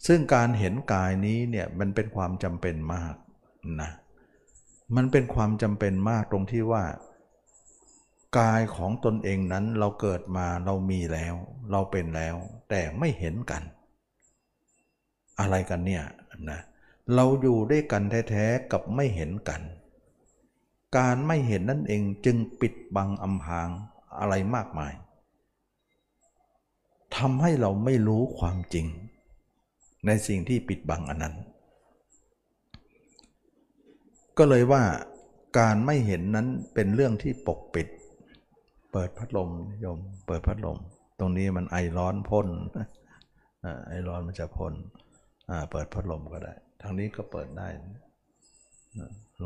[0.07, 3.15] ซึ่งการเห็นกายนี้เนี่ยมันเป็นความจำเป็นมาก
[3.81, 3.91] นะ
[4.97, 6.85] มันเป็นความจำเป็นมากตรงที่ว่า
[8.39, 11.35] กายของตนเองนั้นเราเกิดมาเรามีแล้ว
[11.71, 12.37] เราเป็นแล้ว
[12.71, 13.63] แต่ไม่เห็นกัน
[15.41, 16.05] อะไรกันเนี่ย
[16.51, 16.61] นะ
[17.15, 19.63] เราอยู่ด้วยกันแท้ๆกับไม่เห็นกัน
[20.97, 23.69] การไม่เห็นนั่นเองจึงปิดบังอำพาง
[24.19, 24.93] อะไรมากมาย
[27.17, 28.87] ทำให้เราไม่รู้ความจริง
[30.07, 31.35] ในสิ่งที่ปิดบังอันนั้น
[34.39, 34.83] ก็เลยว่า
[35.59, 37.89] การไม่เห็นนั้นเป็นเรื่องที่ปกปิด
[38.99, 40.79] เปิดพัดลมโยม เปิดพัดลม
[41.19, 42.49] ตรงนี้มันไอร้อนพ่น
[43.89, 44.75] ไอร้อนมันจะพ่น
[45.71, 47.69] เปิดพัดลมก็ได้ ทางนี้ก็เปิดได้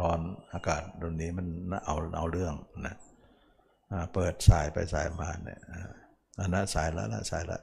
[0.01, 0.21] ร้อน
[0.53, 1.47] อากาศตรงนี้มัน
[1.85, 2.55] เอาเอาเรื่อง
[2.87, 2.95] นะ
[4.15, 5.61] เปิดสายไปสายมาเนี่ย
[6.41, 7.63] อันนั้นสายแล้วละสายแล้ว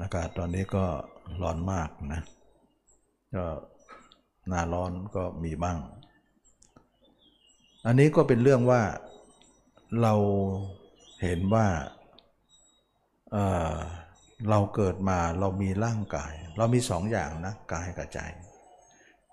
[0.00, 0.84] อากาศตอนนี้ก็
[1.42, 2.20] ร้อนมากนะ
[3.34, 3.44] ก็
[4.48, 5.78] หน้าร้อนก็มีบ้าง
[7.86, 8.82] อันนี้ก็เป็นเรื่องว่า
[10.02, 10.14] เรา
[11.22, 11.66] เห็นว่า
[14.50, 18.18] เราเกิดมาเรามีร่างกาย เรามีสองอย่างนะกายกับใจ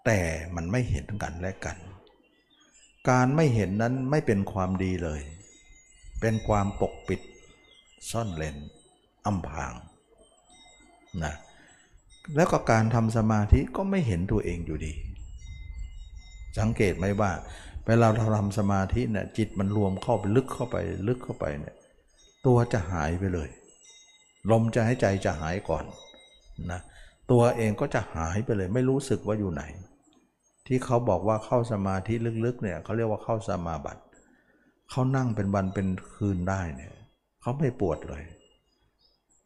[0.06, 0.20] แต่
[0.56, 1.78] มันไม่เห็นกันและกัน
[3.10, 5.22] การไม่เห็นนั้นไม่เป็นความดีเลย
[6.22, 7.22] เป็นความปกปิด
[8.12, 8.56] ซ่อนเลน
[9.26, 9.74] อำพาง
[11.24, 11.36] นะ
[12.36, 14.94] แล้วก็การทำสมาธิก็ไม่เห็นตัวเองอยู่ดี
[16.60, 17.32] สังเกตไหมว่า
[17.88, 20.78] เวลาเราทำสมาธิเนี่ยจิตมันรวมเข้าไปลึกเข้าไป
[21.08, 21.76] ลึกเข้าไปเนี่ย
[22.46, 23.50] ตัวจะหายไปเลย
[24.52, 25.84] ลมจะให้ใจจะหายก่อน
[26.72, 26.82] นะ
[27.32, 29.64] ตัวเองก็จะหายไปเลย ไม่รู้สึกว่าอยู่ไหน
[30.68, 32.14] ที่เขาบอกว่าเข้าสมาธิ
[32.46, 34.02] ลึกๆเนี่ยเขาเรียกว่าเข้าสมาบัติ
[34.90, 36.94] เขานั่งเป็นวันเป็นคืนได้เนี่ย
[37.42, 38.24] เขาไม่ปวดเลย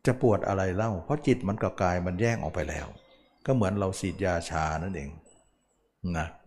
[0.06, 2.88] จะปวดอะไรเล่า เพราะจิตมันกับกายมันแยกออกไปแล้ว
[3.46, 5.10] ก็เหมือนเราสีดยาชานั่นเอง
[6.18, 6.41] นะเ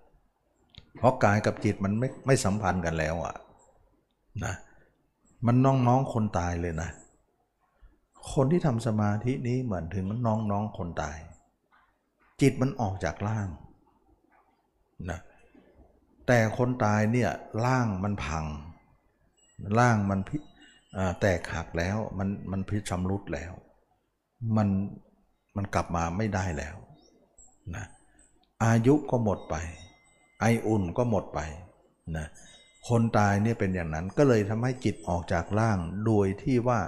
[0.99, 3.35] เพราะกายกับจิตมันไม่ไม่สัมพันธ์กันแล้วอะ
[4.45, 4.55] นะ
[5.47, 6.91] มันน้องๆคนตายเลยนะ
[8.33, 11.19] คนที่ทำสมาธินี้เหมือนถึงน้องๆคนตาย
[12.41, 13.49] จิตมันออกจากร่าง
[15.11, 15.21] นะ
[16.27, 17.31] แต่คนตายเนี่ย
[17.65, 18.45] ร่างมันพัง
[19.79, 20.37] ร่างมันพิ
[21.21, 23.53] แตกหักแล้วมันมันพิชำรุดแล้ว
[24.57, 24.69] มัน
[25.57, 26.77] มันกลับมาไม่ได้แล้ว
[27.77, 27.85] นะ
[28.65, 29.55] อายุก็หมดไป
[30.45, 31.41] ไออุ่นก็หมดไป
[32.17, 32.27] นะ
[32.89, 36.81] คนตายเนี่ยเป็นอย่างนั้นก็เลยทำให้จิตออกจากร่าง โดยที่ว่า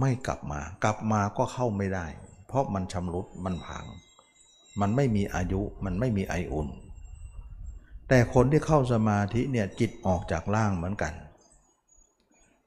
[0.00, 2.06] ไม่กลับมา กลับมาก็เข้าไม่ได้
[2.46, 3.84] เพราะมันชำรุดมันพัง
[4.80, 6.68] มันไม่มีอายุมันไม่มีไออุ่น
[8.08, 11.12] แต่คนที่เข้าสมาธิเนี่ยจิตออกจากร่างเหมือนกัน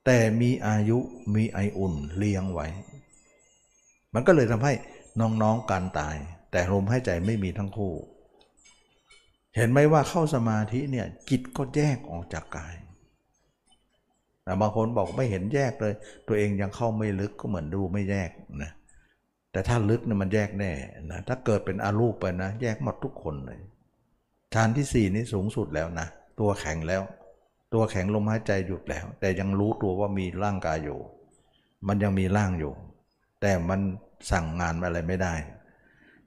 [0.05, 0.97] แต่มีอายุ
[1.35, 2.67] มีไออุ่นเลี้ยงไว้
[4.13, 4.73] มันก็เลยทำให้
[5.19, 6.15] น้องๆการตาย
[6.51, 7.93] แต่ลมหายใจไม่มีทั้งคู่
[9.55, 12.75] เห็นไหมว่าเข้าสมาธิเนี่ยจิตก็แยกออกจากกาย
[14.61, 15.93] บางคนบอกไม่เห็นแยกเลย
[16.27, 18.29] ตัวเองยังเข้าไม่ลึกก็เหมือนดูไม่แยก
[18.63, 18.71] นะ
[19.51, 20.71] แต่ถ้าลึกเนี่ยมันแยกแน่
[21.11, 23.59] นะถ้าเกิดเป็นอารูปไปนะ แยกหมดทุกคนเลย
[24.53, 26.07] ฌานที่สี่นี่สูงสุดแล้วนะ
[26.39, 27.01] ตัวแข็งแล้ว
[27.73, 30.99] ตัวแข็งลมหายใจหยุดแล้ว แต่ยังรู้ตัวว่ามีร่างกายอยู่
[31.87, 32.73] มันยังมีร่างอยู่
[33.41, 33.79] แต่มัน
[34.31, 35.33] สั่งงานอะไรไม่ได้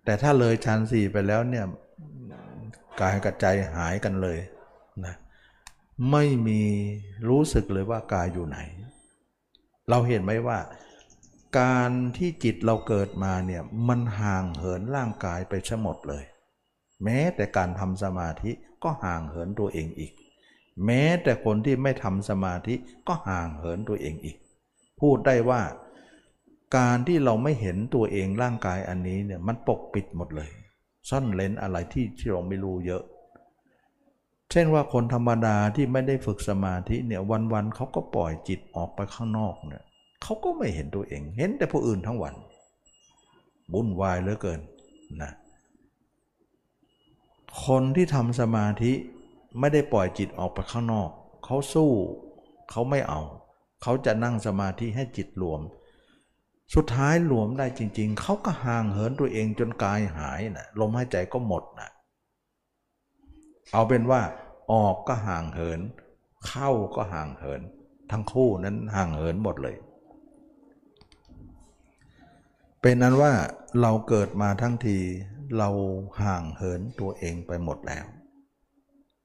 [0.04, 1.64] แต่ถ้าเลยฌานสี่ไปแล้วเนี่ย
[3.01, 4.38] กายกระใจหายกันเลย
[5.05, 5.14] นะ
[6.11, 6.62] ไม่มี
[7.28, 8.59] รู้สึกเลยว่ากายอยู่ไหน
[9.88, 10.59] เราเห็นไหมว่า
[11.61, 16.24] การที่จิตเราเกิดมาเนี่ยมันห่างเหินร่างกายไปซะหมดเลย
[17.05, 18.51] แม้แต่การทำสมาธิ
[18.82, 20.12] ก็ห่างเหินตัวเองอีก
[20.84, 22.74] แม้แต่คนที่ไม่ทำสมาธิ
[23.09, 24.36] ก็ห่างเหินตัวเองอีก
[25.01, 25.62] พูดได้ว่า
[26.76, 30.51] การที่เราไม่เห็นตัวเองร่างกายอันนี้เนี่ยมันปกปิดหมดเลย
[31.09, 33.02] ซ่อนเลนอะไรที่ที่เราไม่รู้เยอะ
[34.50, 39.82] เช่นว่าคนธรรมดาที่ไม่ได้ฝึกสมาธิเนี่ยวันๆเขาก็ปล่อยจิตออกไปข้างนอกเนี่ย
[40.22, 42.34] เขาก็ไม่เห็นตัวเอง เห็นแต่ผู้อื่นทั้งวัน
[43.72, 44.61] บุ่นวายเหลือเกิน
[45.22, 45.32] นะ
[47.64, 48.92] คนที่ทำสมาธิ
[49.59, 51.11] ไม่ได้ปล่อยจิตออกไปข้างนอก
[51.44, 51.90] เขาสู้
[52.70, 53.20] เขาไม่เอา
[53.82, 55.61] เขาจะนั่งสมาธิให้จิตรวม
[56.74, 61.90] สุดท้ายรวมได้จริง ๆ เขาก็ห่างเหินตัวเองจนกายหายนะลมหายใจก็หมดนะ
[63.72, 64.20] เอาเป็นว่า
[64.72, 65.80] ออกก็ห่างเหิน
[66.46, 67.60] เข้าก็ห่างเหิน
[68.10, 69.76] ทั้งคู่นั้นห่างเหินหมดเลย
[72.80, 73.32] เป็นนั้นว่า
[73.80, 74.98] เราเกิดมาทั้งที
[75.58, 75.70] เรา
[76.22, 78.04] ห่างเหินตัวเองไปหมดแล้ว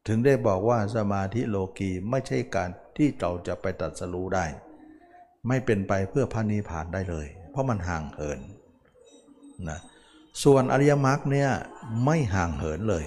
[0.07, 4.45] ถึงได้บอกว่าสมาธิโลกีไม่ใช่การที่เราจะไปตัดสรู้ได้
[5.47, 8.39] ไม่เป็นไปเพื่อพระนิพพานได้เลย เพราะมันห่างเหิน
[9.69, 9.79] นะ
[10.43, 11.49] ส่วนอริยมรรคเนี่ย
[12.05, 13.05] ไม่ห่างเหินเลย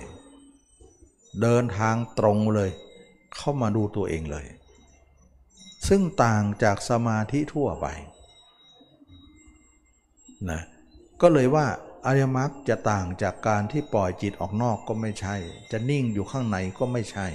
[1.42, 2.70] เดินทางตรงเลย
[3.36, 4.46] เข้ามาดูตัวเองเลย
[5.88, 7.86] ซึ่งต่างจากสมาธิทั่วไป
[10.50, 10.60] นะ
[11.20, 11.66] ก็เลยว่า
[12.06, 15.36] อริยมรรคจะต่างจากการที่ปล่อยจิตออกนอกก็ไม่ใช่
[15.72, 17.26] จะนิ่งอยู่ข้างในก็ไม่ใช่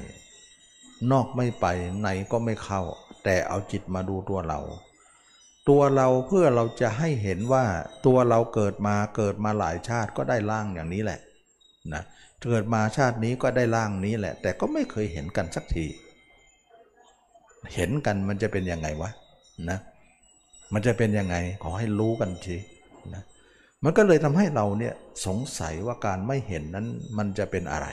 [1.12, 1.66] นอกไม่ไป
[2.04, 2.82] ในก็ไม่เข้า
[3.24, 4.60] แต่เอาจิตมาดูตัวเรา
[5.70, 7.66] ตัวเราเพื่อเราจะให้เห็นว่า
[8.06, 11.20] ตัวเราเกิดมาเกิดมาหลายชาติก็ได้ร่างอย่างนี้แหละ
[11.94, 12.04] นะ
[12.44, 15.86] เกิดมาชาตินี้ก็ได้ร่างนี้แหละ แต่ก็ไม่เคยเห็นกันสักที
[17.76, 19.10] เห็นกันมันจะเป็นยังไงวะ
[19.70, 19.80] นะ
[20.74, 22.58] มันจะเป็นยังไงขอให้รู้กันที
[23.14, 23.24] นะ
[23.84, 24.94] มันก็เลยทำให้เราเนี่ย
[25.26, 26.88] สงสัยว่าการไม่เห็นนั้น
[27.18, 27.88] มันจะเป็นอะไร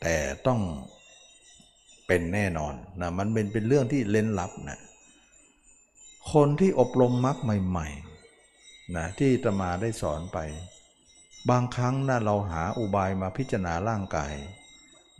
[0.00, 0.14] แต่
[0.46, 0.60] ต้อง
[2.12, 4.78] เป็นแน่นอนนะมันเป็นเป็นเรื่องที่เล่นลับนะ
[6.32, 10.38] คนที่อบรมมรรคใหม่ๆนะที่ตมาได้สอนไป
[11.50, 14.32] บางครั้งนะเราหาอุบายมาพิจารณาร่างกาย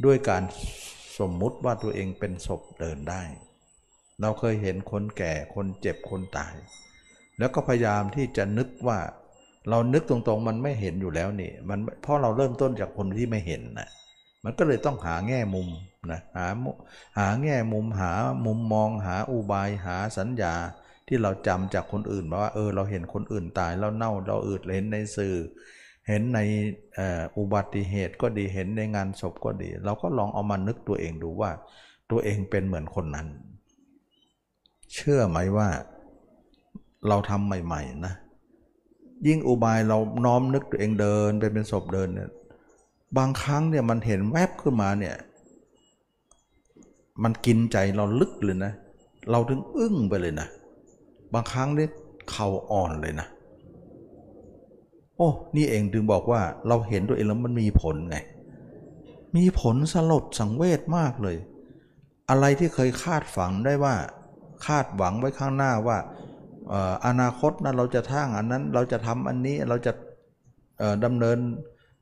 [0.04, 0.42] ด้วยการ
[1.18, 3.22] สมมุติว่าตัวเองเป็นศพเดินได้
[4.20, 6.54] เราเคยเห็นคนแก่คนเจ็บคนตาย
[7.38, 8.98] แล้วก็พยายามที่จะนึกว่า
[9.68, 13.88] เรานึกตรงๆ มันไม่เห็นอยู่แล้วนี่มันเพราะเราเริ่มต้นจากคนที่ไม่เห็นนะ
[14.44, 15.68] มันก็เลยต้องหาแง่มุม
[16.08, 16.46] นะหา
[17.18, 18.12] หาแง่มุมหา
[18.46, 20.54] มุมมองหาอุบายหาสัญญา
[21.08, 25.34] ที่เราจำจากคนอื่นมาว่าเออเราเห็นคนอื่นตายแล้วเน่าเราอืดเห็นในสื่อ
[26.08, 26.40] เห็นใน
[27.36, 31.50] อุบัติเหตุก็ดีเห็นในงานศพก็ดี เราก็ลองเอามานึกตัวเองดูว่า
[32.10, 33.26] ตัวเองเป็นเหมือนคนนั้น
[34.94, 35.68] เชื่อไหมว่า
[37.08, 38.14] เราทำใหม่ๆนะ
[39.26, 42.30] ยิ่งอุบายเราน้อมนึกตัวเองเดินไปเป็นศพเดินเนี่ย
[43.16, 45.16] บางครั้งเนี่ยมันเห็นแวบขึ้นมาเนี่ย
[47.22, 48.72] มันกินใจเราลึกเลยนะ
[49.30, 50.48] เราถึงอึ้งไปเลยนะ
[51.34, 51.90] บางครั้งเนี่ย
[52.30, 53.26] เข่าอ่อนเลยนะ
[55.16, 58.16] โอ้ นี่เองถึงบอกว่าเราเห็นตัวเองแล้วมันมีผลไง
[59.36, 61.36] มีผลสลดสังเวชมากเลย
[62.30, 63.94] อะไรที่เคยคาดฝังได้ว่า
[64.66, 65.98] คาดหวังไว้ข้างหน้าว่า
[67.06, 69.92] อนาคตนะเราจะท่างอันนั้นเราจะทำอันนี้เราจะ
[71.04, 71.38] ดำเนิน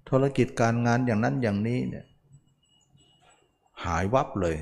[0.08, 2.04] ธุรกิจการงานอย่างนั้นอย่างนี้เนี่ย
[3.84, 4.56] หายวับเลย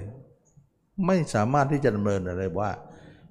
[1.06, 2.70] ไม่สามารถที่จะดำเนินอะไรว่า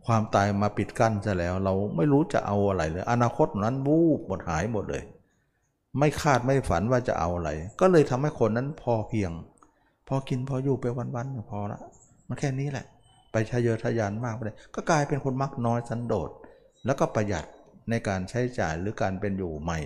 [0.05, 5.03] ความตายมาปิดกั้นซะแล้ว เราไม่รู้จะเอาอะไรเลย อนาคตนั้นวูบหมดหายหมดเลย
[5.99, 7.49] ไม่คาดไม่ฝันว่าจะเอาอะไร
[7.81, 9.31] ก็เลยทำให้คนนั้นพอเพียง
[10.07, 11.79] พอกินพออยู่ไปวันๆพอละ
[12.27, 12.85] มันแค่นี้แหละ
[13.31, 16.29] ไปทะเยอทะยานมากไปเลยก็กลายเป็นคนมักน้อยสันโดษ
[16.85, 17.45] แล้วก็ประหยัด
[17.89, 19.79] ในการใช้จ่ายหรือการเป็นอยู่ใหม่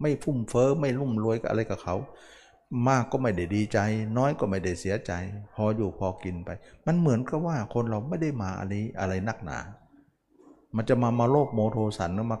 [0.00, 1.96] ไม่ฟุ่มเฟ้อไม่รุ่มรวยกับอะไรกับเขา
[2.88, 3.78] มากก็ไม่ได้ดีใจ
[4.18, 5.12] น้อยก็ไม่ได้เสียใจ
[5.54, 6.50] พออยู่พอกินไป
[6.86, 9.58] มันเหมือนกับว่าคนเราไม่ได้มาอันนี้อะไรนักหนา
[10.76, 12.38] มันจะมามาโลภโมโทสันแล้วมา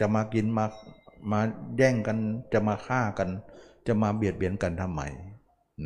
[0.00, 0.64] จะมากินมา
[1.32, 1.40] มา
[1.76, 2.18] แย่งกัน
[2.52, 3.28] จะมาฆ่ากัน
[3.86, 5.02] จะมาเบียดเบียนกันทำไม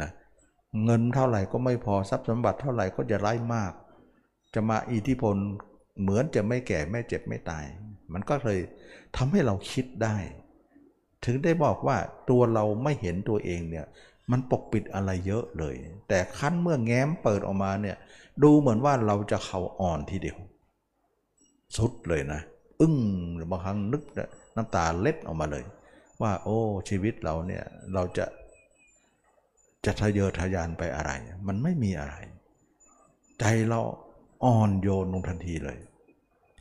[0.01, 0.11] นะ
[0.85, 3.73] เงินเท่าไหร่ก็ไม่พอทรัพย์สมบัติเท่าไหร่ก็จะไร้มาก
[4.55, 5.37] จะมาอิทธิพล
[6.01, 7.65] เหมือนจะไม่แก่ไม่เจ็บไม่ตาย
[8.13, 8.61] มันก็เลย
[9.17, 10.17] ทำให้เราคิดได้
[11.25, 11.97] ถึงได้บอกว่า
[12.31, 13.87] ตัวเราไม่เห็นตัวเองเนี่ย
[14.31, 15.75] มันปกปิดอะไรเยอะเลย
[16.09, 17.97] แต่ขั้นเมื่อแง้มเปิดออกมาเนี่ย
[18.43, 20.39] ดูเหมือนว่าเราจะเขาอ่อนทีเดียว
[21.77, 22.41] สุดเลยนะ
[22.81, 22.97] อึ้ง
[23.51, 24.03] บางครั้งนึก
[24.57, 25.65] น้ำตาเล็ดออกมาเลย
[26.23, 26.59] ว่าโอ้
[26.89, 27.65] ชีวิตเราเนี่ย
[27.95, 28.27] เราจะ
[29.85, 31.11] จะทะเยอทะยานไปอะไร
[31.49, 32.15] มันไม่มีอะไร
[33.41, 33.81] ใจเรา
[34.45, 35.79] อ่อนโยนลงทันทีเลย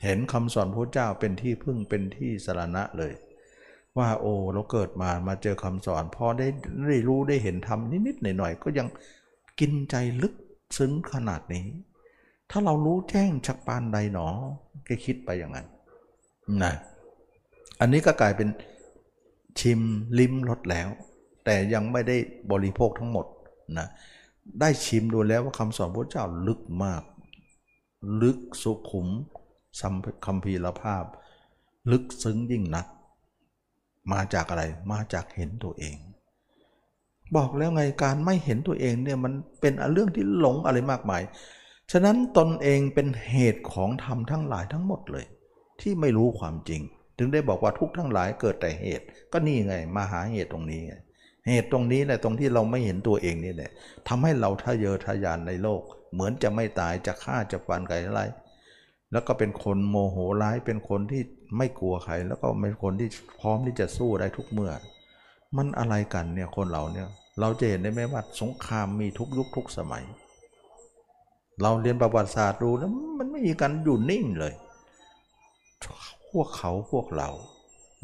[0.03, 3.13] เห็นคำสอนพระเจ้าเป็นที่พึ่งเป็นที่สรณะเลย
[3.97, 6.47] ว่าโอ้เราเกิดมามาเจอคำสอนพอได้
[6.87, 8.87] ได้รู้ได้เห็นทำนิดๆหน่อยๆก็ยัง
[9.59, 10.33] กินใจลึก
[10.77, 11.65] ซึ้งขนาดนี้
[12.51, 14.27] ถ้าเรารู้แจ้งชักปานใดหนอ
[14.87, 15.67] ก็คิดไปอย่างนั้น
[16.63, 16.73] นะ
[17.79, 18.49] อันนี้ก็กลายเป็น
[19.59, 19.81] ชิม
[20.19, 20.89] ลิ้มรสแล้ว
[21.45, 22.17] แต่ยังไม่ได้
[22.51, 23.25] บริโภคทั้งหมด
[23.77, 23.87] นะ
[24.59, 27.03] ได้ชิมดูแล้วว่าคำสอนพระเจ้าลึกมาก
[28.23, 29.07] ลึกสุขุม
[29.79, 29.93] สัม
[30.25, 31.03] คัมภีรภาพ
[31.91, 32.87] ลึกซึ้งยิ่งนัก
[34.11, 35.95] มาจากอะไร มาจากเห็นตัวเอง
[37.35, 41.21] บอกแล้วไงการไม่เห็นตัวเองเนี่ยมันเป็นเรื่องที่หลงอะไรมากมาย
[41.91, 45.25] ฉะนั้นตนเองเป็นเหตุของธรรมทั้งหลายทั้งหมดเลย
[45.81, 46.81] ที่ไม่รู้ความจริง
[47.17, 50.93] ถึงได้บอกว่าทุกทั้งหลายเกิดแต่เหตุ ก็นี่ไงมาหาเหตุตรงนี้ไง
[51.49, 53.71] เหตุตรงนี้แหละตรงที่เราไม่เห็นตัวเองนี่แหละ
[54.07, 55.81] ทำให้เราทะเยอทะยานในโลก
[56.13, 58.21] เหมือนจะไม่ตายจะฆ่าจะฟันใครอะไร
[59.11, 61.21] แล้วก็เป็นคนโมโหร้ายเป็นคนที่
[61.57, 64.71] ไม่กลัวใคร แล้วก็เป็นคนที่พร้อมที่จะสู้ได้ทุกเมื่อ
[65.57, 67.07] มันอะไรกันเนี่ยคนเราเนี่ย
[67.39, 70.03] เราจะเห็นได้ไหมว่าสงครามมีทุกยุคทุกสมัย
[71.61, 74.53] เราเรียนประวัติศาสตร์รู้แล้วมันไม่มีการอยู่นิ่งเลย
[76.31, 77.29] พวกเขาพวกเรา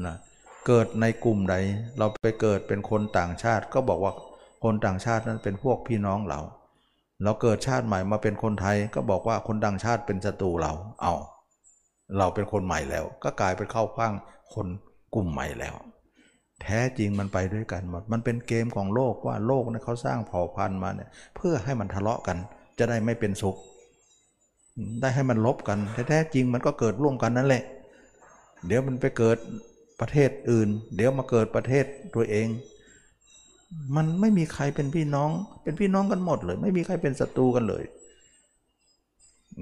[0.05, 0.15] นะ
[0.67, 1.55] เกิดในกลุ่มใด
[1.97, 4.13] เราไปเกิดเป็นคนต่างชาติ ก็บอกว่า
[4.63, 6.39] คนต่างชาตินั้นเป็นพวกพี่น้องเรา
[7.23, 11.13] เราเกิดชาติใหม่มาเป็นคนไทยก็บอกว่าคนต่างชาติเป็นศัตรูเรา เอา
[12.17, 14.13] เราเป็นคนใหม่แล้ว ก็กลายเป็นเข้าข้าง
[14.53, 14.67] คน
[15.15, 15.75] กลุ่มใหม่แล้ว
[16.63, 22.37] แท้จริงมันไปด้วยกันหมดมันเป็นเกมของโลกว่าโลกนี่ยเขาสร้างเผ่าพันธุ์มาเนี่ยเพื่อให้มันทะเลาะกัน
[22.79, 23.57] จะได้ไม่เป็นสุข
[25.01, 25.79] ได้ให้มันลบกัน
[26.09, 27.63] แท้จริงมันก็เกิดร่วมกันนั่นแหละ
[28.65, 29.37] เดี๋ยวมันไปเกิด
[30.01, 31.85] ประเทศอื่น เดี๋ยวมาเกิดประเทศ
[32.15, 32.47] ตัวเอง
[33.95, 35.29] มันไม่มีใครเป็นพี่น้อง
[35.63, 37.83] เป็นพี่น้องกันหมดเลย ไม่มีใครเป็นศัตรูกันเลย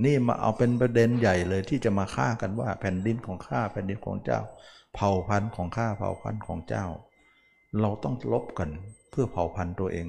[0.04, 4.40] นี่มาเอาเป็นประเด็นใหญ่เลยที่จะมาฆ่ากันว่าแผ่นดินของข้าแผ่นดินของเจ้า
[4.96, 6.86] เผ่าพันธุ์ของข้าเผ่าพันธุ์ของเจ้า
[7.82, 8.70] เราต้องลบกัน
[9.10, 10.08] เพื่อเผ่าพันธุ์ตัวเอง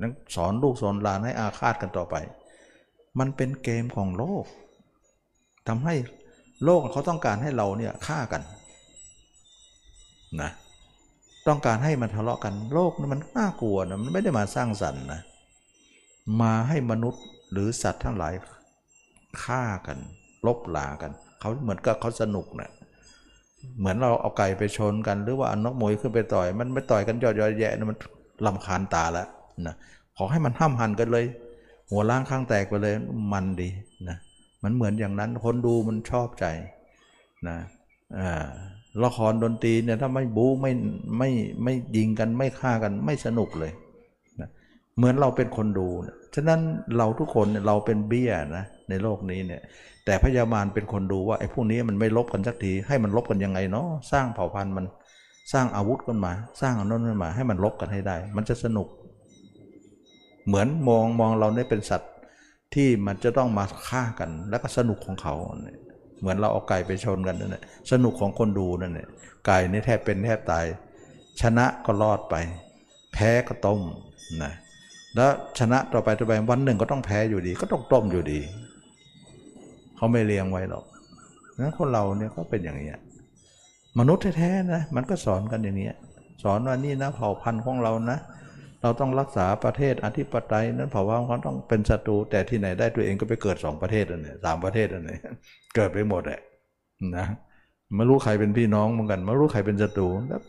[0.00, 2.14] นั้นสอนลูกสอนหลานให้อาฆาตกันต่อไป
[3.18, 4.44] มันเป็นเกมของโลก
[5.68, 5.94] ทำให้
[6.64, 8.42] โลกเขาต้องการให้เราเนี่ยฆ่ากัน
[10.40, 10.50] นะ
[11.48, 15.20] ต้องการให้มันทะเลาะกันโลกมันน่ากลัวนะมันไม่ได้มาสร้างสรรค์นะ
[16.42, 17.22] มาให้มนุษย์
[17.52, 18.34] หรือสัตว์ทั้งหลาย
[19.42, 19.98] ฆ่ากัน
[20.46, 21.10] ลบหลากัน
[21.40, 22.70] เขาเหมือนกับเขาสนุกนะ
[23.78, 27.98] เหมือนเราเอาไก่ไปชนกัน หรือว่าเอานกมวยขึ้นไปต่อย มันไม่ต่อยกันยอดยอแยะนะมัน
[28.46, 29.28] ลำคาญตาล้ว
[29.66, 29.74] นะ
[30.16, 31.24] ขอให้มันห้ามหันกันเลย
[31.90, 32.94] หัวล้างข้างแตกไปเลย
[33.32, 33.68] มันดี
[34.08, 34.16] นะ
[34.62, 36.46] มันเหมือนอย่างนั้นคนดูมันชอบใจ
[37.48, 37.56] นะ
[38.18, 38.46] อ่า
[39.04, 40.72] ละครดนตรีเนี่ยถ้าไม่บู๊ไม่
[41.18, 41.30] ไม่
[41.64, 43.72] ไม่ยิงกันไม่ฆ่ากันไม่สนุกเลย
[44.40, 44.48] นะ
[44.96, 46.60] เหมือนเราเป็นคนดูนะฉะนั้น
[46.96, 49.62] เราทุกคนเราเป็นเบี้ยนะ ในโลกนี้เนี่ย
[50.04, 54.84] แต่พญามารเป็นคนดูว่าไอ้พวกนี้มันไม่ลบกันสักที ให้มันลบกันยังไงเนาะสร้างเผ่าพันธุ์มัน
[55.52, 58.88] สร้างอาวุธกันมา สร้างอันนั้นขึ้นมา ให้มันลบกันให้ได้ มันจะสนุก
[60.46, 62.12] เหมือนมองมองเราเนี่ยเป็นสัตว์
[62.74, 65.78] ที่มันจะต้องมาฆ่ากัน แล้วก็สนุกของเขาเนี่ย
[66.20, 67.62] เหมือนเราเอาไก่ไปชนกันนั่นแหละ
[67.92, 69.08] สนุกของคนดูนั่นแหละ
[69.46, 70.64] ไก่นี่แทบเป็นแทบตาย
[71.42, 72.34] ชนะก็รอดไป
[73.12, 73.80] แพ้ก็ต้ม
[74.42, 74.52] นะ
[75.14, 78.40] แล้วชนะต่อไปต่อไปวันหนึ่งก็ต้องแพ้อยู่ดี ก็ต้องต้มอยู่ดี
[79.98, 80.84] เขาไม่เลี้ยงไว้หรอก
[81.58, 82.90] นั้นคนเราเนี่ยก็เป็นอย่างนี้
[83.98, 85.88] มนุษย์แท้ๆนะมันก็สอนกันอย่างนี้
[86.42, 88.18] สอนว่านี่นะเผ่าพันธุ์ของเรานะ
[88.82, 95.18] เราต้องรักษาประเทศอธิปไตยนั้นเพราว่าเขาต้องเป็นศัตรูแต่ที่ไหนได้ตัวเองก็ไปเกิดสองประเทศอันนี้สามประเทศอันนี้
[95.74, 96.40] เกิดไปหมดแหละ
[97.16, 97.26] นะ
[97.96, 100.42] ไม่รู้ใครเป็นพี่น้องเหมือนกันไม่รู้ใครเป็นศัตรูแล้ว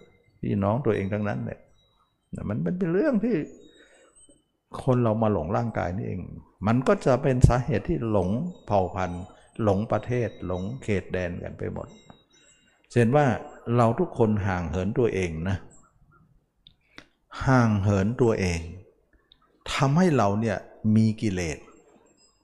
[0.44, 1.60] พี่น้องตัวเองทั้งนั้นเลย
[2.50, 3.36] มันเป็นเรื่องที่
[4.84, 6.20] คนเรามาหลงร่างกายนี่เอง
[6.68, 8.30] มันก็จะเป็นสาเหตุที่หลง
[8.66, 9.24] เผ่าพันธุ์
[9.64, 11.88] หลงประเทศหลงเขตแดนกันไปหมด
[12.92, 13.28] เห็นว่า
[13.76, 15.58] เราทุกคนห่างเหินตัวเองนะ
[17.46, 18.60] ห่างเหินตัวเอง
[19.74, 20.58] ทำให้เราเนี่ย
[20.96, 21.58] มีกิเลส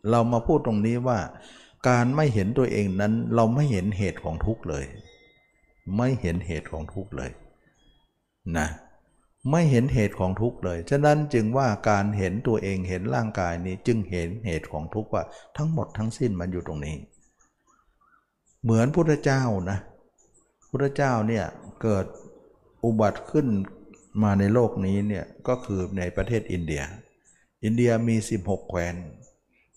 [0.09, 1.19] เรามาพูดตรงนี้ว่า
[1.89, 4.85] การไม่เห็นตัวเองนั้น เราไม่เห็นเหตุของทุกข์เลย
[5.97, 7.31] ไม่เห็นเหตุของทุกข์เลย
[8.57, 8.67] นะ
[9.51, 15.23] ไม่เห็นเหตุของทุกข์เลย ฉะนั้นจึงว่าการเห็นตัวเองเห็นร่างกายนี้จึงเห็นเหตุของทุกข์ว่า
[15.57, 16.95] ทั้งหมดทั้งสิ้นมันอยู่ตรงนี้
[18.63, 19.79] เหมือนพุทธเจ้านะ
[20.69, 21.45] พุทธเจ้าเนี่ย
[21.81, 22.05] เกิด
[22.83, 23.47] อุบัติขึ้น
[24.23, 26.83] มาในโลกนี้เนี่ยก็คือในประเทศอินเดีย
[27.63, 28.95] อินเดียมี 16 แคว้น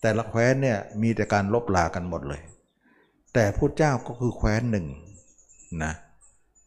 [0.02, 2.42] แต่ละแคว้นเนี่ยมีแต่การลบลากันหมดเลย
[3.34, 4.86] แต่พุทธเจ้าก็คือแคว้นหนึ่ง
[5.84, 5.92] นะ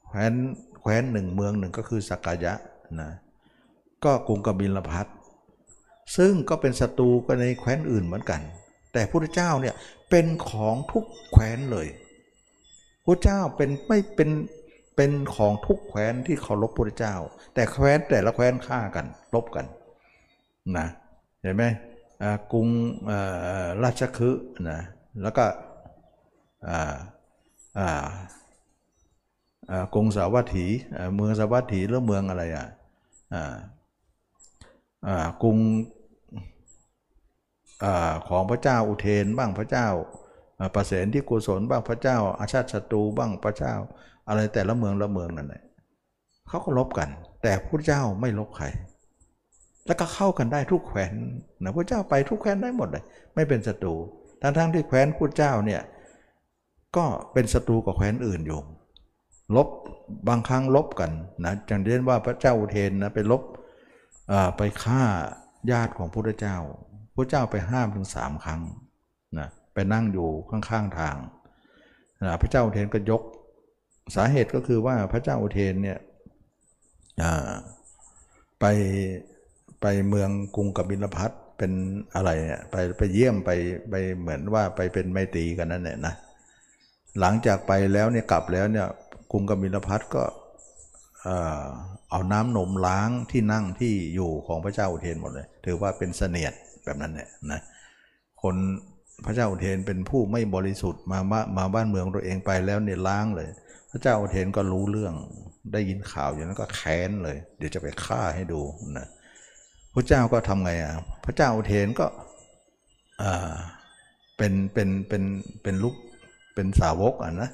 [0.08, 0.34] แคว้น
[0.82, 2.54] แคว้นหนึ่งเมืองหนึ่งก็คือสักกายะ
[3.02, 3.12] นะ
[4.04, 5.08] ก็กรุงกบิลพัท
[6.18, 8.42] ซึ่งก็เป็นศัตรูกันในแคว้นอื่นเหมือนกัน
[8.94, 9.76] แต่พระเจ้าเนี่ย
[10.10, 11.88] เป็นของทุกแคว้นเลย
[13.06, 14.30] พระเจ้าเป็นไม่เป็น
[14.96, 17.16] เป็นของทุกแคว้นที่เคารพพระเจ้า
[17.54, 19.66] แต่แคว้นแต่ละแคว้นฆ่ากันลบกัน
[20.78, 20.88] นะ
[21.42, 21.64] เห็นไหม
[22.52, 22.68] กรุง
[23.84, 24.80] ราชคฤห์นะ
[25.22, 25.46] แล้วก็
[29.94, 30.66] กรุงสาวัตถี
[31.16, 32.68] เมืองสาวัตถีหรือเมืองอะไรอะ
[35.42, 35.58] กรุง
[37.84, 37.86] อ
[38.28, 39.88] ของพระเจ้าอุเทนบ้างพระเจ้า
[40.76, 43.74] ประเสนที่กุศลบ้างพระเจ้า อาชาติศัตรูบ้างพระเจ้า
[44.28, 45.64] อะไรแต่ละเมืองละเมืองนั่นแหละ
[46.48, 47.10] เขาก็ลบกัน
[47.44, 48.66] แต่พระเจ้าไม่ลบใคร
[49.86, 51.14] แล้วก็เข้ากันได้ทุกแขวน
[51.64, 53.04] นะพระเจ้าไปทุกแขวนได้หมดเลย
[53.36, 53.96] ไม่เป็นศัตรู
[54.42, 55.82] ทั้งทั้งที่แขวนพระเจ้าเนี่ย
[56.98, 58.60] ก็เป็นศัตรูกับแขวนอื่นอยู่
[59.56, 59.70] ลบ
[60.28, 61.12] บางครั้งลบกัน
[61.46, 63.42] นะอย่างเช่นว่าพระเจ้าอุเทนนะไปลบ
[64.58, 65.04] ไปฆ่า
[65.72, 66.58] ญาติของพระเจ้า
[67.16, 68.62] พระเจ้าไปห้ามถึงสามครั้ง
[69.38, 71.16] นะไปนั่งอยู่ข้างๆทาง
[72.24, 73.22] นะพระเจ้าอุเทนก็ยก
[74.16, 75.98] สาเหตุก็คือว่าพระเจ้าอุเทนเนี่ย
[78.60, 78.66] ไป
[79.82, 81.72] ไปเมืองกรุงกบิลพัทเป็น
[82.16, 83.52] อะไรเนี่ยไปไปเยี่ยมไป
[83.90, 86.14] ไปเหมือนว่าไปเป็นไมตรีกันนั่นแหละนะ
[87.20, 88.88] หลังจากไปแล้วเนี่ยกลับแล้วเนี่ย
[89.32, 90.24] กรุงกบิลพัทก็
[92.12, 96.54] เอาน้ำนมล้างที่นั่งที่อยู่ของพระเจ้าอุเทนหมดเลย ถือว่าเป็นเสนียด
[96.84, 97.62] แบบนั้นเนี่ยนะ
[98.42, 98.56] คน
[99.26, 101.20] พระเจ้าอุเทนเป็นผู้ไม่บริสุทธิ์มา
[101.58, 103.50] มาบ้านเมืองตัวเองไปแล้วเนี่ยล้างเลย
[103.92, 105.14] พระเจ้าอุเทนก็รู้เรื่อง
[105.74, 108.62] ได้ยินข่าวอย่างนั้นก็แค้นเลย เดี๋ยวจะไปฆ่าให้ดู
[108.98, 109.08] นะ
[109.94, 110.94] พระเจ้าก็ทำไงอะ
[111.26, 112.06] พระเจ้าอุเทนก็
[114.38, 115.24] เป็นเป็นเป็น
[115.64, 115.96] เป็นลูก
[116.56, 117.50] เป็นสาวกอะนะ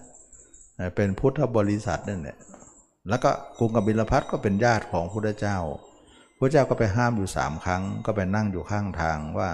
[0.95, 2.37] เป็นพุทธบริษัทนั่นแหละ
[3.09, 5.57] แล้วก็กรุงกบิลพัทก็เป็นญาติของพระเจ้า
[6.39, 9.49] พระเจ้าก็ไปห้ามอยู่สามครั้ง ก็ไปนั่งอยู่ข้างทางว่า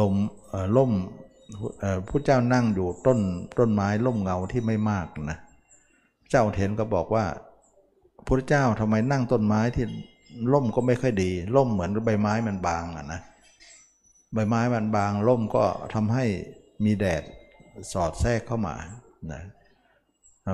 [0.00, 0.14] ลม
[0.76, 0.92] ล่ม
[2.08, 3.18] พระเจ้านั่งอยู่ต้น
[3.58, 5.38] ต้นไม้ล่มเงาที่ไม่มากนะ
[6.30, 7.24] เจ้าเทนก็บอกว่า
[8.26, 9.86] พระเจ้าทำไมนั่งต้นไม้ที่
[10.52, 13.20] ล่มก็ไม่ค่อยดีล่มเหมือนใบไม้มันบางอะนะ
[14.34, 15.64] ใบไม้มันบางล่มก็
[15.94, 16.24] ทำให้
[16.84, 17.22] มีแดด
[17.92, 18.76] สอดแทรกเข้ามา
[19.32, 19.42] นะ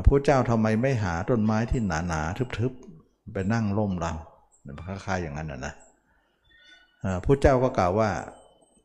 [0.07, 4.12] พระเจ้าทำไมไม่หาต้นไม้ที่หนาๆทึบๆไปนั่งร่มเรา
[4.89, 5.75] คล้ายๆอย่างนั้นนะ
[7.25, 8.11] พระเจ้าก็กล่าวว่า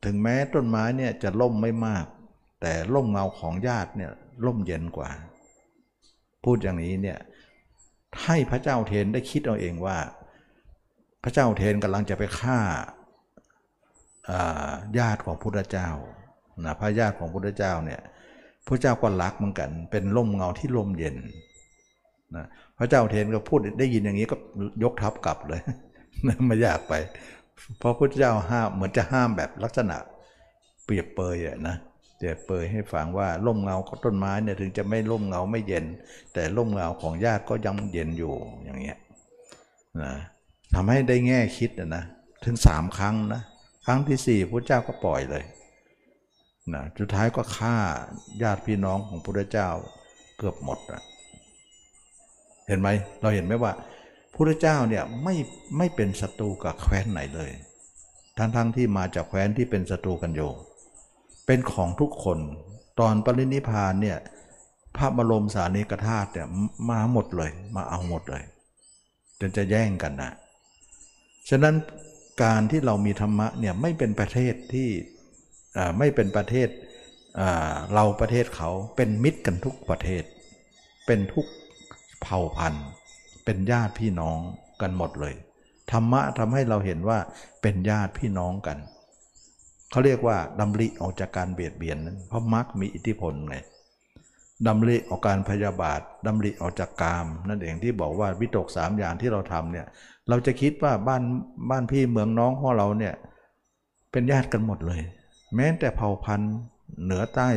[0.04, 2.04] ถึงแม้ต้นไม้เนี่ยจะล่มไม่มาก
[2.60, 4.10] แต่ล่มเงาของญาติเนี่ย
[4.46, 5.08] ล่มเย็นกว่า
[6.44, 7.18] พูดอย่างนี้เนี่ย
[8.24, 9.98] ให้พระเจ้าเทนได้คิดเอาเองว่า
[11.22, 12.58] พระเจ้าเทนกำลังจะไปฆ่า
[14.98, 15.88] ญาติของพุทธเจ้า
[16.64, 18.00] นะพระญาติของพุทธเจ้าเนี่ย
[18.70, 21.16] พระเจ้าก็รักเหมือนกัน เป็นร่มเงาที่ลมเย็น
[22.36, 22.46] นะ
[22.78, 24.36] พระเจ้าเทนก็พูดได้ยินอย่างนี้ก็
[24.82, 25.60] ยกทัพกลับเลย
[26.46, 26.94] ไม่อยากไป
[27.78, 29.96] เพราะพระเจ้าห้ามเหมือนจะห้ามแบบลักษณะ
[30.84, 31.76] เปรียบเปยอะนะ
[32.16, 35.84] เปรียบเปยให้ฟังว่าร่มเงาของต้นไม้เนี่ยถึงจะไม่ร่มเงาไม่เย็น
[36.32, 38.32] แต่ร่มเงาของญาติก็ยังเย็นอยู่
[38.64, 38.98] อย่างเงี้ย
[40.02, 40.12] นะ
[40.74, 42.04] ทำให้ได้แง่คิดนะ
[42.44, 43.42] ถึงสามครั้งนะ
[43.86, 45.44] ครั้งที่สี่พระเจ้าก็ปล่อยเลย
[46.76, 47.76] นะสุดท้ายก็ฆ่า
[48.42, 49.68] ญาติพี่น้องของพระเจ้า
[50.38, 51.02] เกือบหมดนะ
[52.68, 52.88] เห็นไหม
[53.20, 53.72] เราเห็นไหมว่า
[54.34, 55.34] พระเจ้าเนี่ยไม่
[55.78, 57.50] ไม่เป็นศัตรูกับแคว้นไหนเลย
[58.38, 60.50] ทั้งๆทที่มาจากแคว้นที่เป็นศัตรูกันอยู่
[61.46, 62.38] เป็นของทุกคน
[63.00, 64.18] ตอนปรินิพานเนี่ย
[64.96, 66.46] พระบรมสารีกธาตุเนี่ย
[66.90, 68.44] มาหมดเลย มาเอาหมดเลย
[69.40, 70.32] จนจะแย่งกันนะ
[71.48, 71.74] ฉะนั้น
[72.42, 74.88] การที่เรามีธรรมะเนี่ยไม่เป็นประเทศที่
[75.98, 76.68] ไม่เป็นประเทศ
[77.94, 80.24] เราประเทศเขาเป็นมิตรกันทุกประเทศ
[81.06, 81.46] เป็นทุก
[82.22, 82.86] เผ่าพันธุ์
[83.44, 84.38] เป็นญาติพี่น้อง
[84.80, 85.34] กันหมดเลย
[85.90, 87.18] ธรรมะทำให้เราเห็นว่า
[87.62, 88.78] เป็นญาติพี่น้องกัน
[89.90, 93.56] เขาเรียกว่าดำริออกจากการเบียดเบียนนั้นเพราะมรรคมีอิทธิพลไง
[94.66, 99.86] ดำริออกการพยาบาทดำริออกจากกาม นั่นเองที่บอกว่าวิตกสามอย่างที่เราทำเนี่ย
[100.28, 101.22] เราจะคิดว่าบ้าน
[101.70, 103.14] บ้านพี่เมืองน้องของเราเนี่ย
[104.12, 105.00] เป็นญาติกันหมดเลย
[105.54, 106.54] แม้แต่เผ่าพันธุ์
[107.04, 107.48] เหนือใต้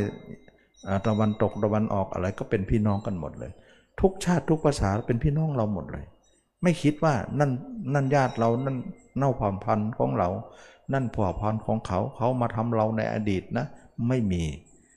[1.07, 3.51] ตะวันตกตะวันออกอะไรก็เป็นพี่น้องกันหมดเลย
[4.01, 6.05] ทุกชาติทุกภาษาเป็นพี่น้องเราหมดเลย
[6.63, 7.51] ไม่คิดว่านั่น
[7.93, 8.77] นั่นญาติเรานั่น
[9.17, 10.29] เน่าผ่อนพันธุ์ของเรา
[10.93, 13.65] นั่นผ่อพันธุ์ของเขาเขามาทำเราในอดีตนะ
[14.07, 14.43] ไม่มี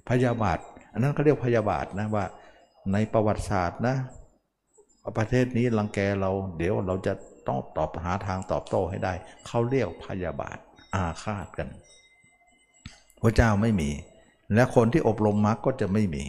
[0.09, 0.59] พยาบาท
[0.93, 2.25] อันนั้นเขาเรียกพยาบาทนะว่า
[2.93, 3.97] ในประวัติศาสตร์นะ
[5.19, 7.13] ประเทศนี้รังแกเรา เดี๋ยวเราจะ
[7.49, 9.13] ต้องตอบหาทางตอบโต้ให้ได้
[9.47, 10.57] เขาเรียกพยาบาท
[10.95, 11.69] อาฆาตกัน
[13.23, 13.91] พระเจ้าไม่มี
[14.55, 16.25] และคนที่อบรมมรรคก็จะไม่มี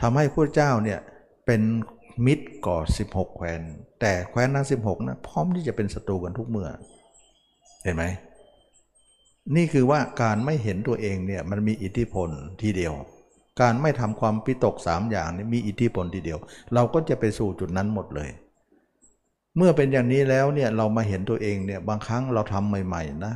[0.00, 1.00] ทำให้พระเจ้าเนี่ย
[1.46, 1.62] เป็น
[2.26, 2.78] มิตรก่อ
[3.08, 3.60] 16 แคว้น
[4.00, 6.68] แต่แคว้นนั้น16นะพร้อมที่จะเป็นศัตรูกันทุกเมื่อ
[7.84, 8.04] เห็นไหม
[9.56, 12.28] นี่คือว่าการไม่เห็นตัวเองเนี่ยมันมีอิทธิพล
[12.62, 12.94] ทีเดียว
[13.60, 16.38] การไม่ทำความปิตกสามอย่างนี้มีอิทธิพลทีเดียว
[16.74, 18.30] เราก็จะไปสู่จุดนั้นหมดเลย
[19.56, 23.34] เมื่อเป็นอย่างนี้แล้วเนี่ยเรามาเห็นตัวเองเนี่ยบางครั้งเราทำใหม่ ๆ นะ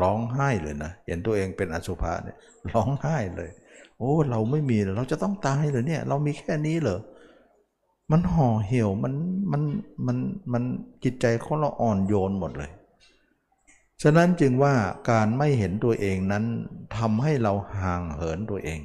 [0.00, 2.36] ร้องไห้เลยนะ เห็นตัวเองเป็นอสุภะเนี่ย
[2.72, 3.50] ร้องไห้เลย
[3.98, 7.00] โอ้ เราไม่มีเราจะต้องตายเลยเนี่ย เรามีแค่นี้เหรอ
[8.10, 9.14] มันห่อเหี่ยวมัน
[9.52, 9.62] มัน
[10.06, 10.16] มัน
[10.52, 10.62] มัน
[11.04, 12.70] จิตใจของเราอ่อนโยนหมดเลย
[14.02, 14.74] ฉะนั้นจึงว่า
[15.10, 16.44] การไม่เห็นตัวเองนั้น
[16.98, 18.80] ทำให้เราห่างเหินตัวเอง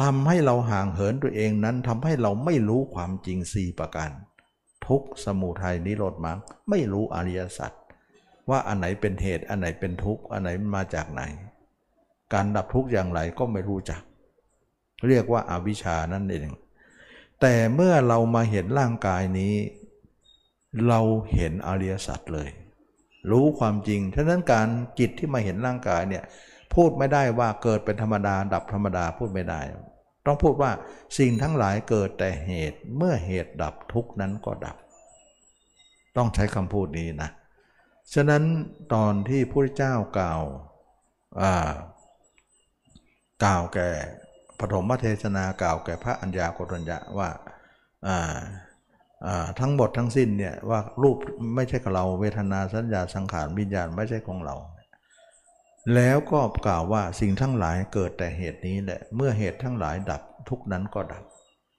[0.00, 4.10] ทำให้เราห่างเหินตัวเองนั้นทำให้เราไม่รู้ความจริงสี่ประการ
[4.86, 6.38] ทุกสมุทัยนิโรธมรรค
[6.70, 7.72] ไม่รู้อริยสัจ
[8.50, 11.22] ว่าอันไหนเป็นเหตุอันไหนเป็นทุกข์อันไหนมาจากไหน
[12.32, 14.02] การดับทุกข์อย่างไรก็ไม่รู้จัก
[15.08, 16.48] เรียกว่าอาวิชานั่นเอง
[17.40, 19.54] แต่เมื่อเรามาเห็นร่างกายนี้
[20.88, 21.00] เรา
[21.34, 22.48] เห็นอริยสัจเลย
[23.30, 24.68] รู้ความจริงฉะนั้นการ
[24.98, 26.24] จิตที่มาเห็นร่างกายเนี่ย
[26.74, 29.60] พูดไม่ได้ว่าเกิดเป็นธรรมดา ดับธรรมดาพูดไม่ได้
[30.26, 30.70] ต้องพูดว่า
[31.18, 34.76] สิ่งทั้งหลายเกิดแต่เหตุเมื่อเหตุดับทุกนั้นก็ดับ
[36.16, 37.30] ต้องใช้คำพูดนี้นะ
[38.14, 38.42] ฉะนั้น
[38.94, 40.42] ตอนที่พระเจ้ากล่าว
[43.44, 43.88] กล่าวแก่
[44.58, 47.30] ปฐมเทศนากล่าวแก่พระอัญญาโกฏัญญะว่า
[49.60, 51.16] ทั้งหมดทั้งสิ้นเนี่ยว่ารูป
[51.54, 54.56] ไม่ใช่ของเราเวทนาสัญญาสังขารวิญญาณไม่ใช่ของเรา
[55.94, 61.24] แล้วก็กล่าวว่าสิ่งทั้งหลายเกิดแต่เหตุนี้แหละเมื่อเหตุทั้งหลายดับทุกนั้นก็ดับ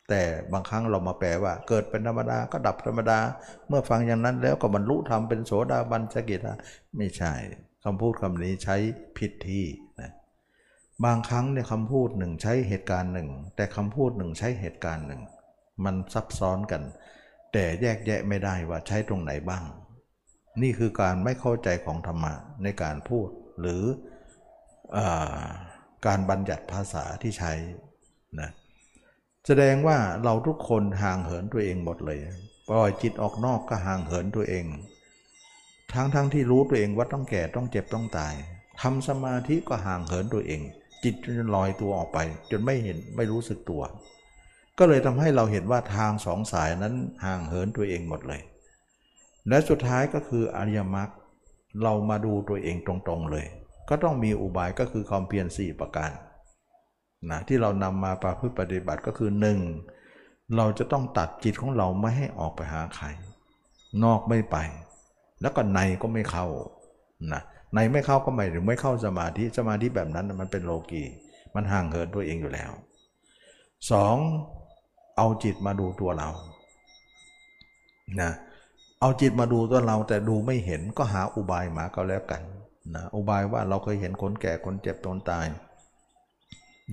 [0.09, 0.21] แต่
[0.53, 3.19] บางครั้งเรามาแปลว่า เกิดเป็นธรรมดาก็ดับธรรมดา
[3.67, 6.53] เมื่อฟังอย่างนั้นแล้วก็บรรลุธรรมเป็นโสดาบันสกิทา
[6.97, 7.33] ไม่ใช่
[7.83, 8.75] คำพูดคำนี้ใช้
[9.17, 9.65] ผิดที่
[9.99, 10.11] นะ
[11.05, 15.21] บางครั้งเนี่ยคำพูดหนึ่งใช้เหตุการณ์หนึ่ง แต่คำพูดหนึ่งใช้เหตุการณ์หนึ่ง
[15.85, 16.81] มันซับซ้อนกัน
[17.53, 19.63] แต่แยกแยะไม่ได้ว่าใช้ตรงไหนบ้าง
[20.61, 22.33] นี่คือการไม่เข้าใจของธรรมะ
[22.63, 23.29] ในการพูด
[23.59, 23.83] หรือ
[24.97, 24.99] อ
[26.05, 27.51] การบัญญัติภาษาที่ใช้
[28.39, 28.49] นะ
[29.47, 32.19] แสดงว่าเราทุกคนห่างเหินตัวเองหมดเลย
[32.69, 34.65] ปล่อยจิตออกนอกก็ห่างเหินตัวเอง
[35.93, 38.33] ทั้งทั้งที่รู้ตัวเองว่าต้องแก่ต้องเจ็บต้องตาย
[38.81, 40.61] ทำสมาธิก็ห่างเหินตัวเอง
[41.03, 42.19] จิตจนลอยตัวออกไป
[42.51, 43.81] จนไม่เห็นไม่รู้สึกตัว
[44.79, 48.41] ก็เลยทำให้เราเห็นว่าทางสองสายนั้นห่างเหินตัวเองหมดเลย
[49.49, 51.09] และสุดท้ายก็คืออริยมรรค
[51.83, 53.45] เรามาดูตัวเองตรงๆเลย
[53.89, 56.11] ก็ต้องมีอุบายก็คือความเพียรสี่ประการ
[57.29, 59.59] นะที่เรานำมาประพฤติปฏิบัติก็คือหนึ่ง
[60.57, 63.07] เราจะต้องตัดจิตของเราไม่ให้ออกไปหาใคร
[64.03, 64.57] นอกไม่ไป
[65.41, 66.45] แล้วก็ในก็ไม่เข้า
[67.33, 67.41] นะ
[67.73, 71.03] ในไม่เข้าก็หมายถึงไม่เข้าสมาธิสมาธิแบบนั้นมันเป็นโลกี
[71.55, 72.71] มันห่างเหินตัวเองอยู่แล้ว
[73.91, 74.15] สอง
[75.17, 76.29] เอาจิตมาดูตัวเรา
[78.21, 78.31] นะ
[79.01, 82.41] เอาจิตมาดูตัวเราแต่ดูไม่เห็นก็หาอุบายมาก็แล้วกัน
[82.95, 85.45] นะอุบายว่าเราเคยเห็นคนแก่คนเจ็บคนตาย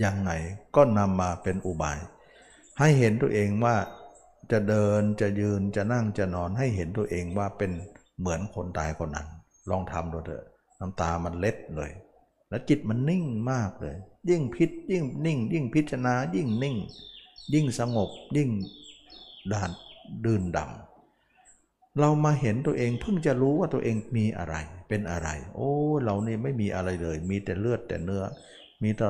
[0.05, 0.31] ยังไง
[0.77, 1.99] ก็นำมาเป็นอุบาย
[2.79, 3.77] ให้เห็นตัวเองว่า
[4.53, 7.71] จะเดินจะยืนจะนั่งจะนอนให้เห็นตัวเองว่าเป็น
[8.19, 9.29] เหมือนคนตายคนนั้น
[9.71, 10.45] ลองทำดูเถอะ
[10.81, 11.91] น้ำตามันเล็ดเลย
[12.49, 13.97] แล้วจิตมันนิ่งมากเลย
[14.31, 16.77] ยิ่งพิษยิ่งนิ่ง ยิ่งพิจารณายิ่งนิ่ง
[17.55, 18.51] ยิ่งสงบยิ่ง
[19.53, 19.71] ด่าน
[20.25, 24.55] ดื่นดำเรามาเห็นตัวเองเพิ่งจะรู้ว่าตัวเองมีอะไร
[24.89, 25.71] เป็นอะไร โอ้
[26.05, 28.25] เรานี่ไม่มีอะไรเลย มีแต่เลือดแต่เนื้อ
[28.83, 29.09] มีแต่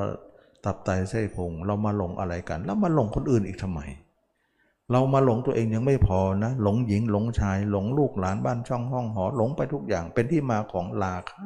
[0.67, 3.81] ตับไตไส้พุงเรามาหลงอะไรกัน แล้วมาหลงคนอื่นอีกทำไม
[4.93, 11.43] เรามาหลงตัวเองยังไม่พอนะ หลงหญิงหลงชาย หลงลูกหลานบ้านช่องห้องหอหลงไปทุกอย่างเป็นที่มาของราคะ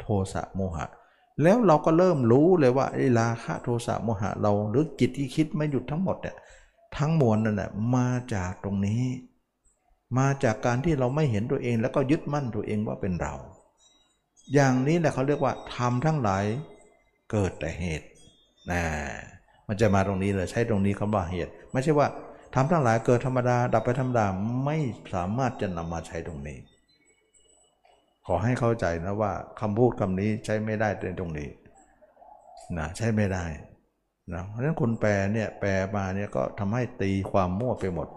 [0.00, 0.86] โทสะโมหะ
[1.42, 6.36] แล้วเราก็เริ่มรู้เลยว่าไอ้ราคะโทสะโมหะ เราหรือจิตที่คิดไม่หยุดทั้งหมดเนี่ย
[6.96, 9.02] ทั้งมวลนั่นแหละมาจากตรงนี้
[10.18, 13.34] มาจากการที่เราไม่เห็นตัวเอง แล้วก็ยึดมั่นตัวเองว่าเป็นเรา
[14.54, 16.44] อย่างนี้แหละเขาเรียกว่าทำทั้งหลาย
[17.30, 18.06] เกิดแต่เหตุ
[18.70, 18.82] นะ
[19.68, 22.08] มันจะมาตรงนี้เลยใช้ตรงนี้คำว่าเหตุ ไม่ใช่ว่า
[22.54, 24.26] ทำทั้งหลายเกิดธรรมดา ดับไปธรรมดา
[24.64, 24.76] ไม่
[25.14, 26.58] สามารถจะนำมาใช้ตรงนี้
[28.26, 31.48] ขอให้เข้าใจนะว่าคำพูดคำนี้ใช้ไม่ได้ในตรงนี้
[32.78, 33.44] นะใช้ไม่ได้
[34.32, 38.08] นะเพราะฉะนั้นคนแปลเนี่ยแปลมาเนี่ยก็ทำให้ตีความมั่วไปหมด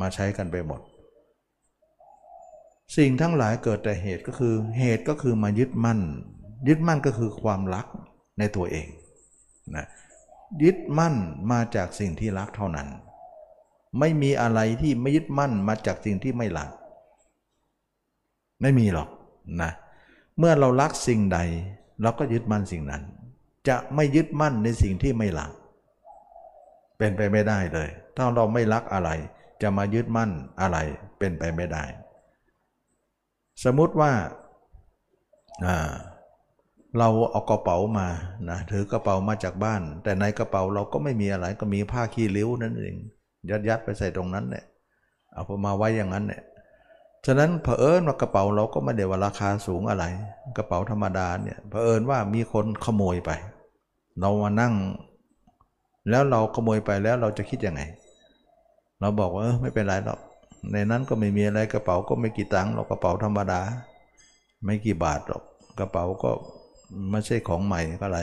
[0.00, 0.80] มาใช้กันไปหมด
[2.96, 6.00] สิ่งทั้งหลายเกิดแต่เหตุก็คือเหตุก็คือมายึดมั่น
[6.68, 7.86] ยึดมั่นก็คือความรัก
[8.38, 8.86] ในตัวเอง
[9.76, 9.86] นะ
[10.62, 11.14] ยึดมั่น
[11.50, 12.88] มาจากสิ่งที่รักเท่านั้น
[13.98, 16.70] ไม่มีอะไรที่ไม่ยึดมั่นมาจากสิ่งที่ไม่รัก
[18.62, 19.08] ไม่มีหรอก
[19.62, 19.70] นะ
[20.38, 21.38] เมื่อเรารักสิ่งใด
[22.02, 23.02] เราก็ยึดมั่นสิ่งนั้น
[23.68, 25.50] จะไม่ยึดมั่นในสิ่งที่ไม่รัก
[26.98, 29.10] เป็นไปไม่ได้เลย ถ้าเราไม่รักอะไร
[29.62, 30.76] จะมายึดมั่นอะไร
[31.18, 31.84] เป็นไปไม่ได้
[33.64, 34.12] สมมุติว่า
[35.66, 35.92] อ่า
[36.98, 38.08] เราเอากระเป๋ามา
[38.50, 42.94] นะถือกระเป๋ามาจากบ้าน แต่ในกระเป๋าเราก็ไม่มีอะไรก็มีผ้าขี้ริ้วนั่นเอง
[43.50, 44.64] ยัดยัดไปใส่ตรงนั้นเนี่ย
[45.32, 46.42] เอามาไว้อย่างนั้นเนี่ย
[47.26, 50.04] ฉะนั้นเผอิญว่ากระเป๋าเราก็ไม่ได้ว่าราคาสูงอะไร
[50.56, 53.30] กระเป๋าธรรมดาเนี่ยเผอิญว่ามีคนขโมยไป
[54.20, 54.74] เรามานั่ง
[56.10, 57.82] แล้วเราขโมยไปแล้วเราจะคิดยังไง
[59.00, 60.20] เราบอกว่าเออไม่เป็นไรหรอก
[60.72, 63.60] ในนั้นก็ไม่มีอะไรกระเป๋าก็ไม่กี่ตังค์หรอกกระเป๋าธรรมดา
[64.64, 65.42] ไม่กี่บาทหรอก
[65.78, 66.30] กระเป๋าก็
[67.10, 68.20] ไม่ใช่ของใหม่ก็อะไร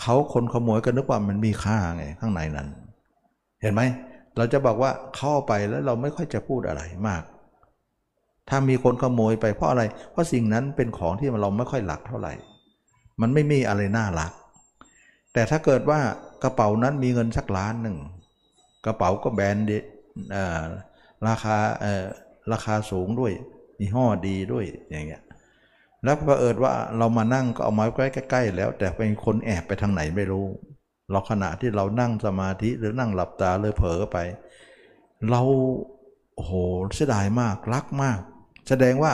[0.00, 2.68] เขาคนขโมยก็นึกว่ามันมีค่าไงข้างในนั้น
[3.62, 3.82] เห็นไหม
[4.36, 7.22] เราจะบอกว่าเข้าไปแล้วเราไม่ค่อยจะพูดอะไรมาก
[8.48, 12.32] ถ้ามีคนขโมยไปเพราะอะไร เพราะสิ่งนั้นเป็นของที่เราไม่ค่อยหลักเท่าไหร่
[13.20, 14.32] มันไม่มีอะไรน่ารัก
[15.32, 16.00] แต่ถ้าเกิดว่า
[16.42, 17.96] กระเป๋านั้นมีเงินสักล้านหนึ่ง
[18.86, 19.66] กระเป๋าก็แบรนด์
[21.26, 21.56] ราคา
[22.52, 23.32] ราคาสูงด้วย
[23.80, 25.22] มีห่อดีด้วยอย่างเงี้ย
[26.04, 30.46] แล้วพอเอิดว่าเรามานั่งก็เอาไม้ใกล้ๆแล้ว แต่เป็นคนแอบไปทางไหนไม่รู้
[31.10, 34.16] เราขณะที่เรานั่งสมาธิหรือนั่งหลับตาเลยเผลอไป
[35.30, 35.42] เรา
[36.36, 36.52] โอ้โห
[36.94, 38.20] เสียดายมากรักมาก
[38.68, 39.12] แสดงว่า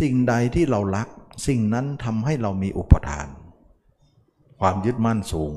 [0.00, 1.08] สิ่งใดที่เรารัก
[1.46, 3.26] สิ่งนั้นทำให้เรามีอุปทาน
[4.60, 5.52] ความยึดมั่นสูง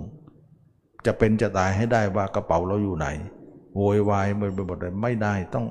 [1.06, 3.08] จะเป็นจะตายให้ได้ว่ากระเป๋าเราอยู่ไหน
[3.76, 5.66] โวยวายมันไปหมดเลยไม่ได้ต้อง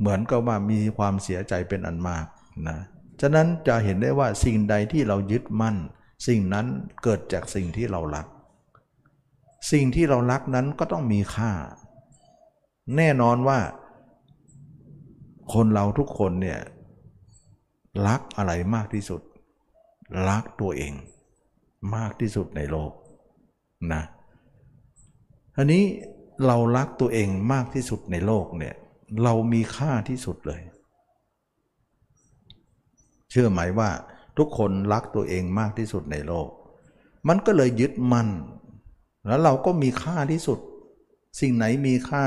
[0.00, 2.26] เหมือนกับว่ามีความเสียใจเป็นอันมาก
[2.68, 2.78] นะ
[3.20, 5.76] ฉะนั้นจะเห็นได้ว่าสิ่งใดที่เรายึดมั่น
[6.26, 6.66] สิ่งนั้น
[7.02, 8.26] เกิดจากสิ่งที่เรารัก
[9.72, 11.52] สิ่งที่เรารักนั้นก็ต้องมีค่า
[12.96, 13.58] แน่นอนว่า
[15.52, 16.60] คนเราทุกคนเนี่ย
[18.06, 19.20] รักอะไรมากที่สุด
[20.28, 20.92] รักตัวเอง
[21.96, 22.92] มากที่สุดในโลก
[23.92, 24.02] นะ
[25.56, 25.84] ทีนี้
[26.46, 28.74] เรารักตัวเองมากที่สุดในโลกเนี่ย
[29.24, 30.62] เรามีค่าที่สุดเลย
[33.34, 33.90] ชื่อไหมว่า
[34.38, 36.48] ทุกคนรักตัวเองมากที่สุดในโลก
[37.28, 38.28] มันก็เลยยึดมัน่น
[39.26, 40.58] แล้วเราก็มีค่าที่สุด
[41.40, 42.24] สิ่งไหนมีค่า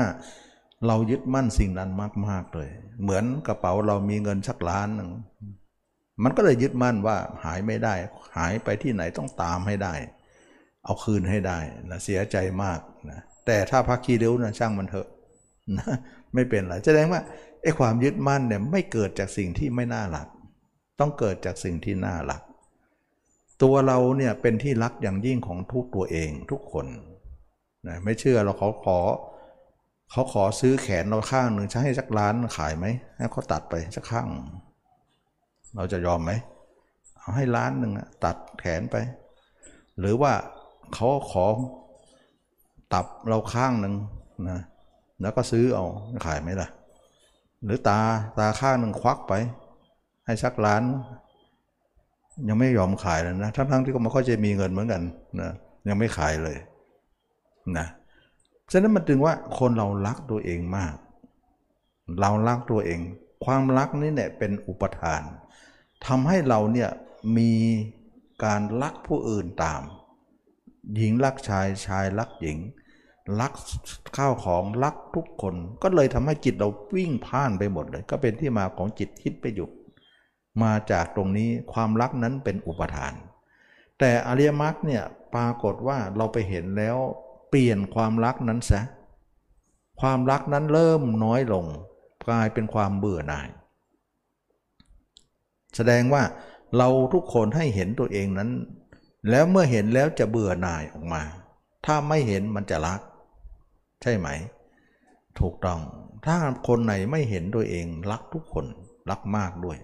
[0.86, 1.90] เรายึดมั่นสิ่งนั้น
[2.28, 2.70] มากๆเลย
[3.02, 5.10] เหมือนกระเป๋าเรามีเงินสักล้านหนึ่ง
[6.22, 7.94] มันก็เลยยึดมั่นว่าหายไม่ได้
[8.36, 9.94] หายไปที่ไหนต้องตามให้ได้
[10.84, 11.58] เอาคืนให้ได้
[11.90, 12.80] นะเสียใจมาก
[13.10, 15.08] นะ แต่ถ้าพักคีเดียวนะช่างมันเถอะ
[15.78, 15.96] นะ
[16.34, 17.20] ไม่เป็นไร แสดงว่า
[17.62, 20.28] ไอ้ความยึดมั่นเนี่ยไม่เกิดจากสิ่งที่ไม่น่ารัก
[20.98, 22.42] ต้องเกิดจากสิ่งที่น่ารัก
[23.62, 26.86] ตัวเราเนี่ยเป็นที่รักอย่างยิ่งของทุกตัวเองทุกคน
[27.86, 28.98] นะไม่เชื่อเราเขาขอ
[30.10, 34.26] เขาขอซื้อแขนเราข้างหนึ่งจะให้สักล้านขายไหมให้เขาตัดไปสักข้าง
[35.76, 36.32] เราจะยอมไหม
[37.18, 37.92] เอาให้ล้านหนึ่ง
[38.24, 38.96] ตัดแขนไป
[39.98, 40.32] หรือว่า
[40.94, 41.46] เขาขอ
[42.92, 43.94] ตับเราข้างหนึ่ง
[44.48, 44.60] นะ
[45.20, 45.86] แล้วก็ซื้อเอา
[46.26, 46.68] ขายไหมล่ะ
[47.64, 48.00] หรือตา
[48.38, 49.32] ตาข้างหนึ่งควักไป
[50.28, 50.82] ให้สักล้าน
[52.48, 55.02] ยังไม่ยอมขายเลยนะทั้งๆที่ก็ไม่ค่อยจะมีเงินเหมือนกัน
[55.40, 55.50] นะ
[55.88, 56.56] ยังไม่ขายเลย
[57.78, 57.86] นะ
[58.72, 60.94] ฉะนั้นมันถึงว่าคนเรารักตัวเองมาก
[62.20, 63.00] เรารักตัวเอง
[63.44, 65.22] ความรักนี่เนี่ยเป็นอุปทาน
[66.06, 66.90] ทำให้เราเนี่ย
[67.36, 67.52] มี
[68.44, 69.82] การรักผู้อื่นตาม
[70.96, 72.58] หญิงรักชายชายรักหญิง
[73.40, 73.52] รัก
[74.16, 79.70] ข้าวของรักทุกคน ก็เลยทำให้จิตเราวิ่งพ่านไปหมดเลย ก็เป็นที่มาของจิตคิดไปหยุด
[80.62, 83.12] มาจากตรงนี้ความรักนั้นเป็นอุปทาน
[83.98, 85.02] แต่อริยมรรคเนี่ย
[85.34, 86.96] ปรากฏว่าเราไปเห็นแล้ว
[87.48, 88.80] เปลี่ยนความรักนั้นซะ
[90.00, 91.66] ความรักนั้นเริ่มน้อยลง
[92.26, 93.48] กลายเป็นความเบื่อหน่าย
[95.76, 96.22] แสดงว่า
[96.76, 98.50] เราทุกคนให้เห็นตัวเองนั้น
[99.30, 101.22] แล้วเมื่อเห็นแล้วจะเบื่อหน่ายออกมา
[101.86, 103.00] ถ้าไม่เห็นมันจะรัก
[104.02, 104.28] ใช่ไหม
[105.40, 105.80] ถูกต้อง
[106.26, 106.36] ถ้า
[106.68, 108.66] คนไหนไม่เห็นตัวเองรักทุกคน
[109.10, 109.78] รักมากด้วย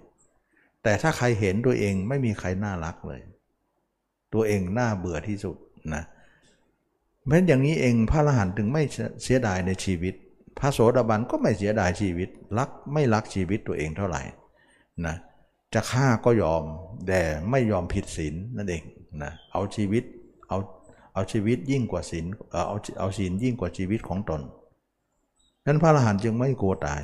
[0.84, 3.20] แต่ถ้าใครเห็นตัวเองไม่มีใครน่ารักเลย
[4.34, 5.56] ตัวเองน่าเบื่อที่สุด
[5.94, 6.04] นะ
[7.26, 8.82] เพราะอย่างนี้เองพระอรหันต์ถึงไม่
[9.22, 10.14] เสียดายในชีวิต
[10.58, 12.28] พระโสดาบันก็ไม่เสียดายชีวิต
[12.58, 14.22] รักไม่รักชีวิตตัวเองเท่าไหร่
[15.06, 15.16] นะ
[15.74, 16.62] จะฆ่าก็ยอม
[17.06, 17.20] แต่
[17.50, 18.82] ไม่ยอมผิดศีลนั่นเอง
[19.22, 20.04] นะเอาชีวิต
[20.48, 20.58] เอา
[21.14, 24.40] เอาชีวิตยิ่งกว่าศีลเอาเอาศีลยิ่งกว่าชีวิตของตน
[25.66, 27.02] นั้นพระอรหันต์จึงไม่กลัวตาย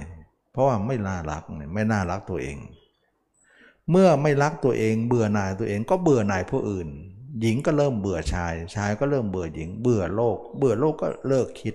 [0.52, 1.42] เพราะว่าไม่น่ารัก
[1.74, 2.56] ไม่น่ารักตัวเอง
[3.90, 6.88] เมื่อไม่รักตัวเองเบื่อหน่ายตัวเองก็เบื่อหน่ายผู้อื่น
[7.40, 11.74] หญิงก็เริ่มเบื่อชาย ชายก็เริ่มเบื่อหญิง เบื่อโลก เบื่อโลกก็เลิกคิด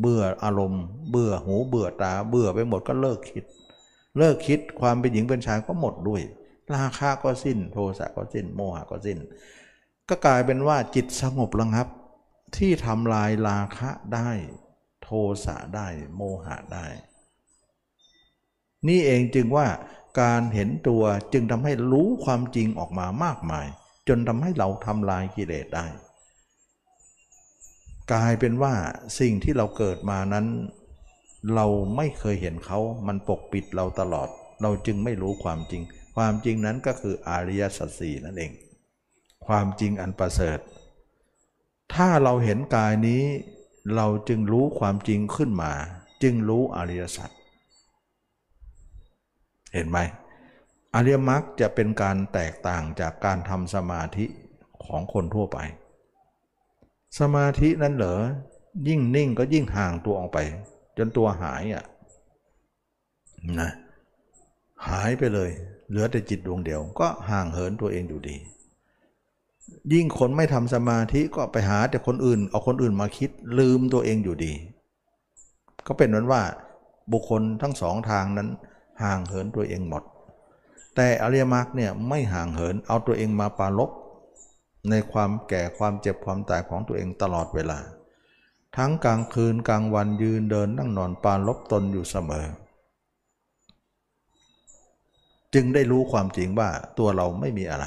[0.00, 3.44] เบื่ออารมณ์ เบื่อหูเบื่อตา เบื่อไปหมดก็เลิกคิด
[4.18, 6.22] เลิกคิดความเป็นหญิงเป็นชายก็หมดด้วย
[6.74, 9.18] ราคาก็สิ้น โทสะก็สิ้น โมหะก็สิ้น
[10.08, 11.86] ก็กลายเป็นว่าจิตสงบระงับ
[12.56, 14.30] ที่ทำลายราคะได้
[15.02, 15.08] โท
[15.44, 16.86] สะได้ โมหะได้
[18.88, 19.66] นี่เองจึงว่า
[20.20, 21.02] การเห็นตัว
[21.32, 23.66] จึงทำให้รู้ความจริงออกมามากมาย
[24.08, 25.86] จนทำให้เราทำลายกิเลสได้
[28.12, 28.74] กลายเป็นว่า
[29.20, 30.46] สิ่งที่เราเกิดมานั้น
[31.54, 31.66] เรา
[31.96, 34.28] ไม่เคยเห็นเขามันปกปิดเราตลอด
[34.62, 35.82] เราจึงไม่รู้ความจริง
[36.16, 38.52] ความจริงนั้นก็คืออริยสัจสี่นั่นเอง
[39.46, 40.58] ความจริงอันประเสริฐ
[41.94, 43.22] ถ้าเราเห็นกายนี้
[43.96, 45.72] เราจึงรู้ความจริงขึ้นมา
[46.22, 47.30] จึงรู้อริยสัจ
[49.76, 49.98] เห็นไหม
[50.94, 54.26] อริยมรรคจะเป็นการแตกต่างจากการทำสมาธิ
[54.84, 55.58] ของคนทั่วไป
[57.18, 58.20] สมาธินั้นเหรอ
[58.88, 60.38] ยิ่งนิ่งก็ยิ่งห่างตัวออกไป
[60.98, 61.84] จนตัวหายอะ
[63.60, 63.70] นะ
[64.88, 65.50] หายไปเลย
[65.88, 68.36] เหลือแต่จิตดวงเดียว ก็ห่างเหินตัวเองอยู่ดี
[69.92, 74.52] ยิ่งคนไม่ทำสมาธิก็ไปหาแต่คนอื่น เอาคนอื่นมาคิดลืมตัวเองอยู่ดี
[75.86, 76.42] ก็เป็นนั้นว่า
[77.12, 78.48] บุคคลทั้งสองทางนั้น
[79.02, 80.02] ห่างเหินตัวเองหมด
[80.96, 83.90] แต่อริยมรรคเนี่ยไม่ห่างเหินเอาตัวเองมาปาลบ
[84.90, 87.78] ในความแก่ความเจ็บความตายของตัวเองตลอดเวลา
[88.76, 92.46] ทั้งกลางคืนกลางวันยืนเดินนั่งนอนปาลบตนอยู่เสมอ
[95.54, 96.68] จึงได้รู้ความจริงว่า
[96.98, 97.86] ตัวเราไม่มีอะไร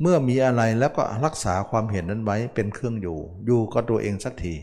[0.00, 4.54] เมื่อมีอะไรแล้วก็รักษาความเห็นนั้นไว้เป็นเครื่องอยู่ อยู่กับตัวเองสักที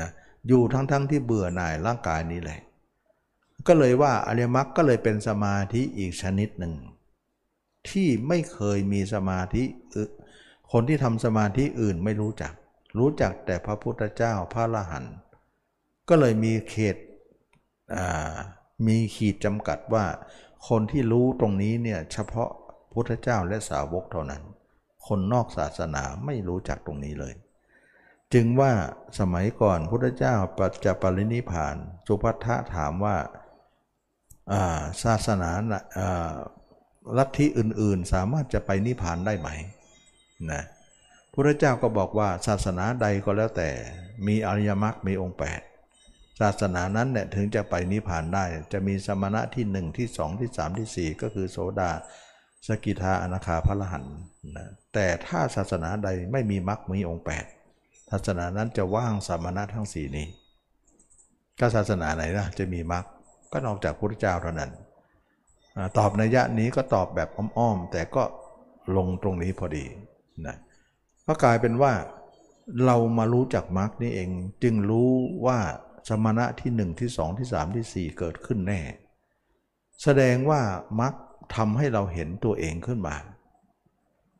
[0.00, 0.10] นะ
[0.48, 2.60] อยู่ทั้งๆทที่เบื่อหน่ายร่างกายนี้แหละ
[3.66, 6.74] ก็เลยว่าอริยมรรคก็เลยเป็นสมาธิอีกชนิดหนึ่ง
[7.88, 9.64] ที่ไม่เคยมีสมาธิ
[10.72, 12.52] คนที่ทำสมาธิอื่นไม่รู้จัก
[12.98, 15.04] รู้จักแต่พระพุทธเจ้าพระละหัน
[16.08, 16.96] ก็เลยมีเขต
[18.86, 20.06] มีขีดจำกัดว่า
[20.68, 22.50] คนที่รู้ตรงนี้เนี่ยเฉพาะ
[22.92, 24.42] พุทธเจ้าและสาวกเท่านั้น
[25.06, 27.34] คนนอกศาสนาไม่รู้จักตรงนี้เลย
[28.34, 28.72] จึงว่า
[29.18, 31.76] สมัยก่อนพุทธเจ้าปัจจปรินิพาน
[32.06, 33.16] สุภัททะถามว่า
[35.04, 35.50] ศาสนา
[37.18, 39.48] ลัทธิอื่นๆ สามารถจะไปนิพพานได้ไหม
[40.52, 40.62] นะ
[41.32, 43.70] พระเจ้าก็บอกว่าศาสนาใดก็แล้วแต่
[44.26, 45.38] มีอริยมรรคมีองค์
[45.88, 51.90] 8 ศาสนานั้นเนี่ยถึงจะไปนิพพานได้ จะมีสมณะที่ 1 ที่ 2 ที่ 3 ที่ 4 ก็คือโสดา
[52.68, 54.04] สกิทาอนาคาพระรหัน
[54.56, 57.24] นะแต่ถ้าศาสนาใดไม่มีมรรคมีองค์
[57.66, 60.26] 8 ศาสนานั้นจะว่างสมณะทั้ง 4 นี้
[61.60, 63.04] ก็ศาสนาไหนนะจะมีมรรค
[63.52, 64.70] ก็นอกจากพระเจ้าเท่านั้น
[65.98, 68.22] ตอบในยะนี้ก็ตอบแบบอ้อมๆแต่ก็
[68.96, 69.84] ลงตรงนี้พอดี
[70.46, 70.56] นะ
[71.26, 71.92] ก็กลายเป็นว่า
[72.86, 74.30] เรามารู้จักมรรคนี่เอง
[74.62, 75.10] จึงรู้
[75.46, 75.58] ว่า
[76.08, 78.80] สมณะที่หนึ่งที่สองที่สามที่สี่เกิดขึ้นแน่
[80.02, 80.60] แสดงว่า
[81.00, 81.12] มรรค
[81.56, 83.16] ทำให้เราเห็นตัวเองขึ้นมา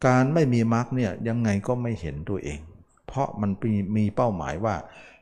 [0.06, 2.60] การไม่มีมรรคเนี่ยยังไงก็ไม่เห็นตัวเอง
[3.06, 4.74] เพราะมันมีมีเป้าหมายว่า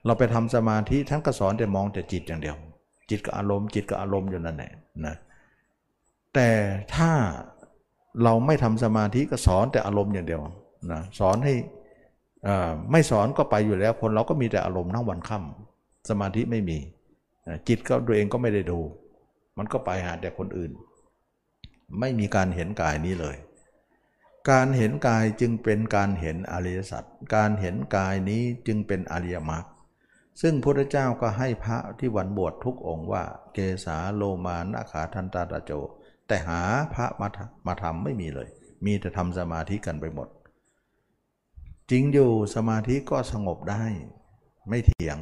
[0.06, 2.56] เราไปทำสมาธิทั้งกระสอนแต่มองแต่จิตอย่างเดียว
[3.10, 4.72] จิตกับอารมณ์ จิตกับอารมณ์อยู่นั่นแหละ
[5.06, 5.16] นะ
[6.34, 6.50] แต่
[6.96, 7.12] ถ้า
[8.22, 10.42] เราไม่ทำสมาธิก็สอนแต่อารมณ์อย่างเดียว
[10.92, 11.54] นะสอนให้
[12.92, 16.78] ไม่สอนก็ไปอยู่แล้วคนเราก็มีแต่อารมณ์ทั้งวันค่ำสมาธิไม่มี
[17.68, 18.80] จิตก็ตัวเองก็ไม่ได้ดู
[19.58, 20.70] มันก็ไปหาแต่คนอื่น
[22.00, 23.36] ไม่มีการเห็นกายนี้เลย
[24.50, 27.04] การเห็นกายจึงเป็นการเห็นอริยสัจ
[27.34, 29.64] การเห็นกายนี้จึงเป็นอริยมรรค
[30.40, 35.72] ซึ่งพระเจ้าก็ให้พระที่วันบวชทุกองค์ว่า เกสาโลมานาขาทันตาตาโจ
[36.28, 36.60] แต่หา
[36.94, 37.28] พระมา
[37.66, 38.48] มาทำไม่มีเลย
[38.84, 40.28] มีแต่ทำสมาธิกันไปหมด
[41.90, 43.84] จริงอยู่สมาธิก็สงบได้
[44.68, 45.18] ไม่เถียง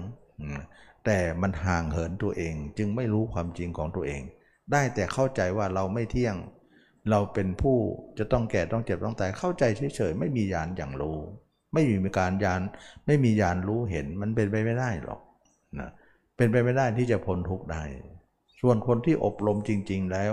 [1.04, 4.22] แต่มันห่างเหินตัวเองจึงไม่รู้ความจริงของตัวเอง
[4.72, 6.36] ได้แต่เข้าใจว่าเราไม่เที่ยง
[7.10, 7.78] เราเป็นผู้
[8.18, 11.18] จะต้องแก่ต้องเจ็บต้องตายเข้าใจเฉยๆไม่มียานอย่างรู้
[11.72, 12.60] ไม่มีการยาน
[13.06, 15.20] ไม่มียานรู้เห็นมันเป็นไปไม่ได้หรอก
[15.78, 15.90] นะ
[16.36, 17.82] เป็นไปไม่ได้ที่จะพ้นทุกข์ได้
[18.60, 20.32] ส่วนคนที่อบรมจริง ๆ แล้ว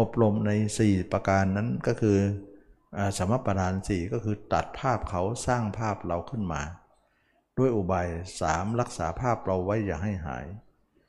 [0.00, 2.18] อบรมใน 4 ประการนั้นก็คือ
[2.98, 6.62] อสมปทานสี่ก็คือตัดภาพเขาสร้างภาพเราขึ้นมา
[7.58, 8.08] ด้วยอุบาย
[8.44, 10.46] 3 รักษาภาพเราไว้อย่าให้หาย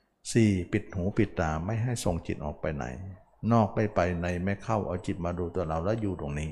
[0.04, 0.72] 4.
[0.72, 2.86] ปิดหูปิดตาไม่ให้ส่งจิตออกไปไหน
[3.52, 6.52] นอกไปไปในไม่เข้าเอาจิตมาดูตัวเราแล้วอยู่ตรงนี้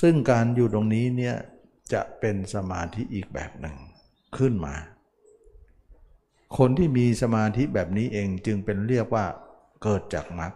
[0.00, 1.36] ซึ่งการอยู่ตรงนี้เนี่ย
[1.92, 3.76] จะเป็นสมาธิอีกแบบหนึ่ง
[4.36, 4.74] ขึ้นมา
[6.58, 9.26] คนที่มีสมาธิแบบนี้เองจึงเป็นเรียกว่า
[9.82, 10.52] เกิดจากมรรค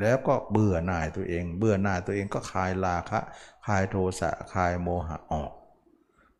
[0.00, 3.20] แล้วก็เบื่อหน่ายตัวเอง เบื่อหน่ายตัวเองก็คลายราคะ
[3.66, 5.52] คลายโทสะคลายโมหะออก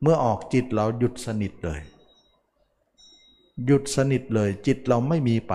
[0.02, 1.80] เมื่อออกจิตเราหยุดสนิทเลย
[3.66, 5.54] หยุดสนิทเลยจิตเราไม่มีไป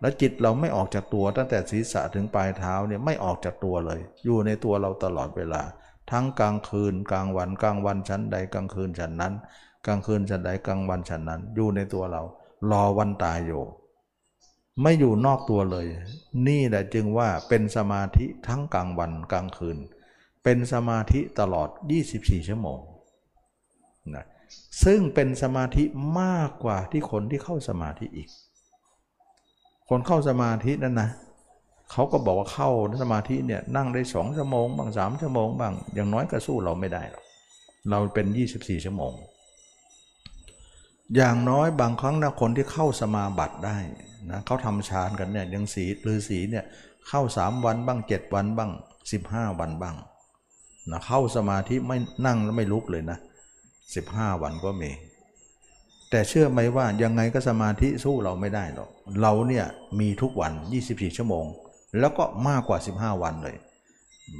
[0.00, 5.62] แล้วจิตเราไม่ออกจากตัวตั้งแต่ศีรษะถึงปลายเท้าเนี่ยไม่ออกจากตัวเลย อยู่ในตัวเราตลอดเวลา
[6.10, 9.34] ทั้งกลางคืนกลางวันกลางวันชั้นใดกลางคืนชั้นนั้น
[9.86, 12.22] กลางคืนชั้นใดกลางวันชั้นนั้น อยู่ในตัวเรา
[12.70, 13.62] รอวันตายอยู่
[14.82, 15.86] ไม่อยู่นอกตัวเลย
[16.46, 19.78] นี่แหละจึงว่าเป็นสมาธิทั้งกลางวันกลางคืน
[20.44, 21.68] เป็นสมาธิตลอด
[22.08, 22.78] 24 ชั่วโมง
[24.14, 24.26] นะ
[24.84, 25.84] ซึ่งเป็นสมาธิ
[26.20, 28.28] มากกว่าที่คนที่เข้าสมาธิอีก
[29.88, 31.10] คนเข้าสมาธินั่นนะ
[31.92, 32.70] เขาก็บอกว่าเข้า
[33.02, 37.24] สมาธิเนี่ยนั่งได้สองชั่วโมงบางสามชั่วโมงบางอย่างน้อยก็สู้เราไม่ได้หรอก
[37.90, 38.26] เราเป็น
[38.56, 39.12] 24 ชั่วโมง
[41.16, 43.78] อย่างน้อยบางครั้งนะคนที่เข้าสมาบัติได้
[44.30, 46.64] นะเขาทำฌานกันเนี่ยยังสีหรือสีเนี่ย
[47.08, 48.70] เข้า 3 วันบ้าง 7 วันบ้าง
[49.14, 49.96] 15 วันบ้าง
[50.90, 53.18] นะเข้าสมาธิไม่นั่งแล้วไม่ลุกเลยนะ
[53.80, 54.90] 15 วันก็มี
[56.10, 58.88] แต่เชื่อไหมว่ายังไงก็สมาธิสู้เราไม่ได้หรอก
[59.20, 59.64] เราเนี่ย
[60.00, 60.52] มีทุกวัน
[60.84, 61.46] 24 ชั่วโมง
[61.98, 63.56] แล้วก็มากกว่า 15 วันเลย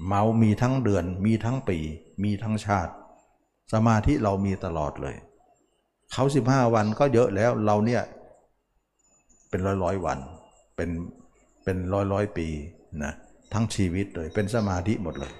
[0.06, 1.78] เมามีทั้งเดือน มีทั้งปี
[2.24, 2.92] มีทั้งชาติ
[3.72, 5.16] สมาธิเรามีตลอดเลย
[6.12, 8.02] เขา 15 วันก็เยอะแล้วเราเนี่ย
[9.50, 10.18] เป็นร้อยร้อยวัน
[10.76, 10.90] เป็น
[11.64, 12.46] เป็นร้อยร้อยปี
[13.02, 13.12] นะ
[13.52, 15.32] ทั้งชีวิตเลย เป็นสมาธิหมดเลย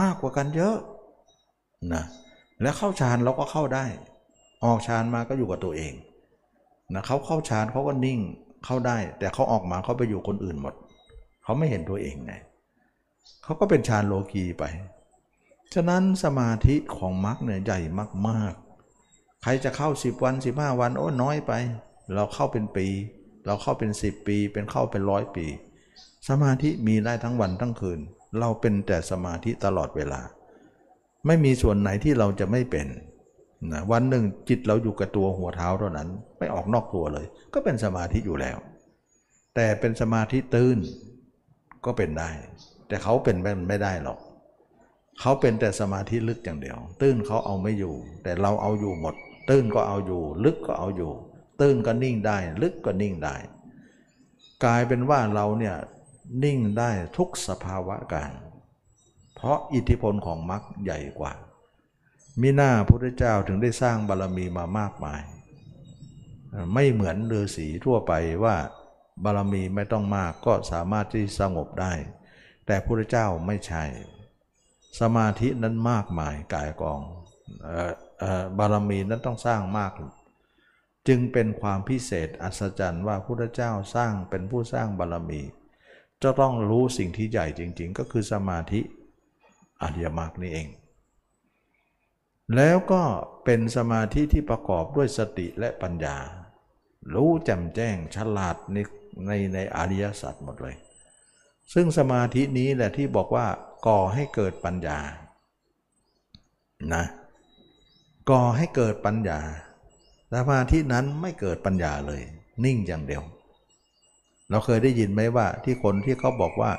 [0.00, 0.76] มากกว่ากันเยอะ
[1.94, 2.04] นะ
[2.62, 3.86] แล้วเข้าฌานเราก็เข้าได้
[4.64, 5.92] ออกฌานมาก็อยู่กับตัวเอง
[6.94, 8.18] นะเขาเข้าฌานเขาก็นิ่ง
[8.64, 10.74] เข้าได้ แต่เขาออกมาเขาไปอยู่คนอื่นหมด
[11.46, 12.34] เขาไม่เห็นตัวเองไง
[13.42, 14.64] เขาก็เป็นฌานโลกีไป
[15.74, 17.80] ฉะนั้นสมาธิของมรรคเนี่ยใหญ่
[18.28, 21.52] มากๆ ใครจะเข้า 10 วัน 15 วันโอ้น้อยไป
[22.14, 22.86] เราเข้าเป็นปี
[23.46, 25.46] เราเข้าเป็นสิบปี เป็นเข้าเป็นร้อยปี
[26.28, 28.00] สมาธิมีได้ทั้งวันทั้งคืน
[28.40, 30.20] เราเป็นแต่สมาธิตลอดเวลา
[31.26, 32.86] ไม่มีส่วนไหนที่เราจะไม่เป็น
[33.72, 36.08] นะวันหนึ่งจิตเราอยู่กับตัวหัวเท้าเท่านั้น
[36.38, 38.56] ไม่ออกนอกตัวเลย ก็เป็นสมาธิอยู่แล้ว
[39.54, 40.78] แต่เป็นสมาธิตื้น
[41.86, 42.30] ก็เป็นได้
[42.88, 43.36] แต่เขาเป็น
[43.68, 44.18] ไม่ได้หรอก
[45.20, 49.14] เขาเป็นแต่สมาธิลึกอย่างเดียว ตื้นเขาเอาไม่อยู่ แต่เราเอาอยู่หมด
[49.48, 51.12] ตื้นก็เอาอยู่ ลึกก็เอาอยู่
[51.60, 53.36] ตื้นก็นิ่งได้ ลึกก็นิ่งได้
[54.64, 55.76] กลายเป็นว่าเราเนี่ย
[56.44, 58.30] นิ่งได้ทุกสภาวะการ
[59.34, 61.32] เพราะอิทธิพลของมรรคใหญ่กว่า
[62.40, 65.22] มิหน้าพระพุทธเจ้าถึงได้สร้างบารรมีมามากมาย
[66.74, 68.12] ไม่เหมือนฤาษีทั่วไป
[68.44, 68.56] ว่า
[69.24, 71.92] บารมีไม่ต้องมากก็สามารถที่สงบได้
[72.66, 73.84] แต่พระเจ้าไม่ใช่
[75.00, 77.00] สมาธินั้นมากมายกายกอง
[78.58, 79.92] บารมีนั้นต้องสร้างมาก
[81.08, 85.42] จึงเป็นความพิเศษอัศจรรย์ว่าพุทธเจ้าสร้างเป็นผู้สร้างบารรมี
[86.22, 88.80] จะต้องรู้สิ่งที่ใหญ่จริง ๆ ก็คือสมาธิ
[89.82, 90.68] อริยมรรคนี่เอง
[92.56, 93.02] แล้วก็
[93.44, 96.16] เป็นสมาธิที่ประกอบด้วยสติและปัญญา
[97.14, 98.76] รู้แจ่มแจ้งฉลาดใน
[99.26, 100.74] ในในอริยสัจหมดเลย
[101.74, 103.46] ซึ่งสมาธินี้แหละที่บอกว่า
[103.86, 104.98] ก่อให้เกิดปัญญา
[106.94, 107.04] นะ
[108.30, 109.38] ก่อให้เกิดปัญญา
[110.34, 112.20] สมาธินั้นไม่เกิดปัญญาเลย
[112.64, 113.22] นิ่งอย่างเดียว
[114.50, 116.70] เราเคยได้ยินไหมว่าที่คนที่เขาบอกว่า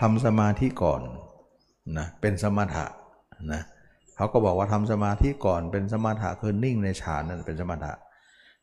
[0.00, 1.00] ทำสมาธิก่อน
[1.98, 2.86] นะเป็นสมถะ
[3.52, 3.62] นะ
[4.16, 7.92] เขาก็บอกว่าทำสมาธิก่อนเป็นสมถะคือนิ่งในฌานนั่นเป็นสมถะ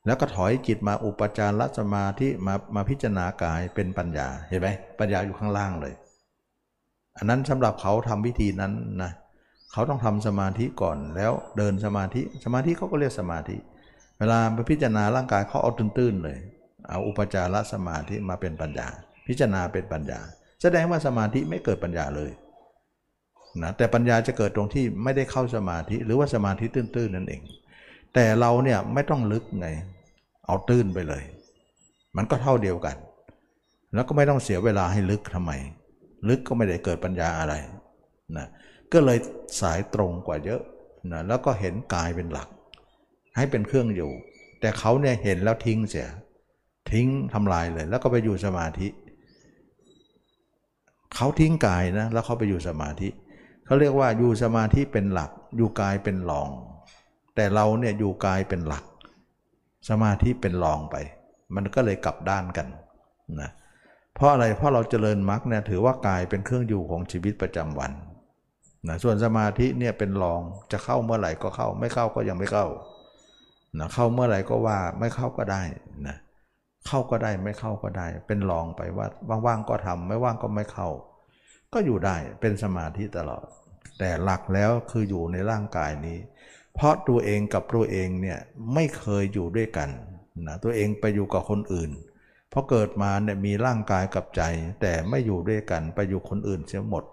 [0.06, 4.68] แล้วก็ถอยจิตมาอุปจารสมาธิมามาพิจารณากายเป็นปัญญาเห็นไหม
[5.00, 5.94] ปัญญาอยู่ข้างล่างเลย
[7.18, 8.74] อันนั้นสำหรับเขาทำวิธีนั้น
[9.04, 9.12] นะ
[9.72, 13.58] เขาต้องทำสมาธิก่อนแล้วเดินสมาธิสมาธิเขาก็เรียกสมาธิ
[14.20, 16.38] เวลาไปพิจารณาร่างกายเขาเอาตื้นๆเลย
[16.90, 18.88] เอาอุปจารสมาธิมาเป็นปัญญา
[19.28, 20.20] พิจารณาเป็นปัญญา
[20.62, 22.32] แสดงว่าสมาธิไม่เกิดปัญญาเลย
[23.64, 27.42] นะแต่ปัญญาจะเกิดตรงที่ไม่ได้เข้าสมาธิ หรือว่าสมาธิตื้นๆนั่นเอง
[28.14, 29.68] แต่เราเนี่ยไม่ต้องลึกไง
[30.46, 31.24] เอาตื้นไปเลย
[32.18, 32.96] มันก็เท่าเดียวกัน
[33.94, 35.52] แล้วก็ไม่ต้องเสียเวลาให้ลึกทำไม
[36.30, 37.54] ลึกก็ไม่ได้เกิดปัญญาอะไร
[38.38, 38.48] นะ
[38.94, 39.18] ก็เลย
[39.62, 40.62] สายตรงกว่าเยอะ
[41.12, 42.50] นะแล้วก็เห็นกายเป็นหลัก
[43.36, 44.12] ให้เป็นเครื่องอยู่
[44.62, 46.08] แต่เขาเนี่ยเห็นแล้วทิ้งเสีย
[46.92, 48.88] ทิ้งทำลายเลย แล้วก็ไปอยู่สมาธิ
[51.16, 53.10] เขาทิ้งกายนะแล้วเขาไปอยู่สมาธิ
[53.66, 56.50] เขาเรียกว่าอยู่สมาธิเป็นหลัก อยู่กายเป็นรอง
[57.36, 58.84] แต่เราเนี่ยอยู่กายเป็นหลัก
[59.90, 60.96] สมาธิเป็นรองไป
[61.56, 62.68] มันก็เลยกลับด้านกัน
[63.42, 63.50] นะ
[64.16, 67.92] เพราะอะไรเพราะเราเจริญมรรคเนี่ยถือว่ากายเป็นเครื่องอยู่ของชีวิตประจำวัน
[68.88, 70.42] นะส่วนสมาธิเนี่ยเป็นรอง
[70.72, 72.68] จะเข้าเมื่อไหร่ก็เข้า ไม่เข้าก็ยังไม่เข้า
[73.80, 75.64] นะเข้าเมื่อไหร่ก็ว่าไม่เข้าก็ได้
[76.08, 76.18] นะ
[76.88, 79.08] เข้าก็ได้ไม่เข้าก็ได้ เป็นรองไปว่า
[79.46, 80.90] ว่างๆก็ทำไม่ว่างก็ไม่เข้า
[81.74, 83.46] ก็อยู่ได้เป็นสมาธิตลอด
[84.00, 86.18] แต่หลักแล้วคืออยู่ในร่างกายนี้
[86.76, 88.40] เพราะตัวเองกับตัวเองเนี่ย
[88.74, 89.90] ไม่เคยอยู่ด้วยกัน
[90.48, 91.92] นะตัวเองไปอยู่กับคนอื่น
[92.50, 94.42] เพราะเกิดมาเนี่ยมีร่างกายกับใจ
[94.82, 97.04] แต่ไม่อยู่ด้วยกันไปอยู่คนอื่นเสียหมด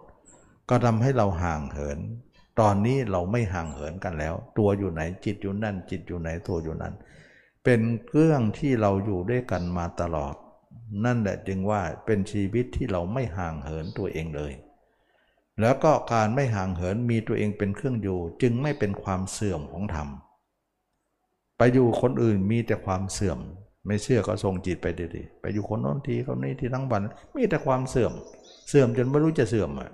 [0.69, 1.99] ก็ทำให้เราห่างเหิน
[2.61, 6.95] ตอนนี้เราไม่ห่างเหินกันแล้ว ตัวอยู่ไหนจิตอยู่นั่น จิตอยู่ไหนตัวอยู่นั้น
[7.65, 7.81] เป็น
[8.13, 10.35] เรื่องที่เราอยู่ด้วยกันมาตลอด
[11.05, 14.53] นั่นแหละจึงว่าเป็นชีวิตที่เราไม่ห่างเหินตัวเองเลย
[15.61, 20.09] แล้วก็การไม่ห่างเหินมีตัวเองเป็นเครื่องอยู่ จึงไม่เป็นความเสื่อมของธรรม
[21.59, 23.39] ไปอยู่คนอื่นมีแต่ความเสื่อม
[23.87, 27.03] ไม่เชื่อก็ส่งจิตไปดีๆไปอยู่คนโน้นทีคนนี้ที่ทั้งวัน
[27.37, 28.13] มีแต่ความเสื่อม
[28.69, 29.91] เสื่อมจนไม่รู้จะเสื่อมอะ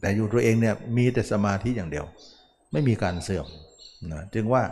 [0.00, 2.06] แต่อยู่ตัวเองเนี่ยมีแต่สมาธิอย่างเดียว
[2.72, 3.46] ไม่มีการเสื่อม
[4.12, 4.62] นะจึงว่า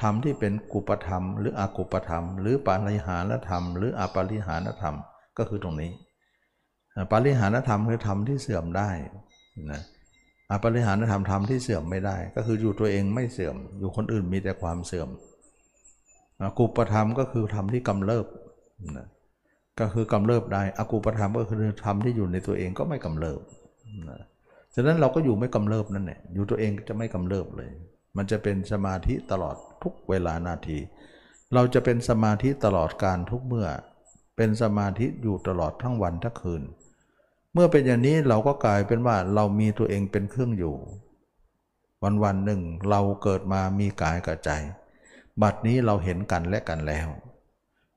[0.00, 4.96] ธรรมที่เป็นกุปธรรม หรืออกุปธรรม หรือปาริหารธรรม หรืออปาริหารธรรม
[5.38, 5.90] ก็คือตรงนี้
[7.12, 8.90] ปาริหารธรรมคือธรรมที่เสื่อมได้
[9.72, 9.82] นะ
[10.62, 15.08] ปาริหารธรรมธรรมที่เสื่อมไม่ได้ ก็คืออยู่ตัวเองไม่เสื่อม อยู่คนอื่นมีแต่ความเสื่อม
[16.58, 18.26] กุปธรรมก็คือธรรมที่กำเริบ
[18.96, 19.06] นะ
[19.80, 23.40] ก็คือกำเริบได้อกุปธรรมก็คือธรรมที่อยู่ในตัวเองก็ไม่กำเริบ
[24.10, 24.20] นะ
[24.74, 27.70] ฉะนั้นเราก็อยู่ไม่กำเริบนั่นแหละอยู่ตัวเองจะไม่กำเริบเลย
[28.16, 30.78] มันจะเป็นสมาธิตลอดทุกเวลานาที
[31.54, 33.68] เราจะเป็นสมาธิตลอดการทุกเมื่อ
[34.36, 36.62] เป็นสมาธิอยู่ตลอดทั้งวันทั้งคืน
[37.54, 40.76] เมื่อเป็นอย่างนี้เราก็กลายเป็นว่าเรามีตัวเองเป็นเครื่องอยู่
[42.02, 44.50] วันวันหนึ่งเราเกิดมามีกายกับใจ
[45.42, 47.08] บัดนี้เราเห็นกันและกันแล้ว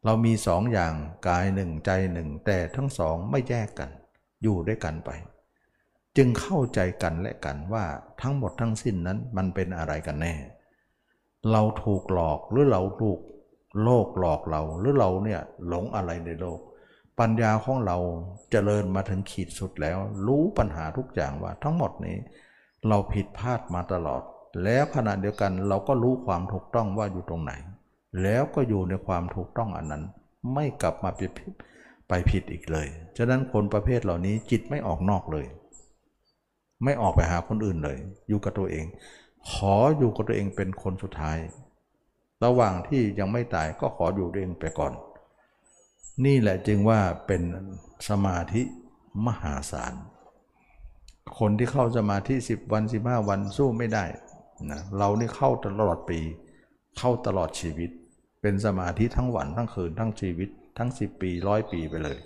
[0.05, 0.93] เรามีสองอย่าง
[1.27, 3.89] กายหนึ่งใจหนึ่งแต่ทั้งสองไม่แยกกัน
[4.41, 5.09] อยู่ด้วยกันไป
[6.17, 7.85] จึงเข้าใจกันและกันว่า
[8.21, 10.33] ทั้งหมดทั้งสิ้นนั้นมันเป็นอะไรกันแน่
[11.51, 13.19] เราถูกหลอกหรือเราถูก
[13.83, 16.59] โลกหลอกเราหรือเราเนี่ยหลงอะไรในโลก
[17.19, 22.17] ปัญญาของเราจเจริญมาถึงขีดสุดแล้ว รู้ปัญหาทุกอย่างว่าทั้งหมดนี้
[22.87, 24.21] เราผิดพลาดมาตลอด
[24.63, 27.51] แล้วขณะเดียวกันเราก็รู้ความถูกต้องว่าอยู่ตรงไหน
[28.23, 30.03] แล้วก็อยู่ในความถูกต้องอันนั้น
[30.53, 31.51] ไม่กลับมาไปผิด
[32.07, 32.87] ไปผิดอีกเลย
[33.17, 35.45] ฉะนั้นคนประเภทเหล่านี้จิตไม่ออกนอกเลย
[36.83, 38.85] ไม่ออกไปหาคนอื่นเลย อยู่กับตัวเอง
[39.51, 41.37] ขออยู่กับตัวเองเป็นคนสุดท้าย
[42.43, 44.93] ระหว่างที่ยังไม่ตายก็ขออยู่ตัวเองไปก่อน
[46.25, 47.41] นี่แหละจึงว่าเป็น
[48.09, 48.61] สมาธิ
[49.25, 49.93] มหาศาล
[51.39, 54.05] คนที่เข้าสมาธิ 10 วัน 15 วันสู้ไม่ได้
[54.71, 56.19] นะเรานี่เข้าตลอดปี
[56.97, 57.89] เข้าตลอดชีวิต
[58.41, 62.17] เป็นสมาธิทั้งวันทั้งคืนทั้งชีวิต ทั้ง 10 ปีร้อยปีไปเลย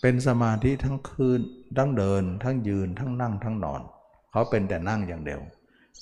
[0.00, 1.40] เป็นสมาธิทั้งคืน
[1.76, 3.80] ทั้งเดิน ทั้งยืน ทั้งนั่ง ทั้งนอน
[4.30, 5.40] เขาเป็นแต่นั่งอย่างเดียว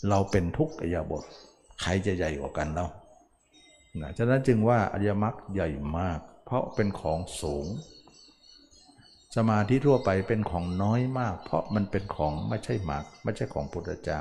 [0.09, 1.25] เราเป็นทุกขยาบท
[1.83, 2.87] ใครจะใหญ่กว่ากันเล่า
[4.01, 5.69] นะฉะนั้นจึงว่าอริยมรรคใหญ่
[5.99, 7.67] มาก เพราะเป็นของสูง
[9.37, 14.21] สมาธิทั่วไปเป็นของน้อยมาก เพราะมันเป็นของไม่ใช่มรรคไม่ใช่ของพุทธเจ้า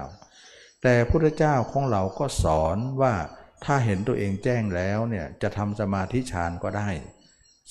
[0.83, 3.13] แต่พุทธเจ้าของเราก็สอนว่า
[3.65, 6.89] ถ้าเห็นตัวเองแจ้งแล้วเนี่ยจะทำสมาธิฌานก็ได้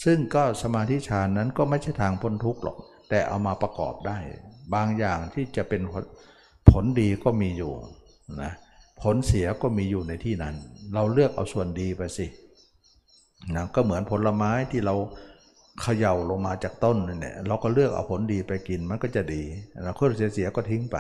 [0.05, 2.79] ซึ่งก็สมาธิฌานนั้นก็ไม่ใช่ทางพ้นทุกข์หรอก
[3.11, 4.19] แต่เอามาประกอบได้
[4.75, 5.83] บางอย่างที่จะเป็น
[6.71, 7.73] ผลดีก็มีอยู่
[8.43, 8.53] นะ
[9.03, 10.55] ผลเสียก็มีอยู่ในที่นั้น
[10.95, 12.27] เราเลือกเอาส่วนดีไปสิ
[13.57, 14.95] นะก็เหมือนผลไม้ที่เรา
[15.83, 19.43] เขย่าลงมาจากต้นเนี่ยเราก็เลือกเอาผลดีไปกินมันก็จะดี
[19.83, 20.97] แล้วคนเสียๆก็ทิ้งไป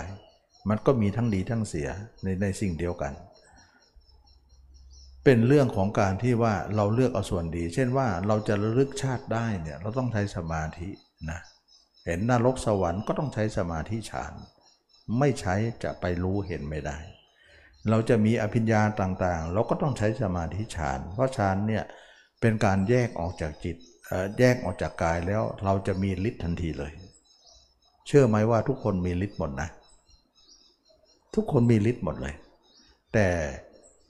[0.68, 1.88] มันก็มีทั้งดีทั้งเสีย
[2.22, 3.12] ในในสิ่งเดียวกัน
[5.24, 10.90] เป็นเรื่องของการที่ว่าเราเลือกเอาส่วนดี เช่นว่าเราจะระลึกชาติได้เนี่ยเราต้องใช้สมาธิ
[11.30, 11.40] นะ
[12.06, 14.32] เห็นนรกสวรรค์ก็ต้องใช้สมาธิฌาน
[15.18, 15.54] ไม่ใช้
[15.84, 16.98] จะไปรู้เห็นไม่ได้
[17.90, 23.76] เราจะมีอภิญญาต่างๆ เราก็ต้องใช้สมาธิฌานเพราะฌานเนี่ยเเป็นการแยกออกจากจิต
[24.38, 26.92] แยกออกจากกายแล้วเราจะมีฤทธิ์ทันทีเลย
[28.06, 29.68] เชื่อไหมว่าทุกคนมีฤทธิ์หมดนะ
[31.34, 32.34] ทุกคนมีฤทธิ์หมดเลย
[33.14, 33.28] แต่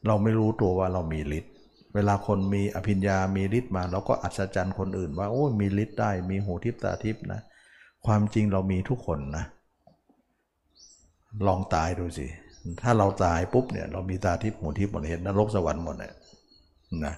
[0.06, 1.52] เราไม่รู้ตัวว่าเรามีฤทธิ์
[1.94, 7.40] เวลาคนมีอภิญญา มีฤทธิ์มา เราก็อัศจรรย์คนอื่น ว่าโอ้ยมีฤทธิ์ได้ มีหูทิพตาทิพนะ
[8.06, 9.44] ความจริงเรามีทุกคนนะ
[11.46, 12.26] ลองตายดูสิ
[12.82, 16.14] ถ้าเราตายปุ๊บเนี่ยเรามีตาทิพหูทิพหมดเห็นนรกสวรรค์หมดเนี่ย
[17.04, 17.14] นะ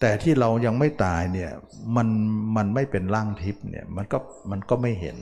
[0.00, 1.50] แต่ที่เรายังไม่ตายเนี่ย
[1.96, 2.08] มัน
[2.56, 4.18] มันไม่เป็นร่างทิพย์เนี่ยมันก็
[4.50, 5.16] มันก็ไม่เห็น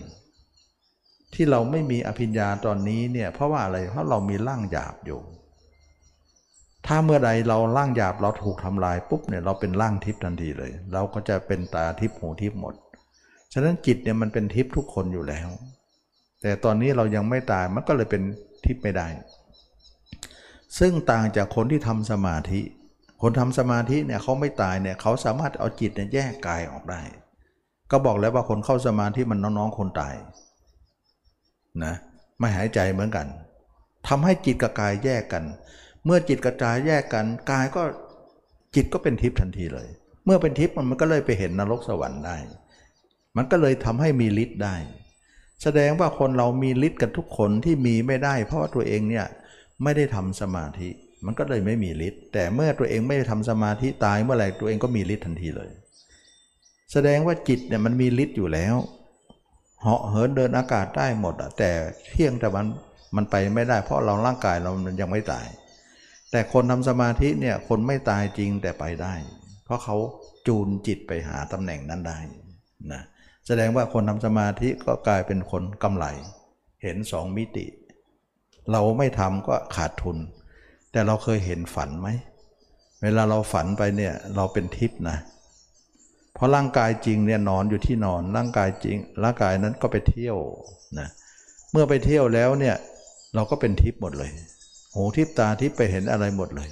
[1.34, 5.20] ที่เราไม่มีอภิญญาตอนนี้เนี่ยเพราะว่าอะไรเพราะเรามีร่างหยาบอยู่
[6.86, 12.74] ถ้าเมื่อใดเราร่างหยาบเราถูกทำลายปุ๊บเนี่ยเราเป็นร่างทิพย์ทันทีเลย เราก็จะเป็นตาทิพย์หูทิพย์หมด
[13.52, 15.48] ฉะนั้นจิตเนี่ยมันเป็นทิพย์ทุกคนอยู่แล้ว
[16.42, 18.22] แต่ตอนนี้เรายังไม่ตายมันก็เลยเป็น
[18.64, 19.06] ทิพย์ไม่ได้
[20.78, 22.60] ซึ่งต่างจากคนที่ทำสมาธิ
[23.22, 27.02] คนทำสมาธิเนี่ยเขาไม่ตายเนี่ยเขาสามารถเอาจิตเนี่ยแยกกายออกได้
[27.90, 30.14] ก็บอกแล้วว่าคนเข้าสมาธิมันน้องๆคนตาย
[31.84, 31.94] นะ
[32.38, 33.26] ไม่หายใจเหมือนกัน
[34.08, 35.44] ทำให้จิตกับกายแยกกัน
[36.04, 37.82] เมื่อจิตกระจายแยกกันกายก็
[38.74, 39.88] จิตก็เป็นทิพย์ทันทีเลย
[40.24, 42.36] เมื่อเป็นทิพย์มันก็เลยไปเห็นนรกสวรรค์ได้
[43.36, 44.74] มันก็เลยทำให้มีฤทธิ์ได้
[45.62, 49.26] แสดงว่าคนเรามีฤทธิ์กันทุกคนที่มีไม่ได้ เพราะว่าตัวเองเนี่ย
[49.82, 50.90] ไม่ได้ทำสมาธิ
[51.26, 55.70] มันก็เลยไม่มีฤทธิ์แต่เมื่อตัวเองไม่ได้ทำสมาธิตายเมื่อไหร่ตัวเองก็มีฤทธิ์ทันทีเลย
[56.92, 58.74] แสดงว่าจิตเนี่ยมันมีฤทธิ์อยู่แล้ว
[59.80, 61.70] เหาะเหินเดินอากาศได้หมดอะแต่
[62.10, 62.66] เพียงแต่มัน
[63.16, 65.46] มันไปไม่ได้ เพราะเราร่างกายเรามันยังไม่ตาย
[66.30, 69.14] แต่คนทำสมาธิเนี่ยคนไม่ตายจริงแต่ไปได้
[69.64, 69.96] เพราะเขา
[70.46, 72.18] จูนจิตไปหาตำแหน่งนั้นได้
[72.92, 73.02] นะ
[73.46, 76.06] แสดงว่าคนทำสมาธิก็กลายเป็นคนกำไร
[76.82, 77.66] เห็นสองมิติ
[78.72, 80.16] เราไม่ทำก็ขาดทุน
[80.92, 82.08] แต่เราเคยเห็นฝันไหม
[83.02, 85.16] เวลาเราฝันไปเนี่ยเราเป็นทิพย์นะ
[86.34, 90.36] เพราะร่างกายจริงเนี่ยนอนอยู่ที่นอน ร่างกายจริง ร่างกายนั้นก็ไปเที่ยว
[90.98, 91.08] นะ
[91.72, 92.76] เมื่อไปเที่ยวแล้วเนี่ย
[93.34, 94.30] เราก็เป็นทิพย์หมดเลย
[94.94, 96.68] หูทิพตาทิพไปเห็นอะไรหมดเลย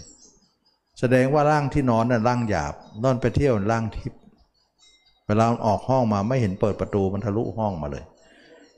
[1.00, 2.74] แสดงว่าร่างที่นอนน่ะร่างหยาบ
[3.04, 4.12] นอนไปเที่ยวร่างทิพ
[5.26, 8.04] เวลาออกห้องมาไม่เห็นเปิดประตูมันทะลุห้องมาเลย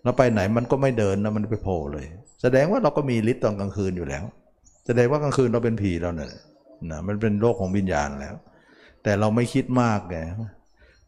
[0.03, 2.07] แล้วไปไหนมันก็ไม่เดินนะมันไปโผล่เลย
[2.43, 4.25] แสดงว่าเราก็มีฤทธิ์ตอนกลางคืนอยู่แล้ว
[4.89, 6.31] แสดงว่ากลางคืนเราเป็นผีแล้วเนี่ย
[6.91, 8.35] นะมันเป็นโลกของวิญญาณแล้ว
[9.03, 10.19] แต่เราไม่คิดมากไง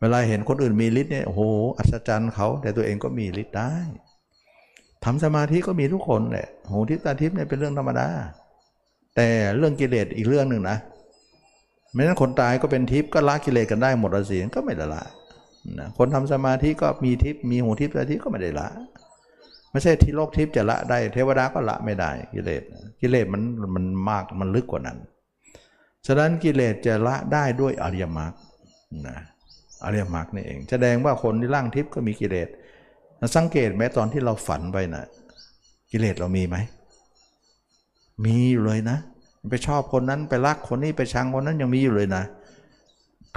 [0.00, 1.42] เวลาเห็นคนอื่นมีฤทธิ์เนี่ยโอ้โห
[1.78, 3.74] อัศจรรย์เขา แต่ตัวเองก็มีฤทธิ์ได้
[5.04, 8.08] ทำสมาธิก็มีทุกคนแหละหูทิพตาทิพเนี่ยเป็นเรื่องธรรมดา
[9.16, 10.78] แต่เรื่องกิเลสอีกเรื่องหนึ่งนะ
[11.92, 15.02] ไม่นั้นคนตายก็เป็นทิพย์ก็ละกิเลสกันได้หมดสิก็ไม่ได้ละ
[15.78, 18.68] นะคนทำสมาธิก็มีทิพย์มีหูทิพย์ตาทิพย์ก็ไม่ได้ละ
[19.70, 22.62] ไม่ใช่ที่โลกทิพย์จะละได้ เทวดาก็ละไม่ได้กิเลส
[23.00, 23.42] กิเลสมัน
[23.74, 24.98] มันมากมันลึกกว่านั้น
[26.06, 28.32] ฉะนั้นกิเลสจะละได้ด้วยอริยมรรค
[29.08, 29.16] นะ
[29.84, 32.48] อริยมรรคนี่เอง แสดงว่าคนที่ร่างทิพย์ก็มีกิเลส
[33.36, 35.04] สังเกตไหมตอนที่เราฝันไปนะ่ะ
[35.90, 36.56] กิเลสเรามีไหม
[38.24, 38.98] มีอยู่เลยนะ
[39.50, 42.24] ไปชอบคนนั้นไปรักคนนี้ไปชังคนนั้นยังมีอยู่เลยนะ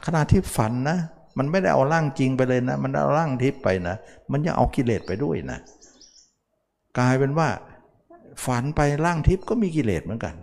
[0.06, 0.98] ขณะที่ฝันนะ
[1.38, 3.96] มันไม่ได้เอาร่างจริงไปเลยนะ มันเอาร่างทิพย์ไปนะ
[4.32, 5.60] มันยังเอากิเลสไปด้วยนะ
[7.00, 7.50] กลายเป็นว่า
[8.46, 10.36] ฝันไปร่างทิพย์ก็มีกิเลสเหมือนกัน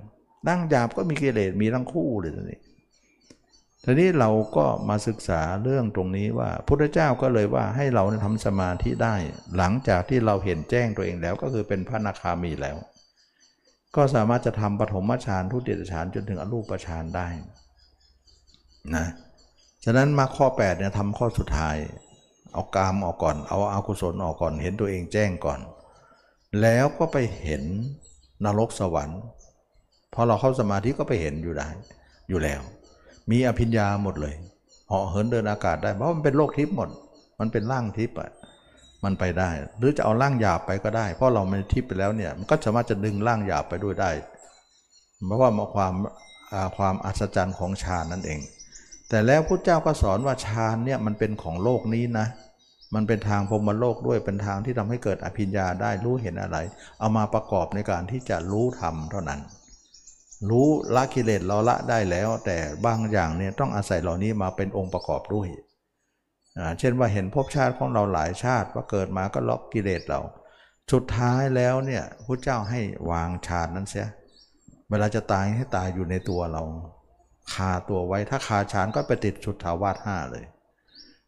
[0.46, 2.60] ร่างหยาบก็มีกิเลสมีทั้งคู่เลยนี่
[3.84, 9.14] ทีนี้เราก็มาศึกษาเรื่องตรงนี้ว่าพุทธเจ้าก็เลยว่าให้เราทำสมาธิได้
[9.56, 12.76] หลังจากที่เราเห็นแจ้งตัวเองแล้วก็คือเป็นพระนาคามีแล้ว
[13.96, 17.28] ก็สามารถจะทำปฐมฌานทุติยฌานจนถึงอรูปฌานได้
[18.96, 19.06] นะ
[19.84, 21.76] ฉะนั้นมาข้อ8เนี่ยทำข้อสุดท้าย
[22.52, 25.60] เอากามออกก่อน เอาอากุศลออกก่อน เห็นตัวเองแจ้งก่อน
[26.62, 27.62] แล้วก็ไปเห็น
[28.44, 29.20] นรกสวรรค์
[30.14, 31.68] พอเราเข้าสมาธิก็ไปเห็นอยู่ได้
[32.28, 32.60] อยู่แล้ว
[33.30, 34.34] มีอภิญญาหมดเลย
[34.88, 36.88] เหาะเหินเดินอากาศได้เพราะมันเป็นโลกทิพย์หมด
[37.40, 38.30] มันเป็นร่างทิพย์อะ
[39.04, 44.10] มันไปได้ หรือจะเอาร่างหยาบไปก็ได้ เพราะเราไมันทิพย์ไปแล้วเนี่ยมันก็สามารถจะดึงร่างหยาบไปด้วยได้
[45.26, 45.94] เพราะว่ามาความ
[46.76, 48.40] ความอัศจรรย์ของฌานนั่นเอง
[49.08, 52.26] แต่แล้วพระเจ้าก็สอนว่าฌานเนี่ยมันเป็นของโลกนี้นะ
[52.94, 56.58] มันเป็นทางพรมโลกด้วยเป็นทางที่ทำให้เกิดอภิญญาได้รู้เห็นอะไร
[57.00, 59.40] เอามาประกอบในการที่จะรู้ธรรมเท่านั้น
[60.50, 65.48] รู้ละกิเลสเราละได้แล้ว แต่บางอย่างเนี่ยต้องอาศัยเหล่านี้มาเป็นองค์ประกอบด้วย
[66.78, 70.20] เช่นว่าเห็นภพชาติของเราหลายชาติว่าเกิดมาก็ล็อกกิเลสเรา
[70.92, 72.80] สุดท้ายแล้วเนี่ยพระเจ้าให้
[73.10, 74.08] วางฌานนั้นเสีย
[74.90, 76.62] เวลาจะตายให้ตายอยู่ในตัวเรา
[77.52, 80.44] คาตัวไว้ถ้าคาฌานก็ไปติดชุดถาวาสห้าเลย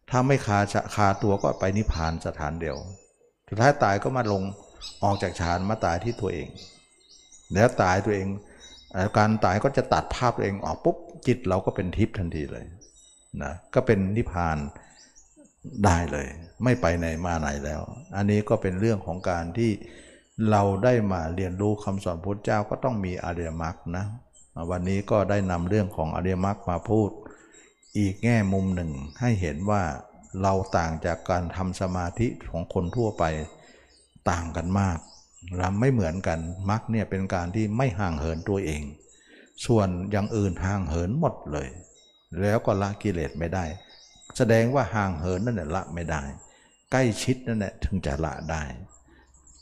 [0.09, 0.59] ถ้าไม่คา
[0.95, 2.77] คาตัวก็ไปนิพพานสถานเดียว
[3.49, 4.43] สุดท้ายตายก็มาลง
[5.03, 6.47] ออกจากฌานมาตายที่ตัวเอง
[7.53, 8.27] แล้วตายตัวเอง
[9.17, 10.97] การตายก็จะตัดภาพตัวเองออกปุ๊บ
[11.27, 12.65] จิตเราก็เป็นทิพย์ทันทีเลย
[13.43, 14.57] นะก็เป็นนิพพาน
[15.85, 16.27] ได้เลย
[16.63, 17.81] ไม่ไปไหนมาไหนแล้ว
[18.15, 19.71] อันนี้ก็เป็นเรื่องของการที่
[20.51, 24.05] เราได้มาเรียนรู้คำสอนพุทธเจ้าก็ต้องมีอริยมรรคนะ
[24.71, 27.09] วันนี้ก็ได้นำเรื่องของอริยมรรคมาพูด
[27.97, 29.83] อีกแง่มุมหนึ่งให้เห็นว่า
[30.41, 33.23] เราต่างจากการทำสมาธิของคนทั่วไป
[34.29, 34.97] ต่างกันมาก
[35.57, 36.39] เราไม่เหมือนกัน
[36.69, 38.81] มรรคเนี่ยเป็นการที่ไม่ห่างเหินตัวเอง
[39.65, 41.69] ส่วนอย่างอื่นห่างเหินหมดเลย
[42.41, 43.65] แล้วก็ละกิเลสไม่ได้
[44.37, 46.23] แสดงว่าห่างเหินนั่นแหละละไม่ได้
[46.91, 48.63] ใกล้ชิดนั่นแหละถึงจะละได้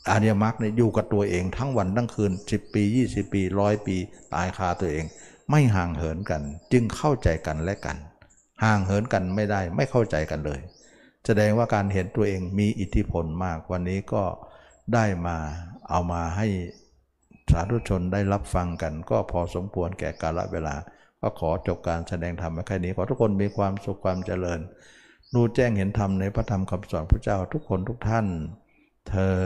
[0.08, 3.96] อาริยมรรคเนี่ยอยู่กับตัวเองทั้งวันทั้งคืน 10 ปี 20 ปีร้อยปี
[4.34, 5.04] ตายคาตัวเอง
[5.50, 6.42] ไม่ห่างเหินกัน
[6.72, 7.96] จึงเข้าใจกันและกัน
[8.62, 10.60] ห่างเหินกันไม่ได้ไม่เข้าใจกันเลย
[11.26, 14.24] แสดงว่าการเห็นตัวเองมีอิทธิพลมากวันนี้ก็
[14.94, 15.36] ได้มา
[15.90, 16.46] เอามาให้
[17.50, 20.74] สาธุชนได้รับฟังกัน ก็พอสมควรแก่กาลเวลา
[21.20, 24.60] ก็ขอจบการแสดงธรรมแค่นี้ขอทุกคนมีความสุขความเจริญ
[25.34, 28.26] รู้แจ้งเห็นธรรมในพระธรรมคำสอนพระเจ้าทุกคนทุกท่าน
[29.08, 29.36] เธอ